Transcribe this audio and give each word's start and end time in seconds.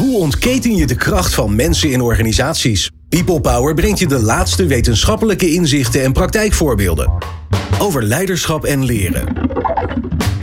Hoe 0.00 0.18
ontketen 0.18 0.76
je 0.76 0.86
de 0.86 0.94
kracht 0.94 1.34
van 1.34 1.54
mensen 1.54 1.90
in 1.90 2.00
organisaties? 2.00 2.90
People 3.08 3.40
Power 3.40 3.74
brengt 3.74 3.98
je 3.98 4.06
de 4.06 4.18
laatste 4.18 4.66
wetenschappelijke 4.66 5.52
inzichten 5.52 6.02
en 6.02 6.12
praktijkvoorbeelden. 6.12 7.12
Over 7.78 8.02
leiderschap 8.02 8.64
en 8.64 8.84
leren. 8.84 9.36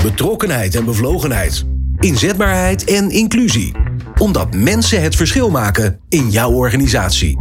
Betrokkenheid 0.03 0.75
en 0.75 0.85
bevlogenheid. 0.85 1.65
Inzetbaarheid 1.99 2.83
en 2.83 3.09
inclusie. 3.09 3.71
Omdat 4.17 4.53
mensen 4.55 5.01
het 5.01 5.15
verschil 5.15 5.49
maken 5.49 5.99
in 6.09 6.29
jouw 6.29 6.51
organisatie. 6.51 7.37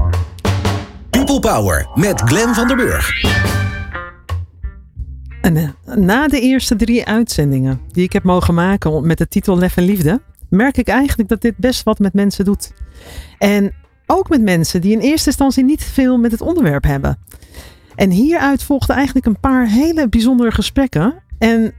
People 1.10 1.40
Power 1.40 1.88
met 1.94 2.20
Glenn 2.20 2.54
van 2.54 2.66
der 2.66 2.76
Burg. 2.76 3.10
En 5.40 5.56
eh, 5.56 5.96
na 5.96 6.28
de 6.28 6.40
eerste 6.40 6.76
drie 6.76 7.04
uitzendingen 7.04 7.80
die 7.92 8.04
ik 8.04 8.12
heb 8.12 8.22
mogen 8.22 8.54
maken 8.54 9.06
met 9.06 9.18
de 9.18 9.28
titel 9.28 9.58
Lef 9.58 9.76
en 9.76 9.84
Liefde, 9.84 10.20
merk 10.48 10.76
ik 10.76 10.88
eigenlijk 10.88 11.28
dat 11.28 11.40
dit 11.40 11.56
best 11.56 11.82
wat 11.82 11.98
met 11.98 12.12
mensen 12.12 12.44
doet. 12.44 12.72
En 13.38 13.72
ook 14.06 14.28
met 14.28 14.42
mensen 14.42 14.80
die 14.80 14.92
in 14.92 14.98
eerste 14.98 15.28
instantie 15.28 15.64
niet 15.64 15.84
veel 15.84 16.18
met 16.18 16.30
het 16.30 16.40
onderwerp 16.40 16.84
hebben. 16.84 17.18
En 17.94 18.10
hieruit 18.10 18.62
volgden 18.62 18.96
eigenlijk 18.96 19.26
een 19.26 19.40
paar 19.40 19.66
hele 19.66 20.08
bijzondere 20.08 20.50
gesprekken. 20.50 21.14
En 21.38 21.72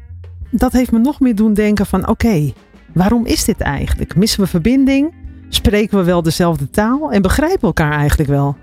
dat 0.51 0.71
heeft 0.71 0.91
me 0.91 0.99
nog 0.99 1.19
meer 1.19 1.35
doen 1.35 1.53
denken 1.53 1.85
van 1.85 2.07
oké, 2.07 2.53
waarom 2.93 3.25
is 3.25 3.45
dit 3.45 3.61
eigenlijk? 3.61 4.15
Missen 4.15 4.41
we 4.41 4.47
verbinding? 4.47 5.13
Spreken 5.49 5.97
we 5.97 6.03
wel 6.03 6.21
dezelfde 6.21 6.69
taal? 6.69 7.11
En 7.11 7.21
begrijpen 7.21 7.67
elkaar 7.67 7.91
eigenlijk 7.91 8.29
wel? 8.29 8.55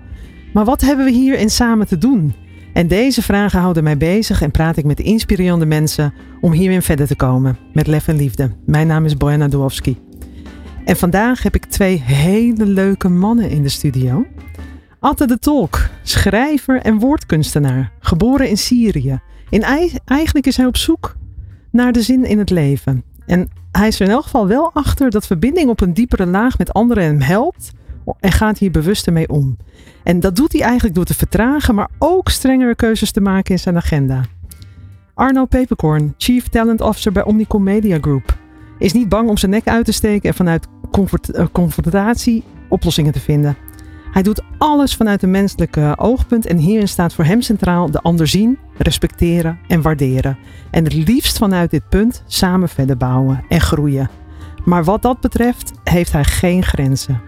Maar 0.53 0.65
wat 0.65 0.81
hebben 0.81 1.05
we 1.05 1.11
hierin 1.11 1.49
samen 1.49 1.87
te 1.87 1.97
doen? 1.97 2.35
En 2.75 2.87
deze 2.87 3.21
vragen 3.21 3.59
houden 3.59 3.83
mij 3.83 3.97
bezig 3.97 4.41
en 4.41 4.51
praat 4.51 4.77
ik 4.77 4.85
met 4.85 4.99
inspirerende 4.99 5.65
mensen 5.65 6.13
om 6.41 6.51
hierin 6.51 6.81
verder 6.81 7.07
te 7.07 7.15
komen. 7.15 7.57
Met 7.73 7.87
lef 7.87 8.07
en 8.07 8.15
liefde. 8.15 8.51
Mijn 8.65 8.87
naam 8.87 9.05
is 9.05 9.17
Bojana 9.17 9.47
Dowowski. 9.47 9.97
En 10.85 10.95
vandaag 10.95 11.43
heb 11.43 11.55
ik 11.55 11.65
twee 11.65 12.01
hele 12.01 12.65
leuke 12.65 13.09
mannen 13.09 13.49
in 13.49 13.61
de 13.61 13.69
studio. 13.69 14.25
Atte 14.99 15.27
de 15.27 15.39
Tolk, 15.39 15.89
schrijver 16.03 16.81
en 16.81 16.99
woordkunstenaar, 16.99 17.91
geboren 17.99 18.49
in 18.49 18.57
Syrië. 18.57 19.19
En 19.49 19.91
eigenlijk 20.05 20.45
is 20.45 20.57
hij 20.57 20.65
op 20.65 20.77
zoek 20.77 21.15
naar 21.71 21.91
de 21.91 22.01
zin 22.01 22.25
in 22.25 22.37
het 22.37 22.49
leven. 22.49 23.03
En 23.25 23.49
hij 23.71 23.87
is 23.87 23.99
er 23.99 24.05
in 24.05 24.11
elk 24.11 24.23
geval 24.23 24.47
wel 24.47 24.71
achter 24.73 25.09
dat 25.09 25.27
verbinding 25.27 25.69
op 25.69 25.81
een 25.81 25.93
diepere 25.93 26.25
laag 26.25 26.57
met 26.57 26.73
anderen 26.73 27.03
hem 27.03 27.21
helpt 27.21 27.71
en 28.19 28.31
gaat 28.31 28.57
hier 28.57 28.71
bewuster 28.71 29.13
mee 29.13 29.29
om. 29.29 29.57
En 30.03 30.19
dat 30.19 30.35
doet 30.35 30.51
hij 30.51 30.61
eigenlijk 30.61 30.95
door 30.95 31.05
te 31.05 31.13
vertragen, 31.13 31.75
maar 31.75 31.89
ook 31.99 32.29
strengere 32.29 32.75
keuzes 32.75 33.11
te 33.11 33.21
maken 33.21 33.51
in 33.51 33.59
zijn 33.59 33.75
agenda. 33.75 34.21
Arno 35.13 35.45
Peperkorn, 35.45 36.13
Chief 36.17 36.47
Talent 36.47 36.81
Officer 36.81 37.11
bij 37.11 37.23
Omnicom 37.23 37.63
Media 37.63 37.97
Group, 38.01 38.37
is 38.77 38.93
niet 38.93 39.09
bang 39.09 39.29
om 39.29 39.37
zijn 39.37 39.51
nek 39.51 39.67
uit 39.67 39.85
te 39.85 39.91
steken 39.91 40.29
en 40.29 40.35
vanuit 40.35 40.67
eh, 41.31 41.45
confrontatie 41.51 42.43
oplossingen 42.69 43.11
te 43.11 43.19
vinden. 43.19 43.57
Hij 44.11 44.23
doet 44.23 44.43
alles 44.57 44.95
vanuit 44.95 45.23
een 45.23 45.31
menselijke 45.31 45.93
oogpunt 45.97 46.45
en 46.45 46.57
hierin 46.57 46.87
staat 46.87 47.13
voor 47.13 47.25
hem 47.25 47.41
centraal 47.41 47.91
de 47.91 48.01
ander 48.01 48.27
zien, 48.27 48.57
respecteren 48.77 49.59
en 49.67 49.81
waarderen. 49.81 50.37
En 50.71 50.83
het 50.83 50.93
liefst 50.93 51.37
vanuit 51.37 51.71
dit 51.71 51.89
punt 51.89 52.23
samen 52.27 52.69
verder 52.69 52.97
bouwen 52.97 53.43
en 53.49 53.61
groeien. 53.61 54.09
Maar 54.65 54.83
wat 54.83 55.01
dat 55.01 55.19
betreft 55.19 55.71
heeft 55.83 56.11
hij 56.11 56.23
geen 56.23 56.63
grenzen. 56.63 57.21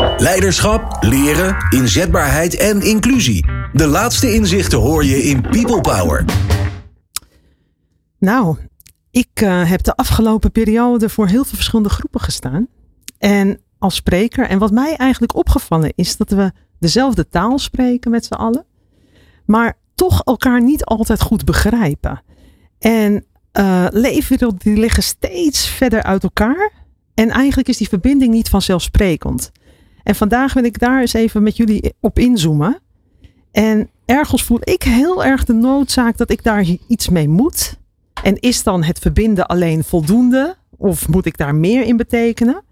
Leiderschap, 0.00 0.96
leren, 1.00 1.56
inzetbaarheid 1.70 2.56
en 2.56 2.80
inclusie. 2.80 3.46
De 3.72 3.86
laatste 3.86 4.34
inzichten 4.34 4.78
hoor 4.78 5.04
je 5.04 5.22
in 5.22 5.40
People 5.40 5.80
Power. 5.80 6.24
Nou, 8.18 8.56
ik 9.10 9.40
uh, 9.42 9.70
heb 9.70 9.82
de 9.82 9.96
afgelopen 9.96 10.52
periode 10.52 11.08
voor 11.08 11.26
heel 11.26 11.44
veel 11.44 11.54
verschillende 11.54 11.90
groepen 11.90 12.20
gestaan. 12.20 12.66
En 13.18 13.60
als 13.78 13.94
spreker. 13.94 14.48
En 14.48 14.58
wat 14.58 14.70
mij 14.70 14.96
eigenlijk 14.96 15.36
opgevallen 15.36 15.92
is 15.94 16.16
dat 16.16 16.30
we 16.30 16.52
dezelfde 16.78 17.28
taal 17.28 17.58
spreken 17.58 18.10
met 18.10 18.24
z'n 18.24 18.34
allen. 18.34 18.64
Maar 19.44 19.78
toch 19.94 20.22
elkaar 20.24 20.62
niet 20.62 20.84
altijd 20.84 21.20
goed 21.20 21.44
begrijpen. 21.44 22.22
En 22.78 23.24
uh, 23.58 23.86
die 24.58 24.76
liggen 24.76 25.02
steeds 25.02 25.68
verder 25.68 26.02
uit 26.02 26.22
elkaar. 26.22 26.72
En 27.14 27.30
eigenlijk 27.30 27.68
is 27.68 27.76
die 27.76 27.88
verbinding 27.88 28.32
niet 28.32 28.48
vanzelfsprekend. 28.48 29.50
En 30.02 30.14
vandaag 30.14 30.52
wil 30.52 30.64
ik 30.64 30.78
daar 30.78 31.00
eens 31.00 31.12
even 31.12 31.42
met 31.42 31.56
jullie 31.56 31.94
op 32.00 32.18
inzoomen. 32.18 32.80
En 33.52 33.90
ergens 34.04 34.42
voel 34.42 34.60
ik 34.60 34.82
heel 34.82 35.24
erg 35.24 35.44
de 35.44 35.52
noodzaak 35.52 36.16
dat 36.16 36.30
ik 36.30 36.42
daar 36.42 36.64
iets 36.88 37.08
mee 37.08 37.28
moet. 37.28 37.78
En 38.22 38.40
is 38.40 38.62
dan 38.62 38.82
het 38.82 38.98
verbinden 38.98 39.46
alleen 39.46 39.84
voldoende? 39.84 40.56
Of 40.76 41.08
moet 41.08 41.26
ik 41.26 41.36
daar 41.36 41.54
meer 41.54 41.82
in 41.82 41.96
betekenen? 41.96 42.62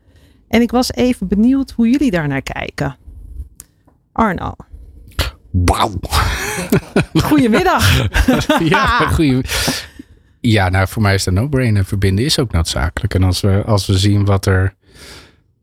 En 0.49 0.61
ik 0.61 0.71
was 0.71 0.93
even 0.93 1.29
benieuwd 1.29 1.71
hoe 1.71 1.91
jullie 1.91 2.11
daar 2.11 2.29
naar 2.29 2.43
kijken. 2.43 2.97
Arno. 4.13 4.55
Wauw. 5.51 5.93
Goedemiddag. 7.15 8.09
ja, 8.75 8.87
goeie. 9.15 9.41
Ja, 10.41 10.69
nou 10.69 10.89
voor 10.89 11.03
mij 11.03 11.15
is 11.15 11.25
de 11.25 11.31
no-brainer. 11.31 11.85
Verbinden 11.85 12.25
is 12.25 12.39
ook 12.39 12.53
noodzakelijk. 12.53 13.15
En 13.15 13.23
als 13.23 13.41
we, 13.41 13.63
als 13.67 13.87
we 13.87 13.99
zien 13.99 14.25
wat 14.25 14.47
er 14.47 14.75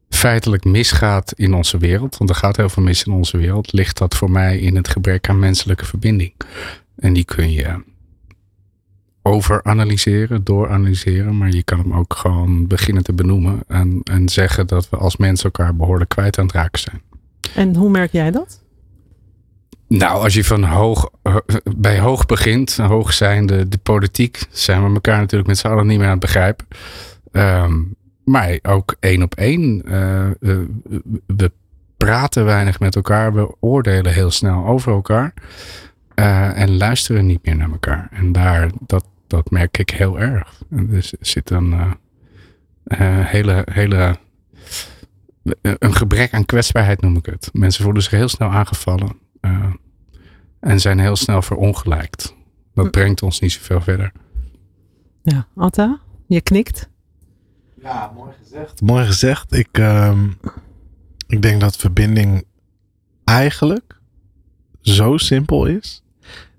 feitelijk 0.10 0.64
misgaat 0.64 1.34
in 1.36 1.54
onze 1.54 1.78
wereld, 1.78 2.18
want 2.18 2.30
er 2.30 2.36
gaat 2.36 2.58
heel 2.58 2.70
veel 2.70 2.84
mis 2.84 3.04
in 3.04 3.14
onze 3.14 3.38
wereld, 3.38 3.74
ligt 3.74 3.98
dat 3.98 4.16
voor 4.16 4.32
mij 4.32 4.60
in 4.60 4.76
het 4.76 4.88
gebrek 4.88 5.30
aan 5.30 5.40
menselijke 5.40 5.86
verbinding. 5.86 6.34
En 6.96 7.14
die 7.14 7.26
kun 7.26 7.52
je 7.52 7.84
overanalyseren, 9.22 10.44
dooranalyseren, 10.44 11.38
maar 11.38 11.50
je 11.50 11.64
kan 11.64 11.80
hem 11.80 11.94
ook 11.94 12.14
gewoon 12.14 12.68
beginnen 12.68 13.04
te 13.04 13.14
benoemen 13.14 13.64
en, 13.68 14.02
en 14.04 14.30
zeggen 14.30 14.68
dat 14.68 14.90
we 14.90 14.98
als 14.98 15.18
mensen 15.18 15.46
elkaar 15.46 15.76
behoorlijk 15.76 16.10
kwijt 16.10 16.38
aan 16.38 16.46
het 16.46 16.56
raken 16.56 16.80
zijn. 16.80 17.02
En 17.56 17.76
hoe 17.76 17.90
merk 17.90 18.12
jij 18.12 18.32
dat? 18.32 18.64
Nou, 19.88 20.24
als 20.24 20.34
je 20.34 20.44
van 20.44 20.64
hoog, 20.64 21.10
bij 21.78 22.00
hoog 22.00 22.26
begint, 22.26 22.78
hoog 22.78 23.14
zijn 23.14 23.46
de, 23.46 23.68
de 23.68 23.78
politiek, 23.78 24.46
zijn 24.52 24.88
we 24.88 24.94
elkaar 24.94 25.20
natuurlijk 25.20 25.50
met 25.50 25.58
z'n 25.58 25.68
allen 25.68 25.88
niet 25.88 25.98
meer 25.98 26.06
aan 26.06 26.12
het 26.12 26.20
begrijpen. 26.20 26.68
Ehm, 27.32 27.82
maar 28.26 28.60
ook 28.62 28.96
één 29.00 29.24
op 29.24 29.36
één. 29.36 29.82
Uh, 29.86 30.30
we 31.26 31.52
praten 31.98 32.46
weinig 32.46 32.80
met 32.80 32.96
elkaar. 32.96 33.34
We 33.34 33.56
oordelen 33.60 34.14
heel 34.14 34.32
snel 34.32 34.66
over 34.66 34.94
elkaar. 34.94 35.34
Uh, 36.16 36.60
en 36.60 36.78
luisteren 36.78 37.26
niet 37.26 37.46
meer 37.46 37.56
naar 37.56 37.72
elkaar. 37.72 38.08
En 38.12 38.32
daar, 38.32 38.70
dat, 38.80 39.06
dat 39.28 39.50
merk 39.50 39.78
ik 39.78 39.90
heel 39.90 40.20
erg. 40.20 40.62
Er 40.92 41.12
zit 41.20 41.50
een 41.50 41.98
hele, 43.24 43.68
hele. 43.72 44.18
Een 45.62 45.96
gebrek 45.96 46.34
aan 46.34 46.46
kwetsbaarheid 46.46 47.02
noem 47.02 47.18
ik 47.18 47.26
het. 47.26 47.50
Mensen 47.54 47.84
voelen 47.84 48.02
zich 48.04 48.12
heel 48.12 48.28
snel 48.28 48.50
aangevallen. 48.50 49.20
en 50.60 50.80
zijn 50.80 51.00
heel 51.00 51.16
snel 51.16 51.42
verongelijkt. 51.42 52.36
Dat 52.74 52.86
hm. 52.86 52.92
brengt 52.92 53.22
ons 53.22 53.40
niet 53.40 53.52
zoveel 53.52 53.82
verder. 53.82 54.12
Ja, 55.22 55.48
Atta, 55.56 56.00
je 56.28 56.42
knikt. 56.42 56.90
Ja, 57.86 58.12
mooi 58.16 58.32
gezegd. 58.44 58.82
Mooi 58.82 59.06
gezegd. 59.06 59.54
Ik, 59.54 59.68
ehm, 59.72 60.28
ik 61.28 61.42
denk 61.42 61.62
dat 61.62 61.78
verbinding 61.78 62.46
eigenlijk 63.24 64.00
zo 64.82 65.18
simpel 65.18 65.66
is. 65.66 66.04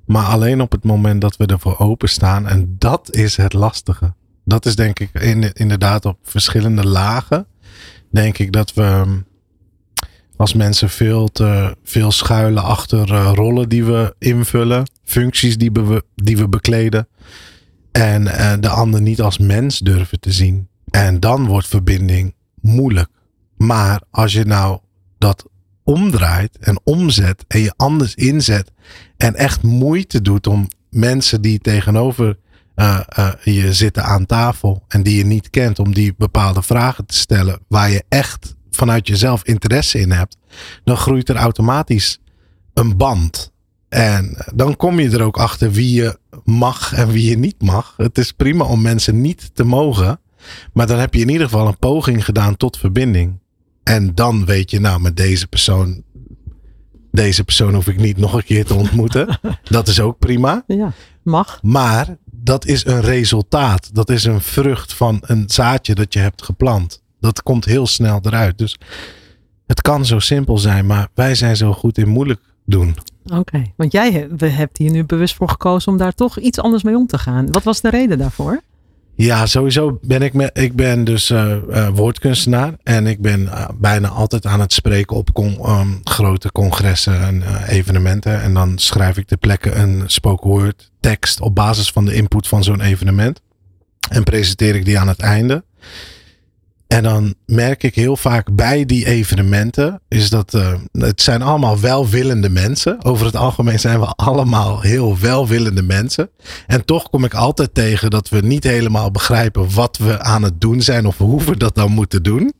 Maar 0.04 0.25
alleen 0.25 0.60
op 0.60 0.72
het 0.72 0.84
moment 0.84 1.20
dat 1.20 1.37
we 1.37 1.47
ervoor 1.47 1.78
openstaan. 1.78 2.47
En 2.47 2.76
dat 2.78 3.14
is 3.14 3.37
het 3.37 3.53
lastige. 3.53 4.14
Dat 4.44 4.66
is 4.66 4.76
denk 4.76 4.98
ik 4.98 5.14
in, 5.14 5.53
inderdaad 5.53 6.04
op 6.04 6.19
verschillende 6.22 6.87
lagen. 6.87 7.47
Denk 8.10 8.38
ik 8.38 8.53
dat 8.53 8.75
we 8.75 8.82
ehm, 8.82 9.19
als 10.37 10.54
mensen 10.54 10.91
veel 10.91 11.28
te 11.28 11.76
veel 11.82 12.10
schuilen 12.10 12.62
achter 12.62 13.12
uh, 13.12 13.31
rollen 13.34 13.69
die 13.69 13.84
we 13.84 14.14
invullen. 14.19 14.91
Functies 15.04 15.58
die 15.58 15.72
we, 15.72 16.04
die 16.14 16.37
we 16.37 16.48
bekleden. 16.48 17.08
En 17.93 18.22
uh, 18.22 18.53
de 18.60 18.69
ander 18.69 19.03
niet 19.03 19.20
als 19.20 19.38
mens 19.38 19.78
durven 19.78 20.20
te 20.20 20.32
zien. 20.32 20.69
En 20.96 21.20
dan 21.20 21.46
wordt 21.46 21.66
verbinding 21.66 22.34
moeilijk. 22.60 23.08
Maar 23.56 24.02
als 24.10 24.32
je 24.32 24.44
nou 24.44 24.78
dat 25.19 25.46
omdraait 25.84 26.58
en 26.58 26.81
omzet 26.84 27.44
en 27.48 27.60
je 27.60 27.72
anders 27.76 28.14
inzet 28.14 28.72
en 29.16 29.34
echt 29.34 29.62
moeite 29.62 30.22
doet 30.22 30.46
om 30.46 30.69
mensen 30.90 31.40
die 31.43 31.58
tegenover 31.58 32.38
uh, 32.76 33.00
uh, 33.19 33.32
je 33.43 33.72
zitten 33.72 34.04
aan 34.04 34.26
tafel 34.26 34.84
en 34.88 35.02
die 35.02 35.16
je 35.16 35.25
niet 35.25 35.50
kent, 35.50 35.78
om 35.78 35.94
die 35.94 36.14
bepaalde 36.19 36.62
vragen 36.62 37.06
te 37.06 37.14
stellen 37.14 37.58
waar 37.69 37.90
je 37.90 38.04
echt 38.08 38.54
vanuit 38.70 39.06
jezelf 39.06 39.44
interesse 39.44 39.99
in 39.99 40.10
hebt, 40.10 40.37
dan 40.84 40.96
groeit 40.96 41.28
er 41.28 41.37
automatisch 41.37 42.20
een 42.75 42.96
band. 42.96 43.52
En 43.88 44.37
dan 44.54 44.76
kom 44.76 45.00
je 45.00 45.10
er 45.10 45.22
ook 45.22 45.38
achter 45.38 45.72
wie 45.72 45.92
je 45.92 46.19
mag 46.44 46.92
en 46.92 47.08
wie 47.08 47.31
je 47.31 47.38
niet 47.38 47.62
mag. 47.62 47.94
Het 47.96 48.19
is 48.19 48.32
prima 48.32 48.64
om 48.64 48.82
mensen 48.82 49.20
niet 49.20 49.54
te 49.54 49.64
mogen. 49.64 50.20
Maar 50.72 50.87
dan 50.87 50.98
heb 50.98 51.14
je 51.14 51.20
in 51.20 51.28
ieder 51.28 51.48
geval 51.48 51.66
een 51.66 51.78
poging 51.78 52.25
gedaan 52.25 52.56
tot 52.56 52.78
verbinding. 52.78 53.38
En 53.82 54.14
dan 54.14 54.44
weet 54.44 54.70
je, 54.70 54.81
nou, 54.81 55.00
met 55.00 55.16
deze 55.16 55.46
persoon. 55.46 56.02
Deze 57.10 57.44
persoon 57.44 57.75
hoef 57.75 57.88
ik 57.88 57.96
niet 57.98 58.16
nog 58.16 58.32
een 58.32 58.44
keer 58.44 58.64
te 58.64 58.75
ontmoeten. 58.75 59.38
dat 59.64 59.88
is 59.88 60.00
ook 60.00 60.19
prima. 60.19 60.64
Ja, 60.66 60.93
mag. 61.22 61.58
Maar 61.62 62.16
dat 62.31 62.66
is 62.66 62.87
een 62.87 63.00
resultaat. 63.00 63.94
Dat 63.94 64.10
is 64.10 64.25
een 64.25 64.40
vrucht 64.40 64.93
van 64.93 65.22
een 65.26 65.44
zaadje 65.46 65.94
dat 65.94 66.12
je 66.12 66.19
hebt 66.19 66.43
geplant. 66.43 67.02
Dat 67.20 67.42
komt 67.42 67.64
heel 67.64 67.87
snel 67.87 68.20
eruit. 68.22 68.58
Dus 68.58 68.78
het 69.66 69.81
kan 69.81 70.04
zo 70.04 70.19
simpel 70.19 70.58
zijn, 70.58 70.87
maar 70.87 71.08
wij 71.14 71.34
zijn 71.34 71.56
zo 71.56 71.72
goed 71.72 71.99
in 71.99 72.08
moeilijk 72.08 72.40
doen. 72.64 72.96
Oké, 73.32 73.62
want 73.76 73.92
jij 73.92 74.28
hebt 74.38 74.78
hier 74.78 74.90
nu 74.90 75.04
bewust 75.04 75.34
voor 75.34 75.49
gekozen 75.49 75.92
om 75.92 75.99
daar 75.99 76.14
toch 76.14 76.38
iets 76.38 76.60
anders 76.60 76.82
mee 76.82 76.96
om 76.96 77.06
te 77.06 77.19
gaan. 77.19 77.50
Wat 77.50 77.62
was 77.62 77.81
de 77.81 77.90
reden 77.90 78.19
daarvoor? 78.19 78.60
Ja, 79.18 79.46
sowieso 79.46 79.98
ben 80.02 80.22
ik, 80.22 80.32
me, 80.32 80.50
ik 80.52 80.74
ben 80.74 81.04
dus 81.04 81.30
uh, 81.30 81.88
woordkunstenaar. 81.88 82.74
En 82.82 83.06
ik 83.06 83.20
ben 83.20 83.40
uh, 83.40 83.68
bijna 83.74 84.08
altijd 84.08 84.46
aan 84.46 84.60
het 84.60 84.72
spreken 84.72 85.16
op 85.16 85.30
um, 85.38 86.00
grote 86.04 86.52
congressen 86.52 87.22
en 87.22 87.42
evenementen. 87.66 88.42
En 88.42 88.54
dan 88.54 88.78
schrijf 88.78 89.16
ik 89.16 89.26
ter 89.26 89.36
plekke 89.36 89.72
een 89.72 90.02
spoken 90.06 90.50
word 90.50 90.90
tekst 91.00 91.40
op 91.40 91.54
basis 91.54 91.90
van 91.90 92.04
de 92.04 92.14
input 92.14 92.48
van 92.48 92.64
zo'n 92.64 92.80
evenement. 92.80 93.40
En 94.08 94.24
presenteer 94.24 94.74
ik 94.74 94.84
die 94.84 94.98
aan 94.98 95.08
het 95.08 95.20
einde. 95.20 95.64
En 96.87 97.03
dan 97.03 97.35
merk 97.47 97.83
ik 97.83 97.94
heel 97.94 98.17
vaak 98.17 98.55
bij 98.55 98.85
die 98.85 99.06
evenementen, 99.06 100.00
is 100.09 100.31
dat 100.31 100.55
uh, 100.55 100.75
het 100.93 101.23
zijn 101.23 101.43
allemaal 101.43 101.81
welwillende 101.81 102.49
mensen. 102.49 103.05
Over 103.05 103.27
het 103.27 103.37
algemeen 103.37 103.81
zijn 103.81 104.00
we 104.00 104.06
allemaal 104.06 104.81
heel 104.81 105.19
welwillende 105.19 105.83
mensen. 105.83 106.31
En 106.67 106.85
toch 106.85 107.11
kom 107.11 107.25
ik 107.25 107.35
altijd 107.35 107.75
tegen 107.75 108.11
dat 108.11 108.29
we 108.29 108.41
niet 108.41 108.65
helemaal 108.65 109.11
begrijpen 109.11 109.75
wat 109.75 109.97
we 109.97 110.21
aan 110.21 110.43
het 110.43 110.61
doen 110.61 110.83
zijn 110.83 111.06
of 111.06 111.19
hoe 111.19 111.44
we 111.44 111.56
dat 111.56 111.75
dan 111.75 111.93
moeten 111.93 112.23
doen. 112.23 112.53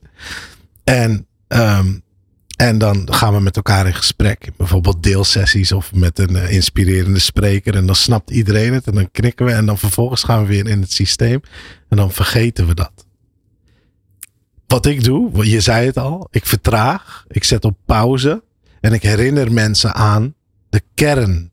En, 0.83 1.27
um, 1.47 2.01
en 2.55 2.77
dan 2.77 3.13
gaan 3.13 3.33
we 3.33 3.39
met 3.39 3.55
elkaar 3.55 3.85
in 3.85 3.95
gesprek. 3.95 4.49
Bijvoorbeeld 4.57 5.03
deelsessies 5.03 5.71
of 5.71 5.93
met 5.93 6.19
een 6.19 6.35
uh, 6.35 6.51
inspirerende 6.51 7.19
spreker. 7.19 7.75
En 7.75 7.85
dan 7.85 7.95
snapt 7.95 8.31
iedereen 8.31 8.73
het 8.73 8.87
en 8.87 8.93
dan 8.93 9.11
knikken 9.11 9.45
we. 9.45 9.51
En 9.51 9.65
dan 9.65 9.77
vervolgens 9.77 10.23
gaan 10.23 10.41
we 10.41 10.47
weer 10.47 10.67
in 10.67 10.81
het 10.81 10.91
systeem. 10.91 11.41
En 11.89 11.97
dan 11.97 12.11
vergeten 12.11 12.67
we 12.67 12.73
dat 12.73 13.06
wat 14.67 14.85
ik 14.85 15.03
doe, 15.03 15.49
je 15.49 15.61
zei 15.61 15.85
het 15.85 15.97
al, 15.97 16.27
ik 16.31 16.45
vertraag, 16.45 17.25
ik 17.27 17.43
zet 17.43 17.65
op 17.65 17.77
pauze 17.85 18.43
en 18.79 18.93
ik 18.93 19.01
herinner 19.01 19.51
mensen 19.51 19.93
aan 19.93 20.33
de 20.69 20.81
kern 20.93 21.51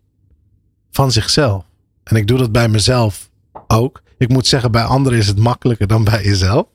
van 0.91 1.13
zichzelf. 1.13 1.65
En 2.05 2.17
ik 2.17 2.27
doe 2.27 2.39
dat 2.39 2.53
bij 2.53 2.69
mezelf 2.69 3.31
ook. 3.67 4.03
Ik 4.19 4.29
moet 4.29 4.47
zeggen, 4.47 4.73
bij 4.73 4.83
anderen 4.83 5.19
is 5.19 5.27
het 5.27 5.39
makkelijker 5.39 5.87
dan 5.87 6.05
bij 6.05 6.25
jezelf. 6.25 6.67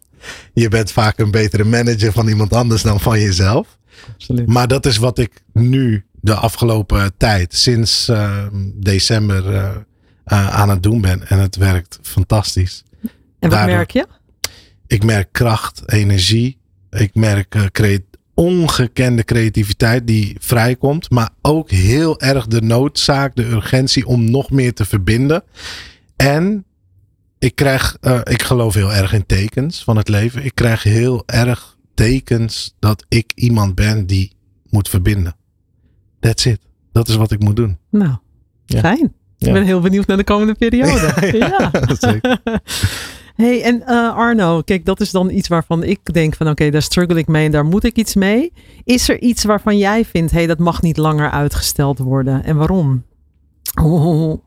Je 0.53 0.67
bent 0.67 0.91
vaak 0.91 1.19
een 1.19 1.31
betere 1.31 1.63
manager 1.63 2.11
van 2.11 2.27
iemand 2.27 2.53
anders 2.53 2.81
dan 2.81 2.99
van 2.99 3.19
jezelf. 3.19 3.77
Absoluut. 4.13 4.47
Maar 4.47 4.67
dat 4.67 4.85
is 4.85 4.97
wat 4.97 5.17
ik 5.17 5.41
nu 5.53 6.05
de 6.21 6.33
afgelopen 6.33 7.11
tijd, 7.17 7.55
sinds 7.55 8.09
uh, 8.09 8.45
december, 8.73 9.53
uh, 9.53 9.69
uh, 10.25 10.49
aan 10.49 10.69
het 10.69 10.83
doen 10.83 11.01
ben. 11.01 11.27
En 11.27 11.39
het 11.39 11.55
werkt 11.55 11.99
fantastisch. 12.01 12.83
En 13.01 13.09
wat 13.39 13.51
Daardoor, 13.51 13.75
merk 13.75 13.91
je? 13.91 14.07
Ik 14.89 15.03
merk 15.03 15.31
kracht, 15.31 15.81
energie. 15.85 16.57
Ik 16.89 17.15
merk 17.15 17.55
uh, 17.55 17.97
ongekende 18.33 19.23
creativiteit 19.23 20.07
die 20.07 20.35
vrijkomt. 20.39 21.09
Maar 21.09 21.29
ook 21.41 21.69
heel 21.69 22.19
erg 22.19 22.47
de 22.47 22.61
noodzaak, 22.61 23.35
de 23.35 23.45
urgentie 23.45 24.05
om 24.05 24.31
nog 24.31 24.51
meer 24.51 24.73
te 24.73 24.85
verbinden. 24.85 25.43
En 26.15 26.65
ik 27.39 27.55
krijg, 27.55 27.97
uh, 28.01 28.19
ik 28.23 28.41
geloof 28.41 28.73
heel 28.73 28.93
erg 28.93 29.13
in 29.13 29.25
tekens 29.25 29.83
van 29.83 29.97
het 29.97 30.07
leven. 30.07 30.45
Ik 30.45 30.55
krijg 30.55 30.83
heel 30.83 31.23
erg 31.25 31.77
tekens 31.93 32.75
dat 32.79 33.05
ik 33.09 33.31
iemand 33.35 33.75
ben 33.75 34.05
die 34.05 34.31
moet 34.69 34.89
verbinden. 34.89 35.35
That's 36.19 36.45
it. 36.45 36.59
Dat 36.91 37.07
is 37.07 37.15
wat 37.15 37.31
ik 37.31 37.39
moet 37.39 37.55
doen. 37.55 37.77
Nou, 37.89 38.15
ja. 38.65 38.79
fijn. 38.79 39.13
Ja. 39.37 39.47
Ik 39.47 39.53
ben 39.53 39.63
heel 39.63 39.79
benieuwd 39.79 40.07
naar 40.07 40.17
de 40.17 40.23
komende 40.23 40.53
periode. 40.53 41.13
ja, 41.37 41.71
ja. 41.71 41.95
zeker. 42.09 42.41
hey, 43.43 43.63
en 43.63 43.83
uh, 43.87 44.15
Arno, 44.15 44.61
kijk, 44.61 44.85
dat 44.85 44.99
is 44.99 45.11
dan 45.11 45.29
iets 45.29 45.47
waarvan 45.47 45.83
ik 45.83 46.13
denk 46.13 46.35
van 46.35 46.45
oké, 46.45 46.55
okay, 46.55 46.71
daar 46.71 46.81
struggle 46.81 47.17
ik 47.17 47.27
mee 47.27 47.45
en 47.45 47.51
daar 47.51 47.65
moet 47.65 47.83
ik 47.83 47.95
iets 47.95 48.15
mee. 48.15 48.53
Is 48.83 49.09
er 49.09 49.19
iets 49.19 49.43
waarvan 49.43 49.77
jij 49.77 50.05
vindt, 50.05 50.31
hé, 50.31 50.37
hey, 50.37 50.47
dat 50.47 50.59
mag 50.59 50.81
niet 50.81 50.97
langer 50.97 51.29
uitgesteld 51.29 51.99
worden? 51.99 52.43
En 52.43 52.55
waarom? 52.55 53.03
Oh, 53.81 54.43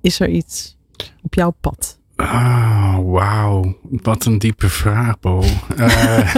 is 0.00 0.20
er 0.20 0.28
iets 0.28 0.76
op 1.22 1.34
jouw 1.34 1.54
pad? 1.60 1.98
Oh, 2.16 2.98
wauw. 3.04 3.76
Wat 3.82 4.24
een 4.24 4.38
diepe 4.38 4.68
vraag, 4.68 5.20
Bo. 5.20 5.42
uh, 5.78 6.34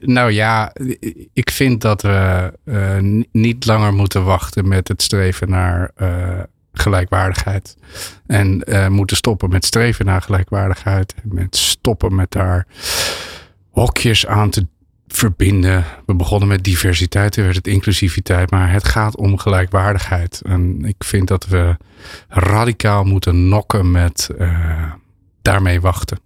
nou 0.16 0.30
ja, 0.30 0.72
ik 1.32 1.50
vind 1.50 1.80
dat 1.80 2.02
we 2.02 2.52
uh, 2.64 3.22
niet 3.32 3.66
langer 3.66 3.94
moeten 3.94 4.24
wachten 4.24 4.68
met 4.68 4.88
het 4.88 5.02
streven 5.02 5.48
naar 5.48 5.90
uh, 6.02 6.40
gelijkwaardigheid. 6.74 7.76
En 8.26 8.62
uh, 8.64 8.88
moeten 8.88 9.16
stoppen 9.16 9.50
met 9.50 9.64
streven 9.64 10.04
naar 10.04 10.22
gelijkwaardigheid. 10.22 11.14
En 11.14 11.34
met 11.34 11.56
stoppen 11.56 12.14
met 12.14 12.30
daar 12.30 12.66
hokjes 13.70 14.26
aan 14.26 14.50
te 14.50 14.66
verbinden. 15.06 15.84
We 16.06 16.14
begonnen 16.14 16.48
met 16.48 16.64
diversiteit, 16.64 17.32
toen 17.32 17.44
werd 17.44 17.56
het 17.56 17.66
inclusiviteit. 17.66 18.50
Maar 18.50 18.72
het 18.72 18.84
gaat 18.84 19.16
om 19.16 19.38
gelijkwaardigheid. 19.38 20.42
En 20.44 20.84
ik 20.84 21.04
vind 21.04 21.28
dat 21.28 21.46
we 21.46 21.76
radicaal 22.28 23.04
moeten 23.04 23.48
nokken 23.48 23.90
met 23.90 24.30
uh, 24.38 24.92
daarmee 25.42 25.80
wachten. 25.80 26.18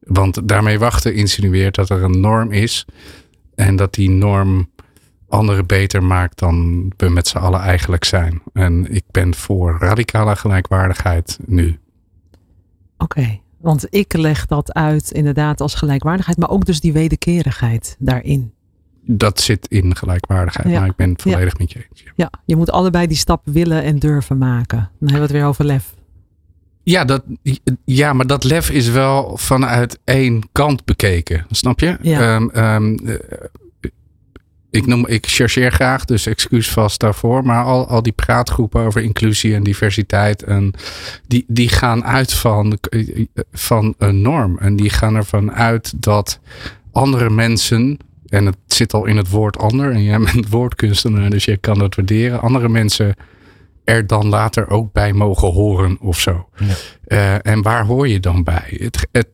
Want 0.00 0.48
daarmee 0.48 0.78
wachten 0.78 1.14
insinueert 1.14 1.74
dat 1.74 1.90
er 1.90 2.02
een 2.02 2.20
norm 2.20 2.52
is. 2.52 2.86
En 3.54 3.76
dat 3.76 3.94
die 3.94 4.10
norm 4.10 4.70
anderen 5.28 5.66
beter 5.66 6.02
maakt 6.02 6.38
dan 6.38 6.88
we 6.96 7.08
met 7.08 7.28
z'n 7.28 7.38
allen 7.38 7.60
eigenlijk 7.60 8.04
zijn. 8.04 8.42
En 8.52 8.94
ik 8.94 9.04
ben 9.10 9.34
voor 9.34 9.76
radicale 9.80 10.36
gelijkwaardigheid 10.36 11.38
nu. 11.46 11.78
Oké, 12.98 13.40
want 13.60 13.86
ik 13.90 14.16
leg 14.16 14.46
dat 14.46 14.72
uit 14.72 15.10
inderdaad 15.10 15.60
als 15.60 15.74
gelijkwaardigheid, 15.74 16.38
maar 16.38 16.50
ook 16.50 16.64
dus 16.64 16.80
die 16.80 16.92
wederkerigheid 16.92 17.96
daarin. 17.98 18.52
Dat 19.10 19.40
zit 19.40 19.66
in 19.68 19.96
gelijkwaardigheid, 19.96 20.68
ja. 20.68 20.78
maar 20.80 20.88
ik 20.88 20.96
ben 20.96 21.10
het 21.10 21.22
volledig 21.22 21.52
ja. 21.52 21.58
met 21.58 21.72
je 21.72 21.78
eens. 21.90 22.02
Ja. 22.04 22.12
ja, 22.16 22.30
je 22.44 22.56
moet 22.56 22.70
allebei 22.70 23.06
die 23.06 23.16
stap 23.16 23.40
willen 23.44 23.82
en 23.82 23.98
durven 23.98 24.38
maken. 24.38 24.78
Dan 24.78 25.08
hebben 25.08 25.16
we 25.16 25.22
het 25.22 25.30
weer 25.30 25.44
over 25.44 25.64
lef. 25.64 25.94
Ja, 26.82 27.04
dat, 27.04 27.22
ja, 27.84 28.12
maar 28.12 28.26
dat 28.26 28.44
lef 28.44 28.70
is 28.70 28.88
wel 28.88 29.36
vanuit 29.36 29.98
één 30.04 30.42
kant 30.52 30.84
bekeken. 30.84 31.46
Snap 31.50 31.80
je? 31.80 31.98
Ja. 32.02 32.34
Um, 32.34 32.50
um, 32.54 33.18
ik, 34.70 34.86
noem, 34.86 35.06
ik 35.06 35.26
chercheer 35.26 35.72
graag, 35.72 36.04
dus 36.04 36.26
excuus 36.26 36.70
vast 36.70 37.00
daarvoor. 37.00 37.44
Maar 37.44 37.64
al, 37.64 37.88
al 37.88 38.02
die 38.02 38.12
praatgroepen 38.12 38.80
over 38.80 39.02
inclusie 39.02 39.54
en 39.54 39.62
diversiteit. 39.62 40.42
En 40.42 40.74
die, 41.26 41.44
die 41.46 41.68
gaan 41.68 42.04
uit 42.04 42.32
van, 42.32 42.78
van 43.52 43.94
een 43.98 44.22
norm. 44.22 44.58
En 44.58 44.76
die 44.76 44.90
gaan 44.90 45.14
ervan 45.14 45.52
uit 45.52 46.02
dat 46.02 46.40
andere 46.92 47.30
mensen. 47.30 47.98
En 48.26 48.46
het 48.46 48.56
zit 48.66 48.94
al 48.94 49.06
in 49.06 49.16
het 49.16 49.30
woord 49.30 49.58
ander. 49.58 49.92
En 49.92 50.02
jij 50.02 50.18
bent 50.18 50.48
woordkunstenaar, 50.48 51.30
dus 51.30 51.44
je 51.44 51.56
kan 51.56 51.78
dat 51.78 51.94
waarderen. 51.94 52.40
Andere 52.40 52.68
mensen 52.68 53.14
er 53.84 54.06
dan 54.06 54.28
later 54.28 54.68
ook 54.70 54.92
bij 54.92 55.12
mogen 55.12 55.52
horen 55.52 55.96
of 56.00 56.20
zo. 56.20 56.48
Ja. 56.56 56.66
Uh, 57.06 57.52
en 57.52 57.62
waar 57.62 57.84
hoor 57.84 58.08
je 58.08 58.20
dan 58.20 58.44
bij? 58.44 58.76
Het, 58.78 59.08
het, 59.12 59.28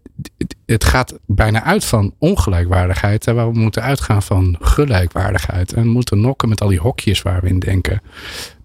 het 0.66 0.84
gaat 0.84 1.18
bijna 1.26 1.62
uit 1.62 1.84
van 1.84 2.14
ongelijkwaardigheid. 2.18 3.20
Terwijl 3.20 3.52
we 3.52 3.58
moeten 3.58 3.82
uitgaan 3.82 4.22
van 4.22 4.56
gelijkwaardigheid. 4.60 5.72
En 5.72 5.88
moeten 5.88 6.20
nokken 6.20 6.48
met 6.48 6.60
al 6.60 6.68
die 6.68 6.80
hokjes 6.80 7.22
waar 7.22 7.40
we 7.40 7.48
in 7.48 7.58
denken. 7.58 8.00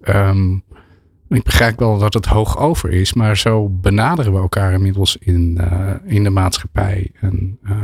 Um, 0.07 0.63
ik 1.29 1.43
begrijp 1.43 1.79
wel 1.79 1.97
dat 1.97 2.13
het 2.13 2.25
hoog 2.25 2.57
over 2.57 2.91
is. 2.91 3.13
Maar 3.13 3.37
zo 3.37 3.69
benaderen 3.69 4.33
we 4.33 4.39
elkaar 4.39 4.73
inmiddels 4.73 5.17
in, 5.17 5.57
uh, 5.61 5.93
in 6.05 6.23
de 6.23 6.29
maatschappij. 6.29 7.11
En 7.19 7.59
uh, 7.63 7.81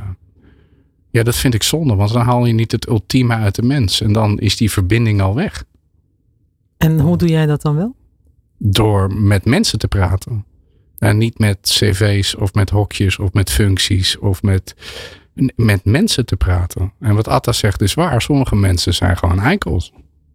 ja, 1.09 1.23
dat 1.23 1.35
vind 1.35 1.53
ik 1.53 1.63
zonde. 1.63 1.95
Want 1.95 2.13
dan 2.13 2.25
haal 2.25 2.45
je 2.45 2.53
niet 2.53 2.71
het 2.71 2.87
ultieme 2.87 3.33
uit 3.33 3.55
de 3.55 3.63
mens. 3.63 4.01
En 4.01 4.13
dan 4.13 4.39
is 4.39 4.57
die 4.57 4.71
verbinding 4.71 5.21
al 5.21 5.35
weg. 5.35 5.65
En 6.77 6.99
hoe 6.99 7.17
doe 7.17 7.29
jij 7.29 7.45
dat 7.45 7.61
dan 7.61 7.75
wel? 7.75 7.95
Door 8.57 9.13
met 9.13 9.45
mensen 9.45 9.79
te 9.79 9.87
praten. 9.87 10.45
En 10.99 11.17
niet 11.17 11.39
met 11.39 11.57
cv's 11.61 12.35
of 12.35 12.53
met 12.53 12.69
hokjes 12.69 13.19
of 13.19 13.33
met 13.33 13.51
functies 13.51 14.17
of 14.17 14.41
met, 14.41 14.75
met 15.55 15.85
mensen 15.85 16.25
te 16.25 16.35
praten. 16.35 16.93
En 16.99 17.15
wat 17.15 17.27
Atta 17.27 17.51
zegt 17.51 17.81
is 17.81 17.93
waar. 17.93 18.21
Sommige 18.21 18.55
mensen 18.55 18.93
zijn 18.93 19.17
gewoon 19.17 19.39
eikels. 19.39 19.91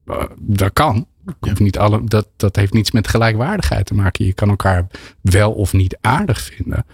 Uh, 0.07 0.23
dat 0.39 0.73
kan. 0.73 1.07
Ja. 1.41 1.53
Niet 1.59 1.79
alle, 1.79 2.05
dat, 2.05 2.29
dat 2.37 2.57
heeft 2.57 2.73
niets 2.73 2.91
met 2.91 3.09
gelijkwaardigheid 3.09 3.87
te 3.87 3.95
maken. 3.95 4.25
Je 4.25 4.33
kan 4.33 4.49
elkaar 4.49 4.87
wel 5.21 5.53
of 5.53 5.73
niet 5.73 5.99
aardig 6.01 6.41
vinden. 6.41 6.87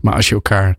Maar 0.00 0.14
als 0.14 0.28
je 0.28 0.34
elkaar 0.34 0.78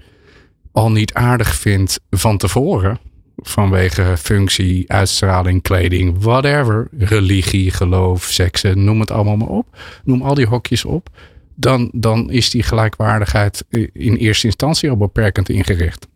al 0.71 0.91
niet 0.91 1.13
aardig 1.13 1.55
vindt 1.55 1.99
van 2.09 2.37
tevoren, 2.37 2.99
vanwege 3.35 4.17
functie, 4.17 4.91
uitstraling, 4.91 5.61
kleding, 5.61 6.15
whatever, 6.19 6.87
religie, 6.97 7.71
geloof, 7.71 8.23
seksen, 8.23 8.83
noem 8.83 8.99
het 8.99 9.11
allemaal 9.11 9.37
maar 9.37 9.47
op. 9.47 9.77
Noem 10.03 10.21
al 10.21 10.33
die 10.33 10.45
hokjes 10.47 10.85
op 10.85 11.09
dan, 11.55 11.89
dan 11.93 12.31
is 12.31 12.49
die 12.49 12.63
gelijkwaardigheid 12.63 13.65
in 13.93 14.15
eerste 14.15 14.45
instantie 14.45 14.89
al 14.89 14.97
beperkend 14.97 15.49
ingericht. 15.49 16.07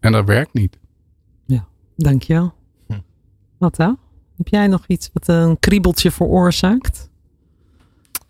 En 0.00 0.12
dat 0.12 0.24
werkt 0.26 0.52
niet. 0.52 0.78
Ja, 1.46 1.66
dankjewel. 1.96 2.54
Hm. 2.86 2.98
Wat 3.58 3.76
dan? 3.76 3.98
Heb 4.36 4.48
jij 4.48 4.66
nog 4.66 4.84
iets 4.86 5.10
wat 5.12 5.28
een 5.28 5.58
kriebeltje 5.58 6.10
veroorzaakt 6.10 7.10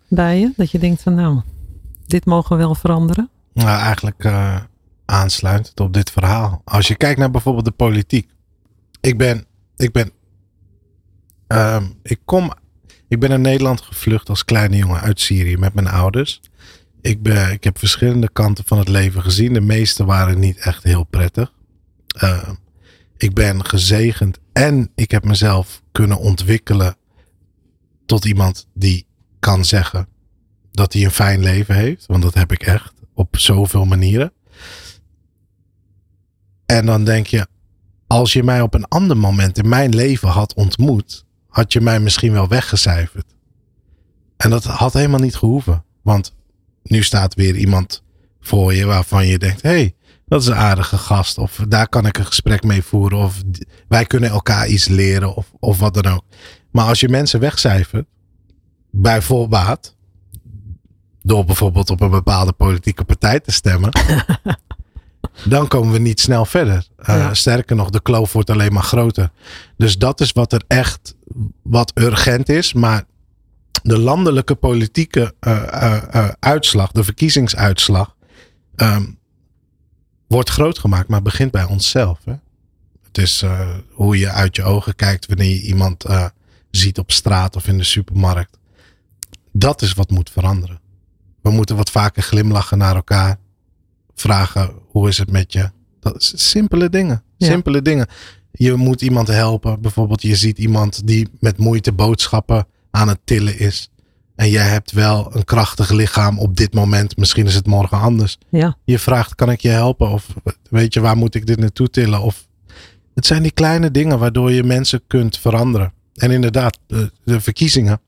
bij 0.07 0.39
je? 0.39 0.53
Dat 0.55 0.71
je 0.71 0.79
denkt 0.79 1.01
van 1.01 1.15
nou, 1.15 1.41
dit 2.05 2.25
mogen 2.25 2.57
we 2.57 2.63
wel 2.63 2.75
veranderen? 2.75 3.29
Nou, 3.53 3.79
eigenlijk 3.79 4.23
uh, 4.23 4.61
aansluitend 5.05 5.79
op 5.79 5.93
dit 5.93 6.11
verhaal. 6.11 6.61
Als 6.65 6.87
je 6.87 6.95
kijkt 6.95 7.19
naar 7.19 7.31
bijvoorbeeld 7.31 7.65
de 7.65 7.71
politiek. 7.71 8.29
Ik 9.01 9.17
ben, 9.17 9.45
ik 9.75 9.91
ben, 9.91 10.11
ehm, 11.47 11.85
ik 12.01 12.19
kom, 12.25 12.53
ik 13.07 13.19
ben 13.19 13.29
naar 13.29 13.39
Nederland 13.39 13.81
gevlucht 13.81 14.29
als 14.29 14.45
kleine 14.45 14.77
jongen 14.77 15.01
uit 15.01 15.19
Syrië 15.19 15.57
met 15.57 15.73
mijn 15.73 15.87
ouders. 15.87 16.41
Ik, 17.01 17.21
ben, 17.21 17.51
ik 17.51 17.63
heb 17.63 17.77
verschillende 17.77 18.29
kanten 18.29 18.63
van 18.67 18.77
het 18.77 18.87
leven 18.87 19.21
gezien. 19.21 19.53
De 19.53 19.61
meeste 19.61 20.05
waren 20.05 20.39
niet 20.39 20.57
echt 20.57 20.83
heel 20.83 21.03
prettig. 21.03 21.53
Ehm, 22.07 22.53
ik 23.17 23.33
ben 23.33 23.65
gezegend 23.65 24.39
en 24.53 24.91
ik 24.95 25.11
heb 25.11 25.23
mezelf 25.23 25.81
kunnen 25.91 26.17
ontwikkelen 26.17 26.95
tot 28.05 28.25
iemand 28.25 28.67
die 28.73 29.05
kan 29.39 29.65
zeggen 29.65 30.07
dat 30.71 30.93
hij 30.93 31.03
een 31.03 31.11
fijn 31.11 31.43
leven 31.43 31.75
heeft. 31.75 32.05
Want 32.05 32.23
dat 32.23 32.33
heb 32.33 32.51
ik 32.51 32.63
echt 32.63 32.93
op 33.13 33.37
zoveel 33.37 33.85
manieren. 33.85 34.33
En 36.65 36.85
dan 36.85 37.03
denk 37.03 37.27
je, 37.27 37.47
als 38.07 38.33
je 38.33 38.43
mij 38.43 38.61
op 38.61 38.73
een 38.73 38.87
ander 38.87 39.17
moment 39.17 39.57
in 39.57 39.69
mijn 39.69 39.95
leven 39.95 40.29
had 40.29 40.53
ontmoet, 40.53 41.25
had 41.57 41.73
je 41.73 41.81
mij 41.81 41.99
misschien 41.99 42.31
wel 42.31 42.47
weggecijferd. 42.47 43.35
En 44.37 44.49
dat 44.49 44.63
had 44.63 44.93
helemaal 44.93 45.19
niet 45.19 45.35
gehoeven. 45.35 45.83
Want 46.01 46.35
nu 46.83 47.03
staat 47.03 47.33
weer 47.33 47.55
iemand 47.55 48.03
voor 48.39 48.73
je 48.73 48.85
waarvan 48.85 49.27
je 49.27 49.37
denkt: 49.37 49.61
hé, 49.61 49.69
hey, 49.69 49.95
dat 50.25 50.41
is 50.41 50.47
een 50.47 50.55
aardige 50.55 50.97
gast. 50.97 51.37
Of 51.37 51.65
daar 51.67 51.89
kan 51.89 52.05
ik 52.05 52.17
een 52.17 52.25
gesprek 52.25 52.63
mee 52.63 52.83
voeren. 52.83 53.17
Of 53.17 53.41
wij 53.87 54.05
kunnen 54.05 54.29
elkaar 54.29 54.67
iets 54.67 54.87
leren. 54.87 55.35
Of, 55.35 55.51
of 55.59 55.79
wat 55.79 55.93
dan 55.93 56.05
ook. 56.05 56.23
Maar 56.71 56.85
als 56.85 56.99
je 56.99 57.09
mensen 57.09 57.39
wegcijfert, 57.39 58.07
bij 58.91 59.21
voorbaat, 59.21 59.95
door 61.21 61.45
bijvoorbeeld 61.45 61.89
op 61.89 62.01
een 62.01 62.09
bepaalde 62.09 62.53
politieke 62.53 63.03
partij 63.03 63.39
te 63.39 63.51
stemmen, 63.51 63.91
dan 65.45 65.67
komen 65.67 65.91
we 65.91 65.99
niet 65.99 66.19
snel 66.19 66.45
verder. 66.45 66.87
Uh, 67.09 67.33
Sterker 67.33 67.75
nog, 67.75 67.89
de 67.89 68.01
kloof 68.01 68.33
wordt 68.33 68.49
alleen 68.49 68.73
maar 68.73 68.83
groter. 68.83 69.31
Dus 69.77 69.97
dat 69.97 70.21
is 70.21 70.31
wat 70.31 70.53
er 70.53 70.63
echt 70.67 71.15
wat 71.61 71.91
urgent 71.95 72.49
is. 72.49 72.73
Maar 72.73 73.03
de 73.83 73.97
landelijke 73.97 74.55
politieke 74.55 75.33
uh, 75.47 75.63
uh, 76.13 76.29
uitslag, 76.39 76.91
de 76.91 77.03
verkiezingsuitslag, 77.03 78.15
um, 78.75 79.17
wordt 80.27 80.49
groot 80.49 80.79
gemaakt, 80.79 81.07
maar 81.07 81.21
begint 81.21 81.51
bij 81.51 81.63
onszelf. 81.63 82.19
Hè? 82.25 82.35
Het 83.03 83.17
is 83.17 83.43
hoe 83.91 84.17
je 84.17 84.29
uit 84.29 84.55
je 84.55 84.63
ogen 84.63 84.95
kijkt 84.95 85.25
wanneer 85.25 85.49
je 85.49 85.61
iemand 85.61 86.05
ziet 86.71 86.97
op 86.97 87.11
straat 87.11 87.55
of 87.55 87.67
in 87.67 87.77
de 87.77 87.83
supermarkt. 87.83 88.57
Dat 89.51 89.81
is 89.81 89.93
wat 89.93 90.09
moet 90.09 90.29
veranderen. 90.29 90.79
We 91.41 91.51
moeten 91.51 91.75
wat 91.75 91.91
vaker 91.91 92.23
glimlachen 92.23 92.77
naar 92.77 92.95
elkaar. 92.95 93.37
Vragen, 94.19 94.71
hoe 94.87 95.07
is 95.07 95.17
het 95.17 95.31
met 95.31 95.53
je? 95.53 95.69
Dat 95.99 96.15
is 96.21 96.49
simpele 96.49 96.89
dingen. 96.89 97.23
Simpele 97.37 97.81
dingen. 97.81 98.07
Je 98.51 98.73
moet 98.73 99.01
iemand 99.01 99.27
helpen. 99.27 99.81
Bijvoorbeeld, 99.81 100.21
je 100.21 100.35
ziet 100.35 100.57
iemand 100.57 101.07
die 101.07 101.27
met 101.39 101.57
moeite 101.57 101.91
boodschappen 101.91 102.67
aan 102.91 103.07
het 103.07 103.19
tillen 103.23 103.59
is. 103.59 103.91
En 104.35 104.49
jij 104.49 104.67
hebt 104.67 104.91
wel 104.91 105.35
een 105.35 105.43
krachtig 105.43 105.91
lichaam 105.91 106.39
op 106.39 106.55
dit 106.55 106.73
moment. 106.73 107.17
Misschien 107.17 107.45
is 107.45 107.55
het 107.55 107.67
morgen 107.67 107.99
anders. 107.99 108.37
Ja. 108.49 108.77
Je 108.83 108.99
vraagt, 108.99 109.35
kan 109.35 109.51
ik 109.51 109.61
je 109.61 109.69
helpen? 109.69 110.09
Of 110.09 110.27
weet 110.69 110.93
je, 110.93 110.99
waar 110.99 111.17
moet 111.17 111.35
ik 111.35 111.45
dit 111.45 111.59
naartoe 111.59 111.89
tillen? 111.89 112.21
Of 112.21 112.47
het 113.13 113.25
zijn 113.25 113.41
die 113.41 113.51
kleine 113.51 113.91
dingen 113.91 114.19
waardoor 114.19 114.51
je 114.51 114.63
mensen 114.63 115.01
kunt 115.07 115.37
veranderen. 115.37 115.93
En 116.13 116.31
inderdaad, 116.31 116.79
de, 116.87 117.11
de 117.23 117.41
verkiezingen 117.41 117.99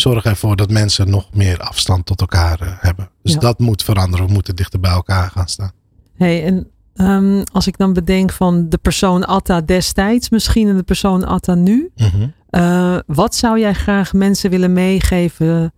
zorgen 0.00 0.30
ervoor 0.30 0.56
dat 0.56 0.70
mensen 0.70 1.10
nog 1.10 1.34
meer 1.34 1.58
afstand 1.58 2.06
tot 2.06 2.20
elkaar 2.20 2.62
uh, 2.62 2.68
hebben. 2.78 3.10
Dus 3.22 3.34
dat 3.34 3.58
moet 3.58 3.82
veranderen. 3.82 4.26
We 4.26 4.32
moeten 4.32 4.56
dichter 4.56 4.80
bij 4.80 4.90
elkaar 4.90 5.30
gaan 5.30 5.48
staan. 5.48 5.72
Hey, 6.16 6.44
en 6.44 6.70
um, 6.94 7.42
als 7.52 7.66
ik 7.66 7.78
dan 7.78 7.92
bedenk 7.92 8.32
van 8.32 8.68
de 8.68 8.78
persoon 8.78 9.24
Atta 9.24 9.60
destijds 9.60 10.30
misschien 10.30 10.68
en 10.68 10.76
de 10.76 10.82
persoon 10.82 11.24
Atta 11.24 11.54
nu. 11.54 11.90
Mm 11.96 12.06
-hmm. 12.06 12.32
uh, 12.50 12.98
wat 13.06 13.34
zou 13.34 13.58
jij 13.58 13.74
graag 13.74 14.12
mensen 14.12 14.50
willen 14.50 14.72
meegeven 14.72 15.72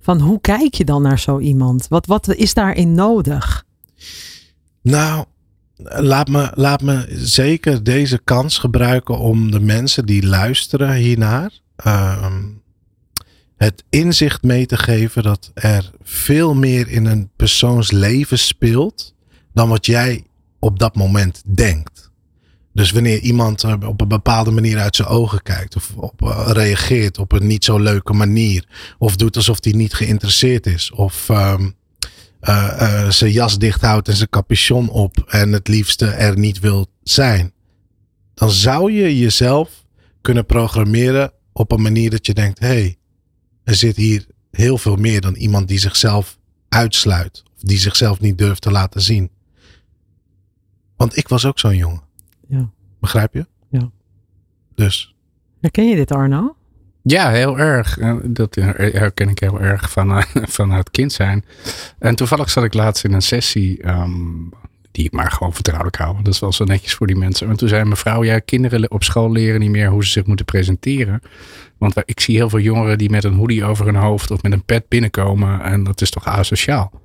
van 0.00 0.20
hoe 0.20 0.40
kijk 0.40 0.74
je 0.74 0.84
dan 0.84 1.02
naar 1.02 1.18
zo 1.18 1.38
iemand? 1.38 1.88
Wat, 1.88 2.06
wat 2.06 2.34
is 2.34 2.54
daarin 2.54 2.94
nodig? 2.94 3.64
Nou, 4.82 5.24
laat 5.84 6.28
me, 6.28 6.50
laat 6.54 6.82
me 6.82 7.06
zeker 7.10 7.82
deze 7.84 8.20
kans 8.24 8.58
gebruiken 8.58 9.18
om 9.18 9.50
de 9.50 9.60
mensen 9.60 10.06
die 10.06 10.26
luisteren 10.26 10.94
hiernaar. 10.94 11.50
Uh, 11.86 12.26
het 13.58 13.84
inzicht 13.90 14.42
mee 14.42 14.66
te 14.66 14.76
geven 14.76 15.22
dat 15.22 15.50
er 15.54 15.90
veel 16.02 16.54
meer 16.54 16.88
in 16.88 17.06
een 17.06 17.30
persoons 17.36 17.90
leven 17.90 18.38
speelt 18.38 19.14
dan 19.52 19.68
wat 19.68 19.86
jij 19.86 20.24
op 20.58 20.78
dat 20.78 20.96
moment 20.96 21.42
denkt. 21.46 22.10
Dus 22.72 22.90
wanneer 22.90 23.18
iemand 23.18 23.64
op 23.64 24.00
een 24.00 24.08
bepaalde 24.08 24.50
manier 24.50 24.78
uit 24.78 24.96
zijn 24.96 25.08
ogen 25.08 25.42
kijkt 25.42 25.76
of 25.76 25.92
op, 25.96 26.22
uh, 26.22 26.48
reageert 26.52 27.18
op 27.18 27.32
een 27.32 27.46
niet 27.46 27.64
zo 27.64 27.78
leuke 27.78 28.12
manier 28.12 28.64
of 28.98 29.16
doet 29.16 29.36
alsof 29.36 29.58
hij 29.60 29.72
niet 29.72 29.94
geïnteresseerd 29.94 30.66
is 30.66 30.90
of 30.90 31.28
um, 31.28 31.76
zijn 33.08 33.32
jas 33.32 33.58
dicht 33.58 33.80
houdt 33.80 34.08
en 34.08 34.16
zijn 34.16 34.28
capuchon 34.28 34.88
op 34.88 35.24
en 35.26 35.52
het 35.52 35.68
liefste 35.68 36.06
er 36.06 36.38
niet 36.38 36.58
wil 36.58 36.86
zijn, 37.02 37.52
dan 38.34 38.50
zou 38.50 38.92
je 38.92 39.18
jezelf 39.18 39.84
kunnen 40.20 40.46
programmeren 40.46 41.32
op 41.52 41.72
een 41.72 41.82
manier 41.82 42.10
dat 42.10 42.26
je 42.26 42.34
denkt: 42.34 42.58
hé, 42.58 42.66
hey, 42.66 42.98
er 43.68 43.74
zit 43.74 43.96
hier 43.96 44.26
heel 44.50 44.78
veel 44.78 44.96
meer 44.96 45.20
dan 45.20 45.34
iemand 45.34 45.68
die 45.68 45.78
zichzelf 45.78 46.38
uitsluit. 46.68 47.42
Of 47.56 47.62
die 47.62 47.78
zichzelf 47.78 48.20
niet 48.20 48.38
durft 48.38 48.62
te 48.62 48.70
laten 48.70 49.00
zien. 49.00 49.30
Want 50.96 51.16
ik 51.16 51.28
was 51.28 51.46
ook 51.46 51.58
zo'n 51.58 51.76
jongen. 51.76 52.02
Ja. 52.48 52.70
Begrijp 53.00 53.34
je? 53.34 53.46
Ja. 53.70 53.90
Dus. 54.74 55.14
Herken 55.60 55.88
je 55.88 55.96
dit 55.96 56.12
Arno? 56.12 56.56
Ja, 57.02 57.30
heel 57.30 57.58
erg. 57.58 57.98
Dat 58.24 58.54
herken 58.74 59.28
ik 59.28 59.38
heel 59.38 59.60
erg 59.60 59.90
van, 59.90 60.24
van 60.58 60.70
het 60.70 60.90
kind 60.90 61.12
zijn. 61.12 61.44
En 61.98 62.14
toevallig 62.14 62.50
zat 62.50 62.64
ik 62.64 62.74
laatst 62.74 63.04
in 63.04 63.12
een 63.12 63.22
sessie 63.22 63.88
um, 63.88 64.52
die 64.90 65.04
ik 65.04 65.12
maar 65.12 65.30
gewoon 65.30 65.54
vertrouwelijk 65.54 65.96
hou. 65.96 66.22
Dat 66.22 66.34
is 66.34 66.40
wel 66.40 66.52
zo 66.52 66.64
netjes 66.64 66.94
voor 66.94 67.06
die 67.06 67.16
mensen. 67.16 67.48
En 67.48 67.56
toen 67.56 67.68
zei 67.68 67.84
mevrouw, 67.84 68.24
ja, 68.24 68.38
kinderen 68.38 68.90
op 68.90 69.04
school 69.04 69.32
leren 69.32 69.60
niet 69.60 69.70
meer 69.70 69.88
hoe 69.88 70.04
ze 70.04 70.10
zich 70.10 70.26
moeten 70.26 70.44
presenteren. 70.44 71.20
Want 71.78 72.02
ik 72.04 72.20
zie 72.20 72.36
heel 72.36 72.48
veel 72.48 72.58
jongeren 72.58 72.98
die 72.98 73.10
met 73.10 73.24
een 73.24 73.34
hoodie 73.34 73.64
over 73.64 73.84
hun 73.84 73.94
hoofd 73.94 74.30
of 74.30 74.42
met 74.42 74.52
een 74.52 74.64
pet 74.64 74.88
binnenkomen. 74.88 75.60
En 75.60 75.84
dat 75.84 76.00
is 76.00 76.10
toch 76.10 76.24
asociaal. 76.26 77.00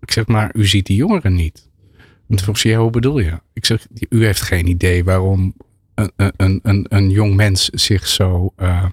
Ik 0.00 0.12
zeg 0.12 0.26
maar, 0.26 0.50
u 0.54 0.66
ziet 0.66 0.86
die 0.86 0.96
jongeren 0.96 1.34
niet. 1.34 1.70
En 1.98 2.36
toen 2.36 2.38
vroeg 2.38 2.58
ze, 2.58 2.68
ja, 2.68 2.78
hoe 2.78 2.90
bedoel 2.90 3.18
je? 3.18 3.40
Ik 3.52 3.66
zeg, 3.66 3.86
u 4.08 4.24
heeft 4.24 4.40
geen 4.40 4.66
idee 4.66 5.04
waarom 5.04 5.54
een, 5.94 6.12
een, 6.36 6.60
een, 6.62 6.86
een 6.88 7.10
jong 7.10 7.34
mens 7.34 7.68
zich 7.68 8.06
zo 8.06 8.52
uh, 8.56 8.84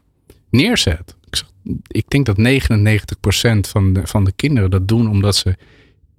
neerzet. 0.50 1.16
Ik, 1.30 1.36
zeg, 1.36 1.50
ik 1.88 2.10
denk 2.10 2.25
dat 2.25 2.38
99% 2.38 3.60
van 3.70 3.94
de, 3.94 4.08
van 4.08 4.24
de 4.24 4.32
kinderen 4.32 4.72
dat 4.72 4.88
doen 4.88 5.10
omdat 5.10 5.36
ze 5.36 5.56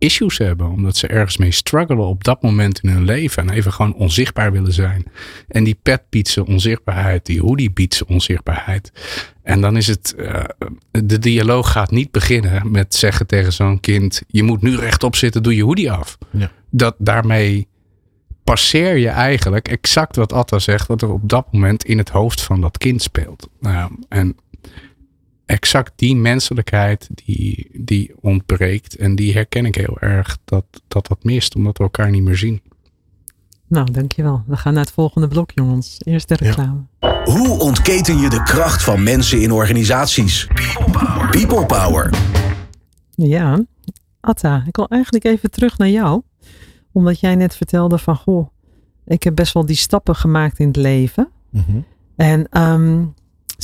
issues 0.00 0.38
hebben. 0.38 0.70
Omdat 0.70 0.96
ze 0.96 1.06
ergens 1.06 1.36
mee 1.36 1.50
struggelen 1.50 2.06
op 2.06 2.24
dat 2.24 2.42
moment 2.42 2.80
in 2.82 2.88
hun 2.88 3.04
leven. 3.04 3.42
En 3.42 3.54
even 3.54 3.72
gewoon 3.72 3.94
onzichtbaar 3.94 4.52
willen 4.52 4.72
zijn. 4.72 5.04
En 5.48 5.64
die 5.64 5.78
pet 5.82 6.02
biedt 6.08 6.28
ze 6.28 6.46
onzichtbaarheid. 6.46 7.26
Die 7.26 7.40
hoodie 7.40 7.70
biedt 7.70 7.94
ze 7.94 8.06
onzichtbaarheid. 8.06 8.92
En 9.42 9.60
dan 9.60 9.76
is 9.76 9.86
het, 9.86 10.14
uh, 10.18 10.44
de 10.90 11.18
dialoog 11.18 11.72
gaat 11.72 11.90
niet 11.90 12.10
beginnen 12.10 12.70
met 12.70 12.94
zeggen 12.94 13.26
tegen 13.26 13.52
zo'n 13.52 13.80
kind. 13.80 14.22
Je 14.26 14.42
moet 14.42 14.62
nu 14.62 14.76
rechtop 14.76 15.16
zitten, 15.16 15.42
doe 15.42 15.56
je 15.56 15.64
hoodie 15.64 15.92
af. 15.92 16.18
Ja. 16.30 16.50
Dat 16.70 16.94
daarmee 16.98 17.68
passeer 18.44 18.96
je 18.96 19.08
eigenlijk 19.08 19.68
exact 19.68 20.16
wat 20.16 20.32
Atta 20.32 20.58
zegt. 20.58 20.86
Wat 20.86 21.02
er 21.02 21.12
op 21.12 21.28
dat 21.28 21.52
moment 21.52 21.84
in 21.84 21.98
het 21.98 22.08
hoofd 22.08 22.40
van 22.40 22.60
dat 22.60 22.78
kind 22.78 23.02
speelt. 23.02 23.48
Nou, 23.60 23.90
en 24.08 24.36
exact 25.50 25.92
die 25.96 26.16
menselijkheid 26.16 27.08
die, 27.14 27.70
die 27.72 28.12
ontbreekt. 28.20 28.96
En 28.96 29.14
die 29.14 29.32
herken 29.32 29.66
ik 29.66 29.74
heel 29.74 29.98
erg 30.00 30.38
dat, 30.44 30.64
dat 30.88 31.06
dat 31.06 31.24
mist, 31.24 31.54
omdat 31.54 31.78
we 31.78 31.84
elkaar 31.84 32.10
niet 32.10 32.22
meer 32.22 32.36
zien. 32.36 32.60
Nou, 33.66 33.90
dankjewel. 33.90 34.42
We 34.46 34.56
gaan 34.56 34.74
naar 34.74 34.84
het 34.84 34.92
volgende 34.92 35.28
blok, 35.28 35.50
jongens. 35.54 35.96
Eerst 36.04 36.28
de 36.28 36.34
reclame. 36.34 36.80
Ja. 37.00 37.24
Hoe 37.24 37.58
ontketen 37.58 38.18
je 38.18 38.28
de 38.28 38.42
kracht 38.42 38.82
van 38.82 39.02
mensen 39.02 39.42
in 39.42 39.52
organisaties? 39.52 40.46
People 40.46 40.90
Power. 40.90 41.28
People 41.30 41.66
Power. 41.66 42.10
Ja, 43.14 43.64
Atta, 44.20 44.64
ik 44.66 44.76
wil 44.76 44.88
eigenlijk 44.88 45.24
even 45.24 45.50
terug 45.50 45.78
naar 45.78 45.88
jou. 45.88 46.22
Omdat 46.92 47.20
jij 47.20 47.34
net 47.34 47.56
vertelde 47.56 47.98
van, 47.98 48.16
goh, 48.16 48.48
ik 49.04 49.22
heb 49.22 49.34
best 49.34 49.54
wel 49.54 49.66
die 49.66 49.76
stappen 49.76 50.16
gemaakt 50.16 50.58
in 50.58 50.66
het 50.66 50.76
leven. 50.76 51.28
Mm 51.50 51.64
-hmm. 51.66 51.84
En 52.16 52.62
um, 52.62 53.14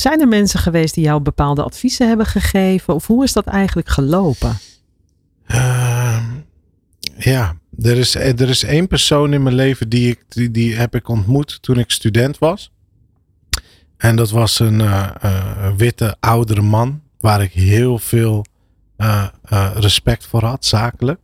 zijn 0.01 0.21
er 0.21 0.27
mensen 0.27 0.59
geweest 0.59 0.93
die 0.93 1.03
jou 1.03 1.21
bepaalde 1.21 1.63
adviezen 1.63 2.07
hebben 2.07 2.25
gegeven? 2.25 2.93
Of 2.93 3.07
hoe 3.07 3.23
is 3.23 3.33
dat 3.33 3.45
eigenlijk 3.45 3.89
gelopen? 3.89 4.57
Uh, 5.47 6.23
ja, 7.17 7.55
er 7.81 7.97
is, 7.97 8.15
er 8.15 8.49
is 8.49 8.63
één 8.63 8.87
persoon 8.87 9.33
in 9.33 9.43
mijn 9.43 9.55
leven 9.55 9.89
die, 9.89 10.09
ik, 10.09 10.23
die, 10.27 10.51
die 10.51 10.75
heb 10.75 10.95
ik 10.95 11.07
ontmoet 11.07 11.61
toen 11.61 11.79
ik 11.79 11.91
student 11.91 12.37
was. 12.37 12.71
En 13.97 14.15
dat 14.15 14.29
was 14.29 14.59
een 14.59 14.79
uh, 14.79 15.09
uh, 15.23 15.75
witte 15.77 16.15
oudere 16.19 16.61
man 16.61 17.01
waar 17.19 17.41
ik 17.41 17.51
heel 17.51 17.99
veel 17.99 18.45
uh, 18.97 19.27
respect 19.75 20.25
voor 20.25 20.43
had, 20.43 20.65
zakelijk. 20.65 21.19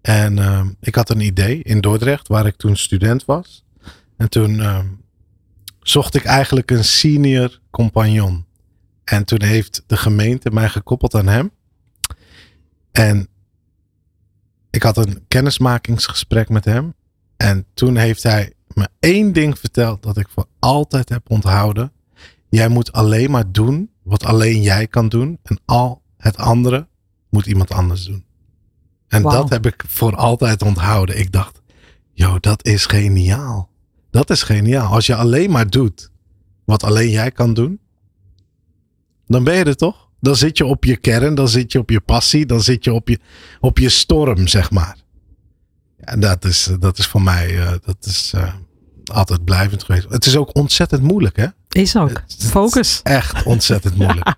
En 0.00 0.38
ehm, 0.38 0.68
ik 0.80 0.94
had 0.94 1.10
een 1.10 1.20
idee 1.20 1.62
in 1.62 1.80
Dordrecht, 1.80 2.28
waar 2.28 2.46
ik 2.46 2.56
toen 2.56 2.76
student 2.76 3.24
was. 3.24 3.64
En 4.16 4.30
toen 4.30 4.60
ehm, 4.60 4.86
zocht 5.90 6.14
ik 6.14 6.24
eigenlijk 6.24 6.70
een 6.70 6.84
senior 6.84 7.60
compagnon. 7.70 8.46
En 9.04 9.24
toen 9.24 9.42
heeft 9.42 9.82
de 9.86 9.96
gemeente 9.96 10.50
mij 10.50 10.68
gekoppeld 10.68 11.14
aan 11.14 11.26
hem. 11.26 11.50
En 12.92 13.28
ik 14.70 14.82
had 14.82 14.96
een 14.96 15.24
kennismakingsgesprek 15.28 16.48
met 16.48 16.64
hem. 16.64 16.94
En 17.36 17.66
toen 17.74 17.96
heeft 17.96 18.22
hij 18.22 18.52
me 18.74 18.88
één 19.00 19.32
ding 19.32 19.58
verteld 19.58 20.02
dat 20.02 20.16
ik 20.16 20.28
voor 20.28 20.46
altijd 20.58 21.08
heb 21.08 21.30
onthouden. 21.30 21.92
Jij 22.48 22.68
moet 22.68 22.92
alleen 22.92 23.30
maar 23.30 23.52
doen 23.52 23.90
wat 24.02 24.24
alleen 24.24 24.62
jij 24.62 24.86
kan 24.86 25.08
doen. 25.08 25.38
En 25.42 25.60
al 25.64 26.02
het 26.16 26.36
andere 26.36 26.88
moet 27.30 27.46
iemand 27.46 27.70
anders 27.70 28.04
doen. 28.04 28.24
En 29.08 29.22
dat 29.22 29.50
heb 29.50 29.66
ik 29.66 29.84
voor 29.86 30.16
altijd 30.16 30.62
onthouden. 30.62 31.18
Ik 31.18 31.32
dacht, 31.32 31.62
joh, 32.12 32.36
dat 32.40 32.64
is 32.64 32.86
geniaal. 32.86 33.70
Dat 34.10 34.30
is 34.30 34.42
geniaal. 34.42 34.92
Als 34.92 35.06
je 35.06 35.14
alleen 35.14 35.50
maar 35.50 35.70
doet 35.70 36.10
wat 36.64 36.84
alleen 36.84 37.10
jij 37.10 37.30
kan 37.30 37.54
doen, 37.54 37.80
dan 39.26 39.44
ben 39.44 39.54
je 39.54 39.64
er 39.64 39.76
toch? 39.76 40.08
Dan 40.20 40.36
zit 40.36 40.58
je 40.58 40.66
op 40.66 40.84
je 40.84 40.96
kern, 40.96 41.34
dan 41.34 41.48
zit 41.48 41.72
je 41.72 41.78
op 41.78 41.90
je 41.90 42.00
passie, 42.00 42.46
dan 42.46 42.62
zit 42.62 42.84
je 42.84 42.92
op 42.92 43.08
je, 43.08 43.18
op 43.60 43.78
je 43.78 43.88
storm, 43.88 44.46
zeg 44.46 44.70
maar. 44.70 44.96
En 45.96 46.20
dat 46.20 46.44
is, 46.44 46.70
dat 46.78 46.98
is 46.98 47.06
voor 47.06 47.22
mij 47.22 47.58
eh, 47.58 47.72
dat 47.84 47.96
is, 48.00 48.32
eh, 48.34 48.54
altijd 49.04 49.44
blijvend 49.44 49.82
geweest. 49.82 50.06
Het 50.08 50.26
is 50.26 50.36
ook 50.36 50.56
ontzettend 50.56 51.02
moeilijk, 51.02 51.36
hè? 51.36 51.46
Is 51.68 51.96
ook. 51.96 52.22
Focus. 52.38 53.00
Echt 53.02 53.42
ontzettend 53.42 53.96
moeilijk 54.02 54.36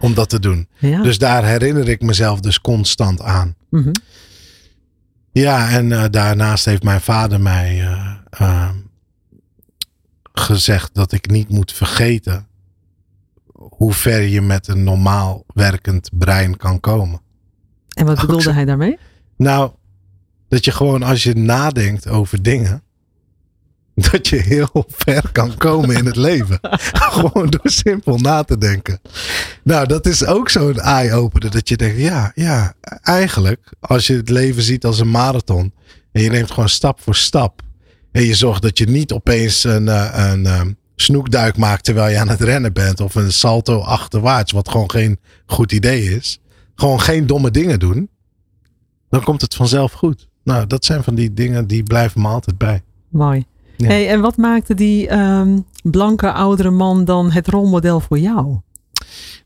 om 0.00 0.14
dat 0.14 0.28
te 0.28 0.40
doen. 0.40 0.68
Ja. 0.78 1.02
Dus 1.02 1.18
daar 1.18 1.44
herinner 1.44 1.88
ik 1.88 2.02
mezelf 2.02 2.40
dus 2.40 2.60
constant 2.60 3.20
aan. 3.20 3.54
Mhm. 3.68 3.90
Ja, 5.32 5.70
en 5.70 5.92
eh, 5.92 6.04
daarnaast 6.10 6.64
heeft 6.64 6.82
mijn 6.82 7.00
vader 7.00 7.40
mij 7.40 7.80
eh, 7.80 8.14
ehm, 8.30 8.74
gezegd 10.32 10.94
dat 10.94 11.12
ik 11.12 11.30
niet 11.30 11.48
moet 11.48 11.72
vergeten 11.72 12.46
hoe 13.52 13.92
ver 13.92 14.22
je 14.22 14.40
met 14.40 14.68
een 14.68 14.84
normaal 14.84 15.44
werkend 15.54 16.10
brein 16.12 16.56
kan 16.56 16.80
komen. 16.80 17.20
En 17.88 18.06
wat 18.06 18.20
bedoelde 18.20 18.52
hij 18.52 18.64
daarmee? 18.64 18.98
Nou, 19.36 19.72
dat 20.48 20.64
je 20.64 20.72
gewoon 20.72 21.02
als 21.02 21.22
je 21.22 21.34
nadenkt 21.34 22.08
over 22.08 22.42
dingen, 22.42 22.82
dat 24.10 24.28
je 24.28 24.36
heel 24.36 24.84
ver 24.88 25.32
kan 25.32 25.56
komen 25.56 25.96
in 25.96 26.06
het 26.06 26.16
leven. 26.16 26.58
gewoon 27.12 27.50
door 27.50 27.70
simpel 27.70 28.18
na 28.18 28.42
te 28.42 28.58
denken. 28.58 29.00
Nou, 29.62 29.86
dat 29.86 30.06
is 30.06 30.26
ook 30.26 30.48
zo'n 30.48 30.78
eye-opener. 30.78 31.50
Dat 31.50 31.68
je 31.68 31.76
denkt, 31.76 31.98
ja, 31.98 32.32
ja, 32.34 32.74
eigenlijk, 33.02 33.72
als 33.80 34.06
je 34.06 34.16
het 34.16 34.28
leven 34.28 34.62
ziet 34.62 34.84
als 34.84 34.98
een 35.00 35.10
marathon. 35.10 35.72
En 36.12 36.22
je 36.22 36.30
neemt 36.30 36.50
gewoon 36.50 36.68
stap 36.68 37.00
voor 37.00 37.14
stap. 37.14 37.62
En 38.12 38.22
je 38.22 38.34
zorgt 38.34 38.62
dat 38.62 38.78
je 38.78 38.86
niet 38.86 39.12
opeens 39.12 39.64
een, 39.64 39.88
eh, 39.88 40.30
een, 40.30 40.46
eh, 40.46 40.60
snoekduik 40.96 41.56
maakt 41.56 41.84
terwijl 41.84 42.12
je 42.12 42.18
aan 42.18 42.28
het 42.28 42.40
rennen 42.40 42.72
bent. 42.72 43.00
Of 43.00 43.14
een 43.14 43.32
salto 43.32 43.78
achterwaarts, 43.78 44.52
wat 44.52 44.68
gewoon 44.68 44.90
geen 44.90 45.18
goed 45.46 45.72
idee 45.72 46.02
is. 46.02 46.40
Gewoon 46.74 47.00
geen 47.00 47.26
domme 47.26 47.50
dingen 47.50 47.78
doen. 47.78 48.08
Dan 49.08 49.22
komt 49.22 49.40
het 49.40 49.54
vanzelf 49.54 49.92
goed. 49.92 50.28
Nou, 50.44 50.66
dat 50.66 50.84
zijn 50.84 51.02
van 51.02 51.14
die 51.14 51.34
dingen 51.34 51.66
die 51.66 51.82
blijven 51.82 52.20
me 52.20 52.28
altijd 52.28 52.58
bij. 52.58 52.82
Mooi. 53.08 53.44
Ja. 53.76 53.86
Hey, 53.86 54.08
en 54.08 54.20
wat 54.20 54.36
maakte 54.36 54.74
die 54.74 55.08
ehm, 55.08 55.58
blanke 55.82 56.32
oudere 56.32 56.70
man 56.70 57.04
dan 57.04 57.30
het 57.30 57.48
rolmodel 57.48 58.00
voor 58.00 58.18
jou? 58.18 58.60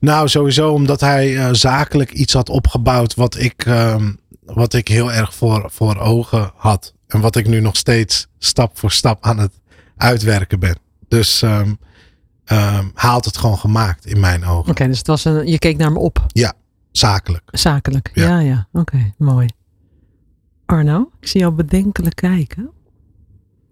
Nou, 0.00 0.28
sowieso 0.28 0.73
omdat 0.73 1.00
hij 1.00 1.37
eh, 1.37 1.49
zakelijk 1.52 2.12
iets 2.12 2.32
had 2.32 2.49
opgebouwd 2.49 3.14
wat 3.14 3.38
ik, 3.38 3.64
ehm, 3.66 4.12
wat 4.44 4.75
ik 4.75 4.88
heel 4.88 5.12
erg 5.12 5.35
voor, 5.35 5.70
voor 5.73 5.99
ogen 5.99 6.50
had. 6.56 6.94
En 7.08 7.20
wat 7.20 7.36
ik 7.36 7.46
nu 7.48 7.60
nog 7.60 7.76
steeds 7.76 8.26
stap 8.38 8.78
voor 8.78 8.90
stap 8.90 9.25
aan 9.25 9.38
het 9.38 9.52
uitwerken 9.96 10.60
ben. 10.60 10.78
Dus 11.08 11.42
ehm 11.42 11.72
ehm, 12.44 12.84
had 12.94 13.25
het 13.25 13.36
gewoon 13.36 13.58
gemaakt 13.58 14.06
in 14.06 14.21
mijn 14.21 14.45
ogen. 14.45 14.71
Oké, 14.71 14.86
dus 14.86 14.99
het 14.99 15.06
was 15.06 15.25
een, 15.25 15.47
je 15.47 15.58
keek 15.58 15.76
naar 15.76 15.86
hem 15.88 15.97
op, 15.97 16.26
Zakelijk. 16.92 17.42
zakelijk. 17.50 18.10
Ja. 18.14 18.28
Ja, 18.28 18.38
ja. 18.38 18.69
Oké, 18.73 19.12
mooi. 19.19 19.49
Arno, 20.66 21.10
ik 21.21 21.28
zie 21.28 21.40
jou 21.40 21.52
bedenkelijk 21.52 22.14
kijken. 22.16 22.71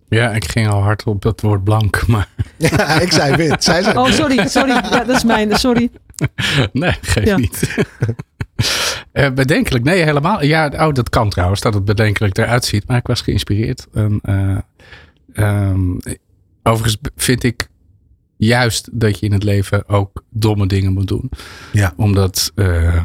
Ja, 0.08 0.30
ik 0.32 0.44
ging 0.50 0.68
al 0.68 0.82
hard 0.82 1.04
op 1.04 1.22
dat 1.22 1.40
woord 1.40 1.64
blank, 1.64 2.06
maar 2.08 2.28
Ja, 2.58 3.00
ik 3.00 3.12
zei 3.12 3.36
wit. 3.36 3.64
Zij 3.64 3.82
zei 3.82 3.98
Oh, 3.98 4.10
sorry, 4.10 4.46
sorry. 4.48 4.70
Ja, 4.72 4.80
dat 5.04 5.08
is 5.16 5.24
mijn, 5.24 5.58
sorry. 5.58 5.90
nee, 6.72 6.96
geef 7.00 7.24
Ja. 7.24 7.36
niet. 7.36 7.74
Eh, 9.14 9.30
bedenkelijk, 9.30 9.84
nee, 9.84 10.02
helemaal. 10.02 10.44
Ja, 10.44 10.66
oh, 10.66 10.92
dat 10.92 11.08
kan 11.08 11.28
trouwens, 11.30 11.60
dat 11.60 11.74
het 11.74 11.84
bedenkelijk 11.84 12.38
eruit 12.38 12.64
ziet. 12.64 12.86
Maar 12.86 12.96
ik 12.96 13.06
was 13.06 13.20
geïnspireerd. 13.20 13.86
En, 13.92 14.20
eh, 14.22 14.58
ehm, 15.32 15.98
overigens 16.62 16.98
vind 17.16 17.42
ik 17.42 17.68
juist 18.36 18.88
dat 18.92 19.18
je 19.18 19.26
in 19.26 19.32
het 19.32 19.42
leven 19.42 19.88
ook 19.88 20.24
domme 20.30 20.66
dingen 20.66 20.92
moet 20.92 21.08
doen. 21.08 21.30
Ja. 21.72 21.92
Omdat 21.96 22.52
eh, 22.54 23.04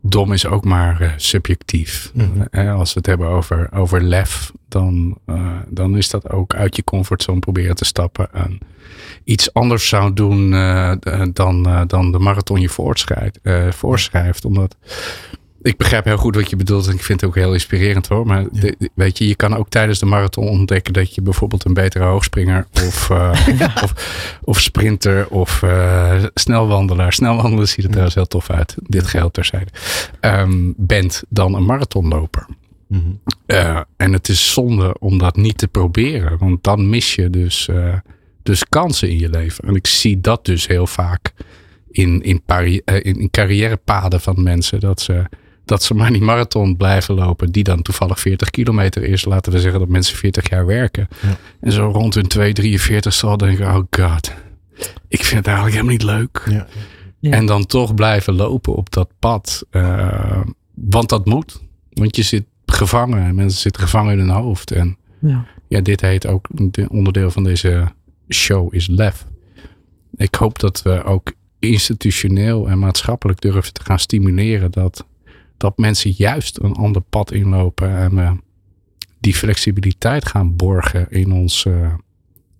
dom 0.00 0.32
is 0.32 0.46
ook 0.46 0.64
maar 0.64 1.00
eh, 1.00 1.10
subjectief. 1.16 2.10
Mhm. 2.14 2.42
Eh, 2.50 2.74
als 2.74 2.92
we 2.92 2.98
het 2.98 3.08
hebben 3.08 3.28
over, 3.28 3.68
over 3.72 4.02
lef, 4.02 4.52
dan, 4.68 5.18
eh, 5.26 5.56
dan 5.68 5.96
is 5.96 6.10
dat 6.10 6.30
ook 6.30 6.54
uit 6.54 6.76
je 6.76 6.84
comfortzone 6.84 7.38
proberen 7.38 7.76
te 7.76 7.84
stappen. 7.84 8.32
En 8.32 8.58
iets 9.24 9.52
anders 9.52 9.88
zou 9.88 10.12
doen 10.12 10.50
dan, 11.32 11.84
dan 11.86 12.12
de 12.12 12.18
marathon 12.18 12.60
je 12.60 12.68
voorschrijft, 12.68 13.38
voorschrijft. 13.70 14.44
Omdat 14.44 14.76
ik 15.62 15.76
begrijp 15.76 16.04
heel 16.04 16.16
goed 16.16 16.34
wat 16.34 16.50
je 16.50 16.56
bedoelt 16.56 16.86
en 16.86 16.94
ik 16.94 17.02
vind 17.02 17.20
het 17.20 17.30
ook 17.30 17.36
heel 17.36 17.52
inspirerend 17.52 18.08
hoor. 18.08 18.26
Maar 18.26 18.40
Ja. 18.40 18.48
de- 18.52 18.74
de- 18.78 18.90
weet 18.94 19.18
je, 19.18 19.28
je 19.28 19.34
kan 19.34 19.56
ook 19.56 19.68
tijdens 19.68 19.98
de 19.98 20.06
marathon 20.06 20.48
ontdekken 20.48 20.92
dat 20.92 21.14
je 21.14 21.22
bijvoorbeeld 21.22 21.64
een 21.64 21.74
betere 21.74 22.04
hoogspringer 22.04 22.66
of, 22.86 23.10
eh, 23.10 23.30
of, 23.82 24.38
of 24.42 24.60
sprinter 24.60 25.28
of 25.28 25.62
eh, 25.62 26.24
snelwandelaar. 26.34 27.12
Snelwandelen 27.12 27.68
ziet 27.68 27.82
er 27.84 27.88
trouwens 27.90 28.14
heel 28.14 28.26
tof 28.26 28.50
uit. 28.50 28.74
Dit 28.82 29.06
geldt 29.06 29.34
terzijde. 29.34 29.70
ehm, 30.20 30.72
bent 30.76 31.22
dan 31.28 31.54
een 31.54 31.64
marathonloper. 31.64 32.46
Mhm. 32.88 33.00
Eh, 33.46 33.80
en 33.96 34.12
het 34.12 34.28
is 34.28 34.52
zonde 34.52 34.96
om 34.98 35.18
dat 35.18 35.36
niet 35.36 35.58
te 35.58 35.68
proberen. 35.68 36.38
Want 36.38 36.64
dan 36.64 36.88
mis 36.88 37.14
je 37.14 37.30
dus, 37.30 37.68
dus 38.42 38.64
kansen 38.68 39.08
in 39.10 39.18
je 39.18 39.28
leven. 39.30 39.68
En 39.68 39.74
ik 39.74 39.86
zie 39.86 40.20
dat 40.20 40.44
dus 40.44 40.66
heel 40.66 40.86
vaak 40.86 41.32
in, 41.90 42.22
in, 42.22 42.42
in 43.02 43.30
carrièrepaden 43.30 44.20
van 44.20 44.42
mensen. 44.42 44.80
Dat 44.80 45.00
ze, 45.00 45.24
dat 45.70 45.82
ze 45.82 45.94
maar 45.94 46.12
die 46.12 46.22
marathon 46.22 46.76
blijven 46.76 47.14
lopen. 47.14 47.52
Die 47.52 47.64
dan 47.64 47.82
toevallig 47.82 48.20
40 48.20 48.50
kilometer 48.50 49.02
is. 49.02 49.24
Laten 49.24 49.52
we 49.52 49.60
zeggen 49.60 49.80
dat 49.80 49.88
mensen 49.88 50.16
40 50.16 50.48
jaar 50.48 50.66
werken. 50.66 51.08
Ja. 51.22 51.36
En 51.60 51.72
zo 51.72 51.90
rond 51.90 52.14
hun 52.14 52.26
2, 52.26 52.52
43 52.52 53.12
zal 53.12 53.36
denken. 53.36 53.66
Oh 53.66 53.82
god. 53.90 54.32
Ik 55.08 55.24
vind 55.24 55.46
het 55.46 55.46
eigenlijk 55.46 55.76
helemaal 55.76 55.92
niet 55.92 56.02
leuk. 56.02 56.42
Ja. 56.50 56.66
Ja. 57.18 57.30
En 57.30 57.46
dan 57.46 57.66
toch 57.66 57.94
blijven 57.94 58.34
lopen 58.34 58.74
op 58.74 58.90
dat 58.90 59.08
pad. 59.18 59.66
Eh, 59.70 60.40
want 60.74 61.08
dat 61.08 61.26
moet. 61.26 61.60
Want 61.92 62.16
je 62.16 62.22
zit 62.22 62.44
gevangen. 62.66 63.24
en 63.24 63.34
Mensen 63.34 63.60
zitten 63.60 63.82
gevangen 63.82 64.12
in 64.12 64.18
hun 64.18 64.28
hoofd. 64.28 64.70
En 64.70 64.96
Ja. 65.20 65.46
ja, 65.68 65.80
dit 65.80 66.00
heet 66.00 66.26
ook 66.26 66.48
een 66.54 66.88
onderdeel 66.90 67.30
van 67.30 67.44
deze 67.44 67.92
show 68.28 68.74
is 68.74 68.86
lef. 68.86 69.26
Ik 70.16 70.34
hoop 70.34 70.58
dat 70.58 70.82
we 70.82 71.04
ook 71.04 71.32
institutioneel 71.58 72.68
en 72.68 72.78
maatschappelijk 72.78 73.40
durven 73.40 73.72
te 73.72 73.82
gaan 73.84 73.98
stimuleren 73.98 74.70
dat, 74.70 75.04
dat 75.60 75.78
mensen 75.78 76.12
juist 76.16 76.58
een 76.62 76.74
ander 76.74 77.02
pad 77.02 77.32
inlopen 77.32 77.96
en 77.96 78.14
we 78.14 78.36
die 79.18 79.34
flexibiliteit 79.34 80.26
gaan 80.26 80.56
borgen 80.56 81.10
in, 81.10 81.32
ons, 81.32 81.64
eh, 81.64 81.94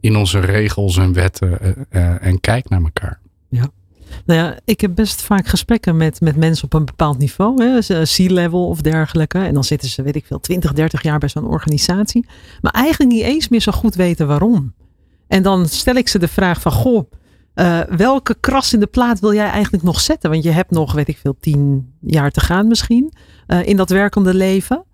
in 0.01 0.17
onze 0.17 0.39
regels 0.39 0.97
en 0.97 1.13
wetten 1.13 1.61
eh, 1.61 1.71
eh, 1.89 2.27
en 2.27 2.41
kijk 2.41 2.69
naar 2.69 2.83
elkaar. 2.83 3.21
Nou 4.25 4.41
ja, 4.41 4.59
ik 4.65 4.81
heb 4.81 4.95
best 4.95 5.23
vaak 5.23 5.47
gesprekken 5.47 5.97
met, 5.97 6.21
met 6.21 6.37
mensen 6.37 6.65
op 6.65 6.73
een 6.73 6.85
bepaald 6.85 7.19
niveau, 7.19 7.81
C-level 8.05 8.69
of 8.69 8.81
dergelijke. 8.81 9.39
En 9.39 9.55
dan 9.55 9.65
zitten 9.65 9.89
ze, 9.89 10.03
weet 10.03 10.17
ik 10.17 10.27
veel, 10.27 10.41
20, 10.41 10.73
30 10.73 11.03
jaar 11.03 11.19
bij 11.19 11.29
zo'n 11.29 11.47
organisatie. 11.47 12.27
Maar 12.61 12.73
eigenlijk 12.73 13.13
niet 13.13 13.23
eens 13.23 13.49
meer 13.49 13.61
zo 13.61 13.73
goed 13.73 13.95
weten 13.95 14.27
waarom. 14.27 14.75
En 15.27 15.43
dan 15.43 15.69
stel 15.69 15.95
ik 15.95 16.09
ze 16.09 16.19
de 16.19 16.29
vraag 16.29 16.61
van, 16.61 16.73
goh, 16.73 17.11
eh, 17.55 17.81
welke 17.81 18.37
kras 18.41 18.73
in 18.73 18.81
de 18.81 18.87
plaat 18.87 19.21
wil 19.21 19.35
jij 19.35 19.51
eigenlijk 19.51 19.83
nog 19.83 20.01
zetten? 20.01 20.31
Want 20.31 20.43
je 20.43 20.51
hebt 20.51 20.71
nog, 20.71 20.93
weet 20.93 21.09
ik 21.09 21.19
veel, 21.19 21.37
10 21.41 21.93
jaar 22.01 22.31
te 22.31 22.41
gaan 22.41 22.69
misschien 22.69 23.13
eh, 23.47 23.67
in 23.67 23.77
dat 23.77 23.91
werkende 23.91 24.35
leven. 24.35 24.85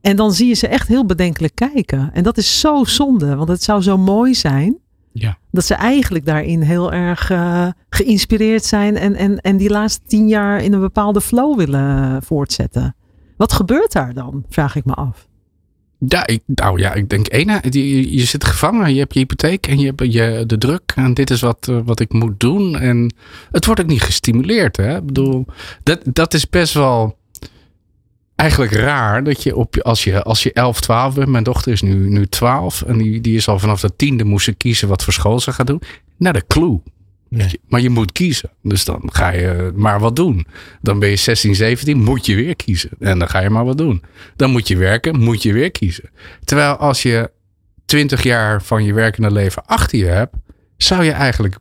En 0.00 0.16
dan 0.16 0.32
zie 0.32 0.48
je 0.48 0.54
ze 0.54 0.68
echt 0.68 0.88
heel 0.88 1.06
bedenkelijk 1.06 1.54
kijken. 1.54 2.10
En 2.12 2.22
dat 2.22 2.36
is 2.36 2.60
zo 2.60 2.84
zonde, 2.84 3.36
want 3.36 3.48
het 3.48 3.62
zou 3.62 3.82
zo 3.82 3.98
mooi 3.98 4.34
zijn 4.34 4.78
Ja. 5.12 5.38
dat 5.50 5.64
ze 5.64 5.74
eigenlijk 5.74 6.26
daarin 6.26 6.60
heel 6.60 6.92
erg 6.92 7.30
eh, 7.30 7.66
geïnspireerd 7.88 8.64
zijn 8.64 8.96
en, 8.96 9.14
en, 9.14 9.40
en 9.40 9.56
die 9.56 9.70
laatste 9.70 10.00
tien 10.06 10.28
jaar 10.28 10.62
in 10.62 10.72
een 10.72 10.80
bepaalde 10.80 11.20
flow 11.20 11.56
willen 11.56 12.22
voortzetten. 12.22 12.94
Wat 13.36 13.52
gebeurt 13.52 13.92
daar 13.92 14.14
dan, 14.14 14.44
vraag 14.48 14.76
ik 14.76 14.84
me 14.84 14.94
af. 14.94 15.28
Ja, 16.08 16.28
nou 16.46 16.78
ja, 16.78 16.92
ik 16.92 17.08
denk 17.08 17.26
één, 17.26 17.60
je, 17.70 18.16
je 18.16 18.24
zit 18.24 18.44
gevangen, 18.44 18.94
je 18.94 18.98
hebt 18.98 19.14
je 19.14 19.20
hypotheek 19.20 19.66
en 19.66 19.78
je 19.78 19.86
hebt 19.86 20.12
je, 20.12 20.44
de 20.46 20.58
druk. 20.58 20.92
En 20.94 21.14
dit 21.14 21.30
is 21.30 21.40
wat, 21.40 21.68
eh, 21.68 21.78
wat 21.84 22.00
ik 22.00 22.12
moet 22.12 22.40
doen. 22.40 22.78
En 22.78 23.14
het 23.50 23.66
wordt 23.66 23.80
ook 23.80 23.86
niet 23.86 24.02
gestimuleerd. 24.02 24.76
Hè? 24.76 24.96
Ik 24.96 25.06
bedoel, 25.06 25.46
dat, 25.82 26.00
dat 26.04 26.34
is 26.34 26.48
best 26.48 26.74
wel. 26.74 27.18
eigenlijk 28.34 28.72
raar 28.72 29.24
dat 29.24 29.42
je 29.42 29.56
op 29.56 29.78
als 29.78 30.04
je, 30.04 30.22
als 30.22 30.42
je 30.42 30.52
11, 30.52 30.80
12 30.80 31.14
bent. 31.14 31.28
Mijn 31.28 31.44
dochter 31.44 31.72
is 31.72 31.82
nu, 31.82 32.08
nu 32.08 32.26
12 32.26 32.82
en 32.82 32.98
die, 32.98 33.20
die 33.20 33.36
is 33.36 33.48
al 33.48 33.58
vanaf 33.58 33.80
de 33.80 33.96
tiende 33.96 34.24
moest 34.24 34.44
ze 34.44 34.52
kiezen 34.52 34.88
wat 34.88 35.04
voor 35.04 35.12
school 35.12 35.40
ze 35.40 35.52
gaat 35.52 35.66
doen. 35.66 35.82
Nou, 36.16 36.34
de 36.34 36.44
clue. 36.46 36.80
Maar 37.66 37.80
je 37.80 37.90
moet 37.90 38.12
kiezen. 38.12 38.50
Dus 38.62 38.84
dan 38.84 39.02
ga 39.12 39.30
je 39.30 39.72
maar 39.74 40.00
wat 40.00 40.16
doen. 40.16 40.46
Dan 40.80 40.98
ben 40.98 41.08
je 41.08 41.16
16, 41.16 41.54
17, 41.54 41.98
moet 41.98 42.26
je 42.26 42.34
weer 42.34 42.56
kiezen. 42.56 42.90
En 42.98 43.18
dan 43.18 43.28
ga 43.28 43.40
je 43.40 43.50
maar 43.50 43.64
wat 43.64 43.78
doen. 43.78 44.02
Dan 44.36 44.50
moet 44.50 44.68
je 44.68 44.76
werken, 44.76 45.20
moet 45.20 45.42
je 45.42 45.52
weer 45.52 45.70
kiezen. 45.70 46.10
Terwijl 46.44 46.76
als 46.76 47.02
je 47.02 47.30
20 47.84 48.22
jaar 48.22 48.62
van 48.62 48.84
je 48.84 48.92
werkende 48.92 49.30
leven 49.30 49.66
achter 49.66 49.98
je 49.98 50.04
hebt, 50.04 50.34
zou 50.76 51.04
je 51.04 51.10
eigenlijk 51.10 51.56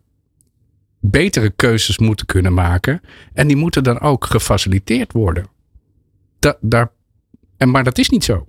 betere 0.99 1.49
keuzes 1.49 1.97
moeten 1.97 2.25
kunnen 2.25 2.53
maken. 2.53 3.01
En 3.33 3.47
die 3.47 3.57
moeten 3.57 3.83
dan 3.83 3.99
ook 3.99 4.25
gefaciliteerd 4.25 5.11
worden. 5.11 5.47
Da 6.39 6.57
daar, 6.61 6.91
en, 7.57 7.69
maar 7.69 7.83
dat 7.83 7.97
is 7.97 8.09
niet 8.09 8.23
zo. 8.23 8.47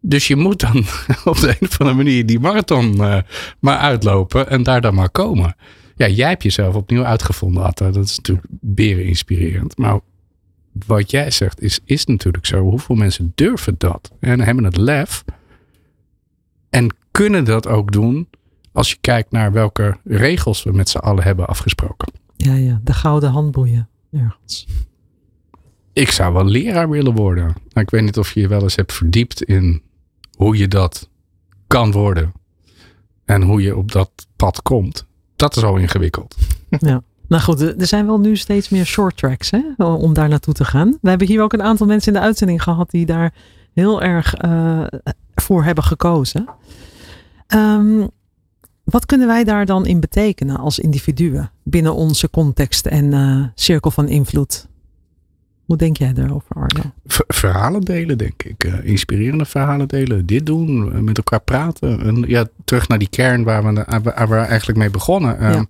Dus 0.00 0.26
je 0.26 0.36
moet 0.36 0.60
dan 0.60 0.76
op 1.24 1.40
de 1.40 1.48
een 1.48 1.68
of 1.68 1.80
andere 1.80 1.96
manier 1.96 2.26
die 2.26 2.40
marathon 2.40 2.94
uh, 2.96 3.18
maar 3.58 3.78
uitlopen 3.78 4.50
en 4.50 4.62
daar 4.62 4.80
dan 4.80 4.94
maar 4.94 5.10
komen. 5.10 5.56
Ja, 5.98 6.08
jij 6.08 6.28
hebt 6.28 6.42
jezelf 6.42 6.74
opnieuw 6.74 7.04
uitgevonden, 7.04 7.62
Atta. 7.62 7.90
Dat 7.90 8.04
is 8.04 8.16
natuurlijk 8.16 8.46
beren 8.50 9.04
inspirerend. 9.04 9.78
Maar 9.78 10.00
wat 10.86 11.10
jij 11.10 11.30
zegt 11.30 11.60
is, 11.60 11.80
is 11.84 12.04
natuurlijk 12.04 12.46
zo. 12.46 12.60
Hoeveel 12.60 12.94
mensen 12.94 13.32
durven 13.34 13.74
dat? 13.78 14.10
En 14.20 14.40
hebben 14.40 14.64
het 14.64 14.76
lef. 14.76 15.24
En 16.70 16.96
kunnen 17.10 17.44
dat 17.44 17.66
ook 17.66 17.92
doen 17.92 18.28
als 18.72 18.90
je 18.90 18.96
kijkt 19.00 19.30
naar 19.30 19.52
welke 19.52 19.96
regels 20.04 20.62
we 20.62 20.72
met 20.72 20.88
z'n 20.88 20.98
allen 20.98 21.24
hebben 21.24 21.46
afgesproken. 21.46 22.12
Ja, 22.36 22.54
ja, 22.54 22.80
de 22.84 22.92
gouden 22.92 23.30
handboeien 23.30 23.88
ergens. 24.12 24.66
Ik 25.92 26.10
zou 26.10 26.32
wel 26.32 26.44
leraar 26.44 26.90
willen 26.90 27.14
worden. 27.14 27.44
Nou, 27.44 27.56
ik 27.72 27.90
weet 27.90 28.02
niet 28.02 28.18
of 28.18 28.32
je 28.32 28.40
je 28.40 28.48
wel 28.48 28.62
eens 28.62 28.76
hebt 28.76 28.92
verdiept 28.92 29.42
in 29.42 29.82
hoe 30.36 30.56
je 30.56 30.68
dat 30.68 31.10
kan 31.66 31.92
worden. 31.92 32.32
En 33.24 33.42
hoe 33.42 33.62
je 33.62 33.76
op 33.76 33.92
dat 33.92 34.10
pad 34.36 34.62
komt. 34.62 35.06
Dat 35.38 35.56
is 35.56 35.62
al 35.62 35.76
ingewikkeld. 35.76 36.36
Ja. 36.78 37.02
Nou 37.28 37.42
goed, 37.42 37.60
er 37.60 37.86
zijn 37.86 38.06
wel 38.06 38.20
nu 38.20 38.36
steeds 38.36 38.68
meer 38.68 38.84
short 38.84 39.16
tracks 39.16 39.50
hè, 39.50 39.84
om 39.84 40.14
daar 40.14 40.28
naartoe 40.28 40.54
te 40.54 40.64
gaan. 40.64 40.98
We 41.00 41.08
hebben 41.08 41.26
hier 41.26 41.42
ook 41.42 41.52
een 41.52 41.62
aantal 41.62 41.86
mensen 41.86 42.12
in 42.12 42.18
de 42.18 42.24
uitzending 42.24 42.62
gehad 42.62 42.90
die 42.90 43.06
daar 43.06 43.34
heel 43.72 44.02
erg 44.02 44.44
uh, 44.44 44.86
voor 45.34 45.64
hebben 45.64 45.84
gekozen. 45.84 46.48
Um, 47.54 48.10
wat 48.84 49.06
kunnen 49.06 49.26
wij 49.26 49.44
daar 49.44 49.66
dan 49.66 49.86
in 49.86 50.00
betekenen 50.00 50.56
als 50.56 50.78
individuen 50.78 51.50
binnen 51.62 51.94
onze 51.94 52.30
context 52.30 52.86
en 52.86 53.04
uh, 53.04 53.46
cirkel 53.54 53.90
van 53.90 54.08
invloed? 54.08 54.68
Hoe 55.68 55.76
denk 55.76 55.96
jij 55.96 56.12
daarover, 56.12 56.56
Arno? 56.56 56.92
verhalen 57.26 57.80
delen, 57.80 58.18
denk 58.18 58.42
ik. 58.42 58.64
Uh, 58.64 58.84
inspirerende 58.84 59.44
verhalen 59.44 59.88
delen. 59.88 60.26
Dit 60.26 60.46
doen, 60.46 60.86
uh, 60.86 61.00
met 61.00 61.16
elkaar 61.16 61.40
praten. 61.40 62.00
En 62.00 62.24
ja, 62.26 62.46
terug 62.64 62.88
naar 62.88 62.98
die 62.98 63.08
kern 63.08 63.44
waar 63.44 63.74
we, 63.74 63.84
waar 64.02 64.28
we 64.28 64.36
eigenlijk 64.36 64.78
mee 64.78 64.90
begonnen. 64.90 65.36
Ja. 65.40 65.54
Um, 65.54 65.68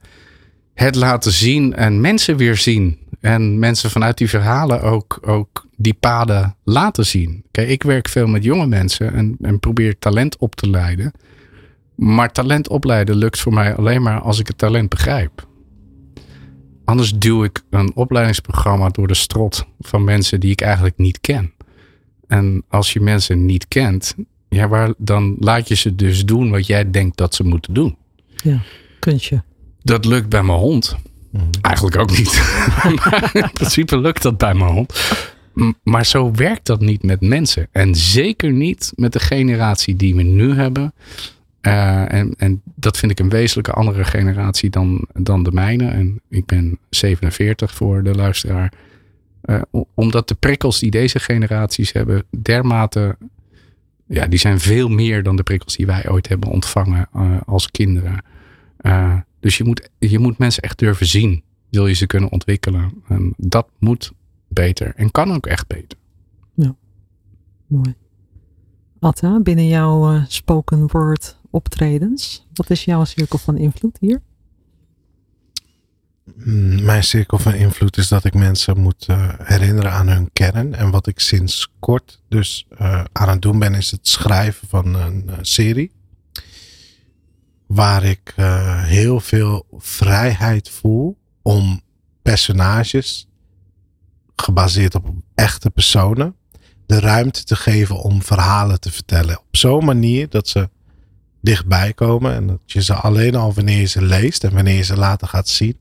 het 0.74 0.94
laten 0.94 1.32
zien 1.32 1.74
en 1.74 2.00
mensen 2.00 2.36
weer 2.36 2.56
zien. 2.56 2.98
En 3.20 3.58
mensen 3.58 3.90
vanuit 3.90 4.18
die 4.18 4.28
verhalen 4.28 4.82
ook, 4.82 5.18
ook 5.22 5.66
die 5.76 5.94
paden 5.94 6.56
laten 6.64 7.06
zien. 7.06 7.44
Kijk, 7.50 7.68
ik 7.68 7.82
werk 7.82 8.08
veel 8.08 8.26
met 8.26 8.44
jonge 8.44 8.66
mensen 8.66 9.14
en, 9.14 9.36
en 9.40 9.58
probeer 9.58 9.98
talent 9.98 10.36
op 10.36 10.54
te 10.54 10.70
leiden. 10.70 11.12
Maar 11.94 12.32
talent 12.32 12.68
opleiden 12.68 13.16
lukt 13.16 13.40
voor 13.40 13.54
mij 13.54 13.76
alleen 13.76 14.02
maar 14.02 14.20
als 14.20 14.38
ik 14.38 14.46
het 14.46 14.58
talent 14.58 14.88
begrijp. 14.88 15.47
Anders 16.88 17.12
duw 17.14 17.44
ik 17.44 17.62
een 17.70 17.92
opleidingsprogramma 17.94 18.88
door 18.88 19.06
de 19.06 19.14
strot 19.14 19.66
van 19.80 20.04
mensen 20.04 20.40
die 20.40 20.50
ik 20.50 20.60
eigenlijk 20.60 20.96
niet 20.96 21.20
ken. 21.20 21.52
En 22.26 22.62
als 22.68 22.92
je 22.92 23.00
mensen 23.00 23.46
niet 23.46 23.68
kent, 23.68 24.14
ja, 24.48 24.68
waar, 24.68 24.92
dan 24.96 25.36
laat 25.38 25.68
je 25.68 25.74
ze 25.74 25.94
dus 25.94 26.24
doen 26.24 26.50
wat 26.50 26.66
jij 26.66 26.90
denkt 26.90 27.16
dat 27.16 27.34
ze 27.34 27.44
moeten 27.44 27.74
doen. 27.74 27.96
Ja, 28.36 28.60
kunstje. 28.98 29.42
Dat 29.82 30.04
lukt 30.04 30.28
bij 30.28 30.42
mijn 30.42 30.58
hond. 30.58 30.96
Eigenlijk 31.60 31.96
ook 31.96 32.10
niet. 32.10 32.42
maar 33.04 33.30
in 33.32 33.50
principe 33.52 33.98
lukt 33.98 34.22
dat 34.22 34.38
bij 34.38 34.54
mijn 34.54 34.72
hond. 34.72 35.00
Maar 35.82 36.06
zo 36.06 36.32
werkt 36.32 36.66
dat 36.66 36.80
niet 36.80 37.02
met 37.02 37.20
mensen. 37.20 37.68
En 37.72 37.94
zeker 37.94 38.52
niet 38.52 38.92
met 38.94 39.12
de 39.12 39.20
generatie 39.20 39.96
die 39.96 40.14
we 40.14 40.22
nu 40.22 40.54
hebben. 40.54 40.92
Uh, 41.62 42.12
en, 42.12 42.34
en 42.36 42.62
dat 42.74 42.98
vind 42.98 43.12
ik 43.12 43.18
een 43.18 43.28
wezenlijke 43.28 43.72
andere 43.72 44.04
generatie 44.04 44.70
dan, 44.70 45.06
dan 45.12 45.42
de 45.42 45.52
mijne. 45.52 45.88
En 45.88 46.20
ik 46.28 46.46
ben 46.46 46.78
47 46.90 47.74
voor 47.74 48.02
de 48.02 48.14
luisteraar. 48.14 48.72
Uh, 49.44 49.60
omdat 49.94 50.28
de 50.28 50.34
prikkels 50.34 50.78
die 50.78 50.90
deze 50.90 51.18
generaties 51.18 51.92
hebben 51.92 52.24
dermate. 52.42 53.16
Ja, 54.06 54.26
die 54.26 54.38
zijn 54.38 54.60
veel 54.60 54.88
meer 54.88 55.22
dan 55.22 55.36
de 55.36 55.42
prikkels 55.42 55.76
die 55.76 55.86
wij 55.86 56.10
ooit 56.10 56.28
hebben 56.28 56.48
ontvangen 56.48 57.08
uh, 57.16 57.36
als 57.46 57.70
kinderen. 57.70 58.24
dus 59.40 59.56
je 59.56 59.64
moet, 59.64 59.90
je 59.98 60.18
moet 60.18 60.38
mensen 60.38 60.62
echt 60.62 60.78
durven 60.78 61.06
zien. 61.06 61.42
Wil 61.70 61.86
je 61.86 61.94
ze 61.94 62.06
kunnen 62.06 62.30
ontwikkelen. 62.30 63.02
En 63.08 63.34
dat 63.36 63.68
moet 63.78 64.12
beter. 64.48 64.92
En 64.96 65.10
kan 65.10 65.32
ook 65.32 65.46
echt 65.46 65.66
beter. 65.66 65.98
Ja, 66.54 66.74
mooi. 67.66 67.94
Atta, 69.00 69.40
binnen 69.40 69.66
jouw 69.66 70.22
spoken 70.28 70.86
word 70.86 71.37
optredens. 71.50 72.46
Wat 72.54 72.70
is 72.70 72.84
jouw 72.84 73.04
cirkel 73.04 73.38
van 73.38 73.56
invloed 73.56 73.96
hier? 74.00 74.22
Mm, 76.34 76.84
mijn 76.84 77.04
cirkel 77.04 77.38
van 77.38 77.54
invloed 77.54 77.96
is 77.96 78.08
dat 78.08 78.24
ik 78.24 78.34
mensen 78.34 78.80
moet 78.80 79.06
uh, 79.10 79.28
herinneren 79.42 79.92
aan 79.92 80.08
hun 80.08 80.32
kern. 80.32 80.74
En 80.74 80.90
wat 80.90 81.06
ik 81.06 81.20
sinds 81.20 81.72
kort 81.78 82.22
dus 82.28 82.66
uh, 82.80 83.04
aan 83.12 83.28
het 83.28 83.42
doen 83.42 83.58
ben, 83.58 83.74
is 83.74 83.90
het 83.90 84.08
schrijven 84.08 84.68
van 84.68 84.94
een 84.94 85.24
uh, 85.26 85.34
serie. 85.40 85.92
Waar 87.66 88.04
ik 88.04 88.32
heel 88.84 89.20
veel 89.20 89.66
vrijheid 89.78 90.68
voel 90.68 91.18
om 91.42 91.80
personages, 92.22 93.28
gebaseerd 94.36 94.94
op 94.94 95.14
echte 95.34 95.70
personen, 95.70 96.36
de 96.86 97.00
ruimte 97.00 97.44
te 97.44 97.56
geven 97.56 97.96
om 97.96 98.22
verhalen 98.22 98.80
te 98.80 98.92
vertellen. 98.92 99.38
Op 99.38 99.56
zo'n 99.56 99.84
manier 99.84 100.28
dat 100.28 100.48
ze 100.48 100.68
dichtbij 101.48 101.92
komen. 101.92 102.34
En 102.34 102.46
dat 102.46 102.60
je 102.64 102.82
ze 102.82 102.94
alleen 102.94 103.34
al 103.34 103.54
wanneer 103.54 103.78
je 103.78 103.86
ze 103.86 104.02
leest 104.02 104.44
en 104.44 104.54
wanneer 104.54 104.76
je 104.76 104.82
ze 104.82 104.96
later 104.96 105.28
gaat 105.28 105.48
zien, 105.48 105.78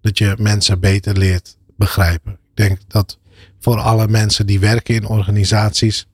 dat 0.00 0.18
je 0.18 0.34
mensen 0.38 0.80
beter 0.80 1.16
leert 1.16 1.56
begrijpen. 1.76 2.32
Ik 2.32 2.38
denk 2.54 2.78
dat 2.88 3.18
voor 3.60 3.78
alle 3.78 4.08
mensen 4.08 4.46
die 4.46 4.60
werken 4.60 4.94
in 4.94 5.06
organisaties, 5.06 6.06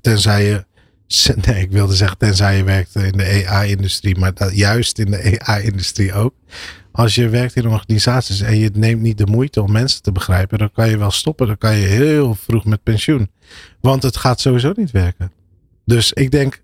tenzij 0.00 0.44
je, 0.44 0.64
nee, 1.46 1.62
ik 1.62 1.70
wilde 1.70 1.94
zeggen 1.94 2.18
tenzij 2.18 2.56
je 2.56 2.64
werkt 2.64 2.94
in 2.94 3.12
de 3.12 3.46
AI-industrie, 3.46 4.18
maar 4.18 4.34
dat, 4.34 4.56
juist 4.56 4.98
in 4.98 5.10
de 5.10 5.40
AI-industrie 5.40 6.12
ook. 6.12 6.34
Als 6.92 7.14
je 7.14 7.28
werkt 7.28 7.56
in 7.56 7.66
organisaties 7.66 8.40
en 8.40 8.56
je 8.56 8.70
neemt 8.74 9.00
niet 9.00 9.18
de 9.18 9.26
moeite 9.26 9.62
om 9.62 9.72
mensen 9.72 10.02
te 10.02 10.12
begrijpen, 10.12 10.58
dan 10.58 10.72
kan 10.72 10.88
je 10.88 10.98
wel 10.98 11.10
stoppen. 11.10 11.46
Dan 11.46 11.58
kan 11.58 11.76
je 11.76 11.86
heel 11.86 12.34
vroeg 12.34 12.64
met 12.64 12.82
pensioen. 12.82 13.30
Want 13.80 14.02
het 14.02 14.16
gaat 14.16 14.40
sowieso 14.40 14.72
niet 14.76 14.90
werken. 14.90 15.32
Dus 15.84 16.12
ik 16.12 16.30
denk, 16.30 16.62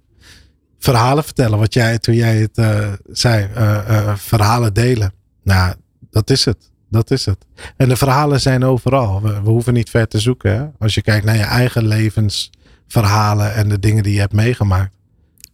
verhalen 0.79 1.25
vertellen. 1.25 1.59
Wat 1.59 1.75
jij 1.75 1.99
toen 1.99 2.15
jij 2.15 2.37
het 2.37 2.59
uh, 2.59 2.93
zei, 3.11 3.49
uh, 3.57 3.61
uh, 3.89 4.17
verhalen 4.17 4.75
delen. 4.75 5.12
Nou, 5.43 5.75
dat 6.11 6.31
is 6.31 6.45
het. 6.45 6.71
Dat 6.91 7.11
is 7.11 7.27
het. 7.27 7.47
En 7.77 7.89
de 7.89 7.97
verhalen 7.97 8.41
zijn 8.41 8.65
overal. 8.65 9.23
We, 9.23 9.43
we 9.43 9.51
hoeven 9.51 9.75
niet 9.75 9.91
ver 9.91 10.09
te 10.09 10.19
zoeken. 10.19 10.57
Hè? 10.57 10.67
Als 10.79 10.95
je 10.95 11.03
kijkt 11.03 11.25
naar 11.25 11.37
je 11.37 11.43
eigen 11.43 11.87
levensverhalen 11.87 13.55
en 13.55 13.69
de 13.69 13.79
dingen 13.79 14.03
die 14.03 14.15
je 14.15 14.21
hebt 14.21 14.33
meegemaakt. 14.33 14.95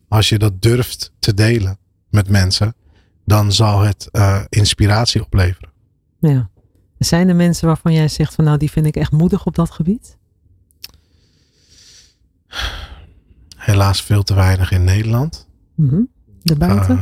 Als 0.08 0.28
je 0.28 0.38
dat 0.38 0.62
durft 0.62 1.12
te 1.18 1.34
delen 1.34 1.78
met 2.10 2.28
mensen, 2.28 2.74
dan 3.24 3.52
zal 3.52 3.80
het 3.80 4.08
inspiratie 4.48 5.22
opleveren. 5.24 5.70
Ja. 6.20 6.50
Zijn 6.98 7.28
er 7.28 7.36
mensen 7.36 7.66
waarvan 7.66 7.92
jij 7.92 8.08
zegt 8.08 8.34
van 8.34 8.44
nou 8.44 8.58
die 8.58 8.70
vind 8.70 8.86
ik 8.86 8.96
echt 8.96 9.12
moedig 9.12 9.46
op 9.46 9.54
dat 9.54 9.70
gebied? 9.70 10.16
Helaas 13.64 14.02
veel 14.02 14.22
te 14.22 14.34
weinig 14.34 14.70
in 14.70 14.84
Nederland. 14.84 15.48
Mm 15.74 15.88
-hmm. 15.88 16.08
Daarbuiten? 16.42 16.96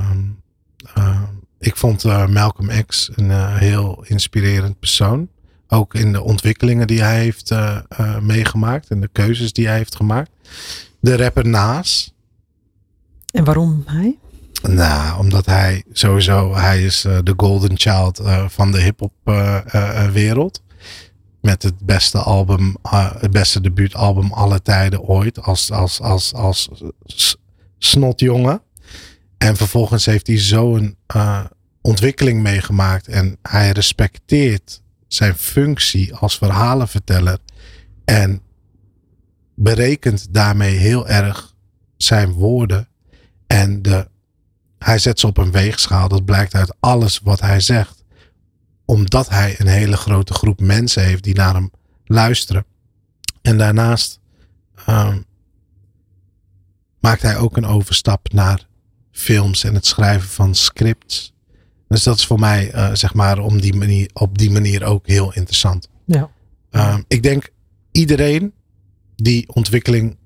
Uh, 0.97 1.05
uh, 1.05 1.23
ik 1.61 1.77
vond 1.77 2.05
uh, 2.05 2.27
Malcolm 2.27 2.71
X 2.87 3.11
een 3.15 3.31
eh, 3.31 3.57
heel 3.57 4.05
inspirerend 4.07 4.79
persoon. 4.79 5.29
Ook 5.69 5.95
in 5.95 6.13
de 6.13 6.23
ontwikkelingen 6.23 6.87
die 6.87 7.03
hij 7.03 7.19
heeft 7.19 7.51
eh, 7.51 7.79
meegemaakt 8.21 8.89
en 8.89 9.01
de 9.01 9.09
keuzes 9.13 9.53
die 9.53 9.67
hij 9.67 9.77
heeft 9.77 9.97
gemaakt. 9.97 10.31
De 11.01 11.17
rapper 11.17 11.49
Naas. 11.49 12.15
En 13.33 13.45
waarom 13.45 13.83
hij? 13.87 14.19
Nou, 14.63 15.19
omdat 15.19 15.47
hij 15.47 15.85
sowieso, 15.93 16.55
hij 16.55 16.83
is 16.83 17.01
de 17.01 17.35
golden 17.37 17.79
child 17.79 18.23
van 18.47 18.73
de 18.73 18.81
hip-hop 18.81 19.13
wereld 20.13 20.63
met 21.41 21.63
het 21.63 21.79
beste 21.79 22.19
album, 22.19 22.77
uh, 22.85 23.13
het 23.19 23.31
beste 23.31 23.61
debuutalbum 23.61 24.33
alle 24.33 24.63
tijden 24.63 25.01
ooit. 25.01 25.43
Als, 25.43 25.71
als, 25.71 26.01
als, 26.01 26.35
als 26.35 26.71
snotjongen. 27.79 28.63
En 29.39 29.57
vervolgens 29.57 30.07
heeft 30.07 30.27
hij 30.27 30.39
zo'n 30.39 30.97
uh, 31.17 31.45
ontwikkeling 31.81 32.43
meegemaakt. 32.43 33.09
En 33.09 33.39
hij 33.43 33.71
respecteert 33.71 34.83
zijn 35.09 35.35
functie 35.35 36.15
als 36.15 36.39
verhalenverteller. 36.39 37.39
En 38.05 38.43
berekent 39.55 40.35
daarmee 40.35 40.77
heel 40.77 41.09
erg 41.09 41.55
zijn 41.97 42.33
woorden. 42.33 42.89
En 43.47 43.83
de, 43.83 44.09
hij 44.79 44.99
zet 44.99 45.21
ze 45.21 45.27
op 45.27 45.37
een 45.37 45.53
weegschaal. 45.53 46.09
Dat 46.09 46.25
blijkt 46.25 46.55
uit 46.55 46.75
alles 46.81 47.19
wat 47.19 47.41
hij 47.41 47.61
zegt. 47.61 48.00
Omdat 48.91 49.29
hij 49.29 49.55
een 49.59 49.67
hele 49.67 49.97
grote 49.97 50.33
groep 50.33 50.61
mensen 50.61 51.05
heeft 51.05 51.23
die 51.25 51.35
naar 51.35 51.55
hem 51.55 51.71
luisteren. 52.05 52.65
En 53.43 53.59
daarnaast 53.59 54.21
um, 54.89 55.25
maakt 57.01 57.23
hij 57.23 57.37
ook 57.37 57.57
een 57.57 57.67
overstap 57.67 58.33
naar 58.33 58.67
films 59.13 59.65
en 59.65 59.75
het 59.75 59.87
schrijven 59.87 60.29
van 60.29 60.55
scripts. 60.55 61.35
Dus 61.89 62.03
dat 62.03 62.17
is 62.17 62.27
voor 62.27 62.39
mij, 62.39 62.75
uh, 62.75 62.95
zeg 62.95 63.15
maar, 63.15 63.39
om 63.39 63.61
die 63.61 63.75
manier, 63.75 64.11
op 64.13 64.39
die 64.39 64.51
manier 64.51 64.85
ook 64.85 65.07
heel 65.07 65.35
interessant. 65.35 65.89
Ja. 66.05 66.31
Um, 66.71 67.05
ik 67.09 67.23
denk 67.23 67.49
iedereen 67.91 68.53
die 69.17 69.49
ontwikkeling 69.55 70.17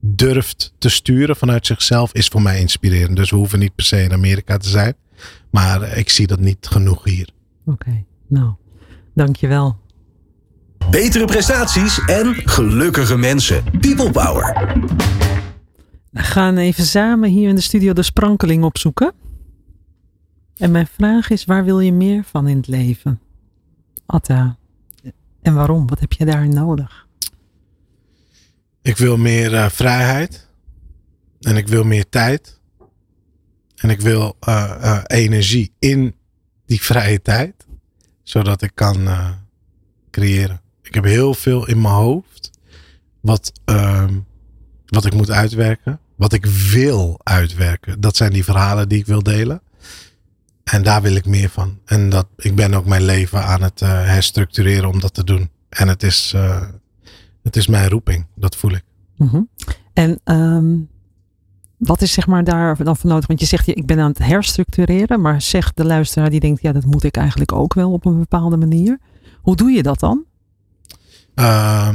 durft 0.00 0.72
te 0.78 0.88
sturen 0.88 1.36
vanuit 1.36 1.66
zichzelf, 1.66 2.12
is 2.12 2.28
voor 2.28 2.42
mij 2.42 2.60
inspirerend. 2.60 3.16
Dus 3.16 3.30
we 3.30 3.36
hoeven 3.36 3.58
niet 3.58 3.74
per 3.74 3.84
se 3.84 4.02
in 4.02 4.12
Amerika 4.12 4.56
te 4.56 4.68
zijn. 4.68 4.94
Maar 5.50 5.96
ik 5.96 6.10
zie 6.10 6.26
dat 6.26 6.40
niet 6.40 6.66
genoeg 6.66 7.04
hier. 7.04 7.32
Oké, 7.64 7.88
okay. 7.88 8.06
nou, 8.26 8.52
dankjewel. 9.14 9.76
Betere 10.90 11.24
prestaties 11.24 12.04
en 12.04 12.34
gelukkige 12.34 13.16
mensen. 13.16 13.64
People 13.80 14.10
Power. 14.10 14.74
We 16.10 16.22
gaan 16.22 16.56
even 16.56 16.84
samen 16.84 17.30
hier 17.30 17.48
in 17.48 17.54
de 17.54 17.60
studio 17.60 17.92
de 17.92 18.02
sprankeling 18.02 18.64
opzoeken. 18.64 19.12
En 20.56 20.70
mijn 20.70 20.86
vraag 20.86 21.30
is, 21.30 21.44
waar 21.44 21.64
wil 21.64 21.80
je 21.80 21.92
meer 21.92 22.24
van 22.24 22.48
in 22.48 22.56
het 22.56 22.66
leven? 22.66 23.20
Atta. 24.06 24.56
En 25.42 25.54
waarom? 25.54 25.86
Wat 25.86 26.00
heb 26.00 26.12
je 26.12 26.24
daarin 26.24 26.54
nodig? 26.54 27.06
Ik 28.82 28.96
wil 28.96 29.16
meer 29.16 29.52
uh, 29.52 29.68
vrijheid. 29.68 30.48
En 31.40 31.56
ik 31.56 31.68
wil 31.68 31.84
meer 31.84 32.08
tijd. 32.08 32.60
En 33.76 33.90
ik 33.90 34.00
wil 34.00 34.36
uh, 34.48 34.74
uh, 34.80 35.02
energie 35.06 35.72
in 35.78 36.14
die 36.66 36.82
vrije 36.82 37.22
tijd. 37.22 37.66
Zodat 38.22 38.62
ik 38.62 38.70
kan 38.74 39.08
creëren. 40.10 40.60
Ik 40.82 40.94
heb 40.94 41.04
heel 41.04 41.34
veel 41.34 41.66
in 41.66 41.80
mijn 41.80 41.94
hoofd. 41.94 42.50
Wat, 43.20 43.52
ehm, 43.64 44.18
wat 44.86 45.06
ik 45.06 45.14
moet 45.14 45.30
uitwerken. 45.30 46.00
Wat 46.16 46.32
ik 46.32 46.46
wil 46.46 47.20
uitwerken. 47.22 48.00
Dat 48.00 48.16
zijn 48.16 48.32
die 48.32 48.44
verhalen 48.44 48.88
die 48.88 48.98
ik 48.98 49.06
wil 49.06 49.22
delen. 49.22 49.62
En 50.64 50.82
daar 50.82 51.02
wil 51.02 51.14
ik 51.14 51.26
meer 51.26 51.48
van. 51.48 51.78
En 51.84 52.10
dat, 52.10 52.26
ik 52.36 52.54
ben 52.54 52.74
ook 52.74 52.86
mijn 52.86 53.04
leven 53.04 53.44
aan 53.44 53.62
het 53.62 53.80
uh, 53.80 53.88
herstructureren 53.88 54.88
om 54.88 55.00
dat 55.00 55.14
te 55.14 55.24
doen. 55.24 55.50
En 55.68 55.88
het 55.88 56.02
is, 56.02 56.32
uh, 56.36 56.62
het 57.42 57.56
is 57.56 57.66
mijn 57.66 57.88
roeping. 57.88 58.26
Dat 58.34 58.56
voel 58.56 58.72
ik. 58.72 58.84
Mm. 59.16 59.48
En 59.92 60.20
um, 60.24 60.88
wat 61.84 62.02
is 62.02 62.12
zeg 62.12 62.26
maar 62.26 62.44
daar 62.44 62.84
dan 62.84 62.96
voor 62.96 63.10
nodig? 63.10 63.26
Want 63.26 63.40
je 63.40 63.46
zegt, 63.46 63.68
ik 63.68 63.86
ben 63.86 63.98
aan 63.98 64.08
het 64.08 64.18
herstructureren. 64.18 65.20
Maar 65.20 65.42
zegt 65.42 65.76
de 65.76 65.84
luisteraar 65.84 66.30
die 66.30 66.40
denkt, 66.40 66.62
ja 66.62 66.72
dat 66.72 66.84
moet 66.84 67.04
ik 67.04 67.16
eigenlijk 67.16 67.52
ook 67.52 67.74
wel 67.74 67.92
op 67.92 68.04
een 68.04 68.18
bepaalde 68.18 68.56
manier. 68.56 68.98
Hoe 69.40 69.56
doe 69.56 69.70
je 69.70 69.82
dat 69.82 70.00
dan? 70.00 70.24
Uh, 71.34 71.88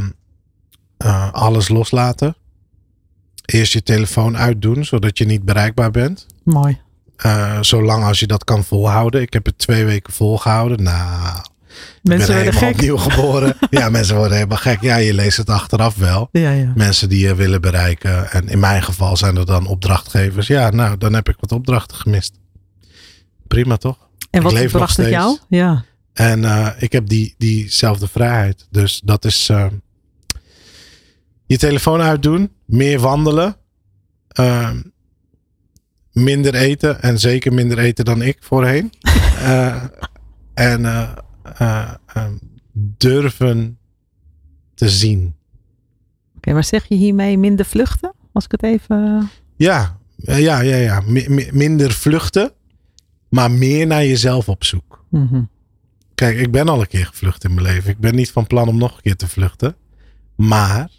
uh, 1.06 1.34
alles 1.34 1.70
loslaten. 1.70 2.36
Eerst 3.46 3.74
je 3.74 3.84
telefoon 3.84 4.38
uitdoen, 4.38 4.86
zodat 4.86 5.18
je 5.18 5.26
niet 5.26 5.44
bereikbaar 5.44 5.92
bent. 5.92 6.26
Mooi. 6.44 6.80
Uh, 7.26 7.58
zolang 7.62 8.04
als 8.04 8.20
je 8.20 8.28
dat 8.28 8.44
kan 8.44 8.64
volhouden. 8.64 9.22
Ik 9.22 9.34
heb 9.34 9.46
het 9.46 9.58
twee 9.58 9.86
weken 9.86 10.14
volgehouden. 10.14 10.84
Nou, 10.84 11.44
mensen 12.02 12.04
ik 12.04 12.18
ben 12.18 12.18
worden 12.18 12.36
helemaal 12.36 12.62
gek. 12.62 12.74
opnieuw 12.74 12.98
geboren. 12.98 13.58
ja, 13.80 13.90
mensen 13.90 14.16
worden 14.16 14.34
helemaal 14.34 14.58
gek. 14.58 14.82
Ja, 14.82 14.96
je 14.96 15.14
leest 15.14 15.38
het 15.38 15.50
achteraf 15.50 15.96
wel. 15.96 16.30
Ja, 16.32 16.52
ja. 16.52 16.72
Mensen 16.76 17.10
die 17.10 17.28
je 17.28 17.36
willen 17.36 17.62
bereiken. 17.62 18.32
En 18.32 18.48
in 18.48 18.60
mijn 18.60 18.84
geval 18.84 19.18
zijn 19.18 19.38
er 19.38 19.46
dan 19.46 19.68
opdrachtgevers. 19.68 20.48
Ja, 20.48 20.70
nou, 20.70 20.98
dan 20.98 21.14
heb 21.14 21.30
ik 21.30 21.36
wat 21.40 21.52
opdrachten 21.52 21.98
gemist. 21.98 22.34
Prima 23.48 23.78
toch? 23.78 23.98
En 24.30 24.42
wat 24.42 24.54
ik 24.54 24.72
het 24.72 24.90
steeds. 24.90 25.10
jou? 25.10 25.38
Ja. 25.48 25.84
En 26.14 26.40
uh, 26.40 26.70
ik 26.78 26.92
heb 26.92 27.08
die, 27.08 27.36
diezelfde 27.38 28.08
vrijheid. 28.08 28.68
Dus 28.70 29.02
dat 29.04 29.26
is 29.26 29.50
uh, 29.50 29.66
je 31.46 31.58
telefoon 31.58 32.02
uitdoen, 32.02 32.52
meer 32.66 33.00
wandelen, 33.00 33.56
uh, 34.40 34.70
minder 36.12 36.56
eten 36.56 37.02
en 37.02 37.20
zeker 37.20 37.54
minder 37.54 37.78
eten 37.78 38.06
dan 38.06 38.22
ik 38.22 38.38
voorheen. 38.40 38.94
en 40.54 40.86
durven 42.98 43.78
te 44.74 44.90
zien. 44.90 45.20
Oké, 45.20 46.38
okay, 46.38 46.54
maar 46.54 46.64
zeg 46.64 46.86
je 46.86 46.96
hiermee 46.96 47.38
minder 47.38 47.66
vluchten? 47.66 48.14
Als 48.32 48.46
ik 48.46 48.52
het 48.52 48.64
even. 48.64 49.30
Ja, 49.56 49.98
ja, 50.16 50.60
ja, 50.60 50.76
ja. 50.76 51.02
M 51.06 51.50
minder 51.52 51.92
vluchten, 51.92 52.52
maar 53.30 53.52
meer 53.52 53.88
naar 53.88 54.06
jezelf 54.06 54.50
op 54.50 54.64
zoek. 54.64 55.06
Mm 55.10 55.28
-hmm. 55.28 55.50
Kijk, 56.16 56.38
ik 56.38 56.52
ben 56.52 56.70
al 56.70 56.82
een 56.82 56.88
keer 56.88 57.06
gevlucht 57.06 57.44
in 57.44 57.54
mijn 57.54 57.66
leven. 57.66 57.90
Ik 57.90 57.98
ben 57.98 58.16
niet 58.16 58.32
van 58.32 58.48
plan 58.48 58.68
om 58.68 58.78
nog 58.78 58.96
een 58.96 59.02
keer 59.02 59.16
te 59.16 59.28
vluchten. 59.28 59.76
Maar 60.36 60.90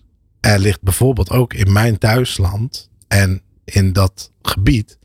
er 0.40 0.58
ligt 0.58 0.82
bijvoorbeeld 0.82 1.30
ook 1.30 1.54
in 1.54 1.72
mijn 1.72 1.98
thuisland 1.98 2.90
en 3.08 3.42
in 3.64 3.92
dat 3.92 4.32
gebied 4.42 4.98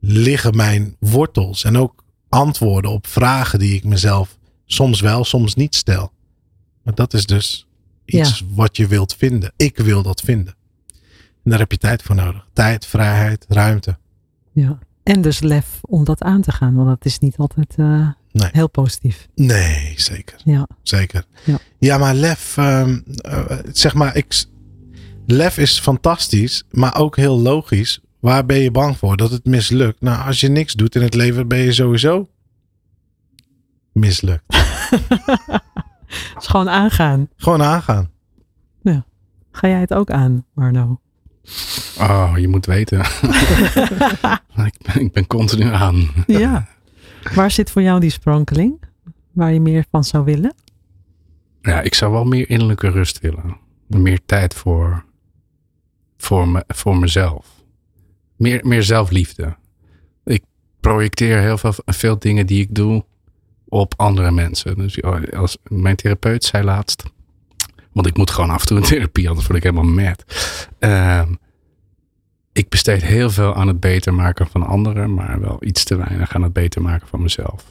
liggen 0.00 0.56
mijn 0.56 0.96
wortels 0.98 1.64
en 1.64 1.76
ook 1.76 2.04
antwoorden 2.28 2.90
op 2.90 3.06
vragen 3.06 3.58
die 3.58 3.74
ik 3.74 3.84
mezelf 3.84 4.35
soms 4.66 5.00
wel, 5.00 5.24
soms 5.24 5.54
niet 5.54 5.74
stel. 5.74 6.12
Maar 6.82 6.94
dat 6.94 7.14
is 7.14 7.26
dus 7.26 7.66
iets 8.04 8.38
ja. 8.38 8.46
wat 8.54 8.76
je 8.76 8.86
wilt 8.86 9.14
vinden. 9.14 9.52
Ik 9.56 9.76
wil 9.76 10.02
dat 10.02 10.20
vinden. 10.20 10.54
En 11.44 11.50
daar 11.50 11.58
heb 11.58 11.70
je 11.70 11.78
tijd 11.78 12.02
voor 12.02 12.14
nodig. 12.14 12.46
Tijd, 12.52 12.86
vrijheid, 12.86 13.44
ruimte. 13.48 13.96
Ja. 14.52 14.78
En 15.02 15.22
dus 15.22 15.40
lef 15.40 15.78
om 15.80 16.04
dat 16.04 16.22
aan 16.22 16.42
te 16.42 16.52
gaan, 16.52 16.74
want 16.74 16.88
dat 16.88 17.04
is 17.04 17.18
niet 17.18 17.36
altijd 17.36 17.74
uh, 17.76 18.08
nee. 18.32 18.48
heel 18.52 18.68
positief. 18.68 19.28
Nee, 19.34 19.92
zeker. 19.96 20.40
Ja. 20.44 20.68
Zeker. 20.82 21.24
Ja, 21.44 21.58
ja 21.78 21.98
maar 21.98 22.14
lef, 22.14 22.56
um, 22.56 23.04
uh, 23.28 23.44
zeg 23.72 23.94
maar, 23.94 24.16
ik, 24.16 24.44
lef 25.26 25.58
is 25.58 25.80
fantastisch, 25.80 26.64
maar 26.70 26.98
ook 26.98 27.16
heel 27.16 27.40
logisch. 27.40 28.00
Waar 28.20 28.46
ben 28.46 28.58
je 28.58 28.70
bang 28.70 28.96
voor? 28.96 29.16
Dat 29.16 29.30
het 29.30 29.44
mislukt. 29.44 30.00
Nou, 30.00 30.26
als 30.26 30.40
je 30.40 30.48
niks 30.48 30.74
doet 30.74 30.94
in 30.94 31.02
het 31.02 31.14
leven, 31.14 31.48
ben 31.48 31.58
je 31.58 31.72
sowieso 31.72 32.28
mislukt. 33.96 34.44
is 36.38 36.46
gewoon 36.46 36.68
aangaan. 36.68 37.28
Gewoon 37.36 37.62
aangaan. 37.62 38.10
Ja. 38.82 39.04
Ga 39.50 39.68
jij 39.68 39.80
het 39.80 39.94
ook 39.94 40.10
aan, 40.10 40.44
Marno? 40.54 41.00
Oh, 41.98 42.32
je 42.36 42.48
moet 42.48 42.66
weten. 42.66 42.98
ik, 44.70 44.74
ben, 44.82 45.00
ik 45.00 45.12
ben 45.12 45.26
continu 45.26 45.64
aan. 45.72 46.08
ja. 46.26 46.66
Waar 47.34 47.50
zit 47.50 47.70
voor 47.70 47.82
jou 47.82 48.00
die 48.00 48.10
sprankeling? 48.10 48.82
Waar 49.32 49.52
je 49.52 49.60
meer 49.60 49.84
van 49.90 50.04
zou 50.04 50.24
willen? 50.24 50.54
Ja, 51.62 51.80
ik 51.80 51.94
zou 51.94 52.12
wel 52.12 52.24
meer 52.24 52.50
innerlijke 52.50 52.88
rust 52.88 53.20
willen. 53.20 53.56
Meer 53.86 54.20
tijd 54.26 54.54
voor, 54.54 55.04
voor, 56.16 56.48
me, 56.48 56.64
voor 56.66 56.96
mezelf. 56.98 57.46
Meer, 58.36 58.66
meer 58.66 58.82
zelfliefde. 58.82 59.56
Ik 60.24 60.42
projecteer 60.80 61.40
heel 61.40 61.58
veel, 61.58 61.72
veel 61.86 62.18
dingen 62.18 62.46
die 62.46 62.60
ik 62.60 62.74
doe 62.74 63.04
op 63.68 63.94
andere 63.96 64.30
mensen. 64.30 64.76
Dus 64.76 65.02
als 65.32 65.56
mijn 65.68 65.96
therapeut 65.96 66.44
zei 66.44 66.64
laatst. 66.64 67.02
Want 67.92 68.06
ik 68.06 68.16
moet 68.16 68.30
gewoon 68.30 68.50
af 68.50 68.60
en 68.60 68.66
toe 68.66 68.76
in 68.76 68.82
therapie, 68.82 69.28
anders 69.28 69.46
word 69.46 69.58
ik 69.58 69.64
helemaal 69.70 69.94
mad. 69.94 70.24
Uh, 70.80 71.22
ik 72.52 72.68
besteed 72.68 73.02
heel 73.02 73.30
veel 73.30 73.54
aan 73.54 73.68
het 73.68 73.80
beter 73.80 74.14
maken 74.14 74.46
van 74.46 74.66
anderen, 74.66 75.14
maar 75.14 75.40
wel 75.40 75.56
iets 75.60 75.84
te 75.84 75.96
weinig 75.96 76.34
aan 76.34 76.42
het 76.42 76.52
beter 76.52 76.82
maken 76.82 77.08
van 77.08 77.22
mezelf. 77.22 77.64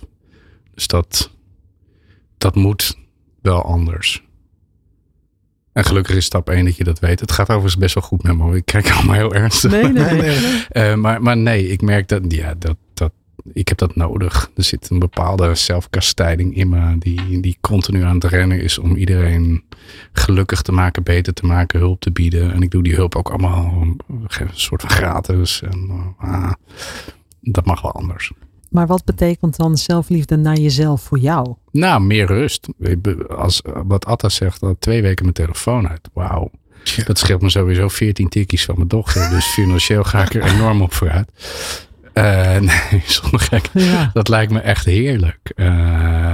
Dus 0.74 0.88
dat, 0.88 1.32
dat 2.38 2.56
moet 2.56 2.98
wel 3.42 3.64
anders. 3.64 4.24
En 5.74 5.86
gelukkig 5.86 6.16
is 6.16 6.26
stap 6.26 6.50
1 6.50 6.66
dat 6.66 6.76
je 6.76 6.84
dat 6.84 7.00
weet. 7.00 7.20
Het 7.20 7.32
gaat 7.32 7.50
overigens 7.50 7.78
best 7.78 7.94
wel 7.94 8.04
goed 8.04 8.24
met 8.24 8.38
me. 8.38 8.56
Ik 8.56 8.66
kijk 8.66 8.92
allemaal 8.92 9.16
heel 9.16 9.34
ernstig. 9.34 9.72
Nee, 9.72 9.88
nee, 9.88 10.22
nee. 10.22 10.66
uh, 10.72 10.96
maar, 10.96 11.22
maar 11.22 11.38
nee, 11.38 11.68
ik 11.68 11.82
merk 11.82 12.08
dat, 12.08 12.22
ja, 12.28 12.54
dat, 12.58 12.78
dat 12.94 13.12
ik 13.54 13.68
heb 13.68 13.78
dat 13.78 13.96
nodig. 13.96 14.52
Er 14.56 14.64
zit 14.64 14.90
een 14.90 15.00
bepaalde 15.00 15.56
zelfkastijding 15.56 16.56
in 16.56 16.70
me 16.70 16.98
die, 16.98 17.40
die 17.40 17.58
continu 17.62 18.04
aan 18.04 18.16
het 18.16 18.24
rennen 18.24 18.62
is 18.62 18.78
om 18.78 18.96
iedereen 18.96 19.64
gelukkig 20.14 20.62
te 20.62 20.72
maken, 20.72 21.04
beter 21.04 21.34
te 21.34 21.46
maken, 21.46 21.80
hulp 21.80 22.00
te 22.02 22.12
bieden. 22.12 22.54
En 22.54 22.62
ik 22.62 22.72
doe 22.72 22.84
die 22.84 22.96
hulp 22.96 23.16
ook 23.16 23.30
allemaal 23.30 23.82
een 24.08 24.50
soort 24.52 24.82
van 24.82 24.90
gratis. 24.90 25.62
En, 25.62 26.16
uh, 26.24 26.52
dat 27.42 27.66
mag 27.66 27.82
wel 27.82 27.92
anders. 27.92 28.32
Maar 28.70 28.88
wat 28.88 29.06
betekent 29.06 29.58
dan 29.58 29.78
zelfliefde 29.78 30.36
naar 30.36 30.58
jezelf 30.58 31.02
voor 31.02 31.20
jou? 31.20 31.56
Nou, 31.72 32.02
meer 32.02 32.26
rust. 32.26 32.68
Als, 33.28 33.62
wat 33.88 34.06
Atta 34.06 34.30
zegt, 34.30 34.62
al 34.62 34.76
twee 34.80 35.02
weken 35.02 35.24
mijn 35.24 35.36
telefoon 35.36 35.88
uit. 35.88 36.10
Wauw. 36.14 36.52
Ja. 36.84 37.04
Dat 37.04 37.18
scheelt 37.18 37.42
me 37.42 37.50
sowieso 37.50 37.88
14 37.88 38.30
tikkies 38.30 38.66
van 38.66 38.76
mijn 38.76 38.88
dochter. 38.88 39.30
Dus 39.30 39.46
financieel 39.46 40.04
ga 40.04 40.22
ik 40.22 40.34
er 40.34 40.44
enorm 40.56 40.82
op 40.82 40.94
vooruit. 40.94 41.32
Uh, 42.18 42.60
nee, 42.92 43.02
zonder 43.06 43.40
gek. 43.40 43.70
Ja. 43.74 44.10
Dat 44.14 44.28
lijkt 44.28 44.52
me 44.52 44.60
echt 44.60 44.86
heerlijk. 44.86 45.52
Uh, 45.56 45.68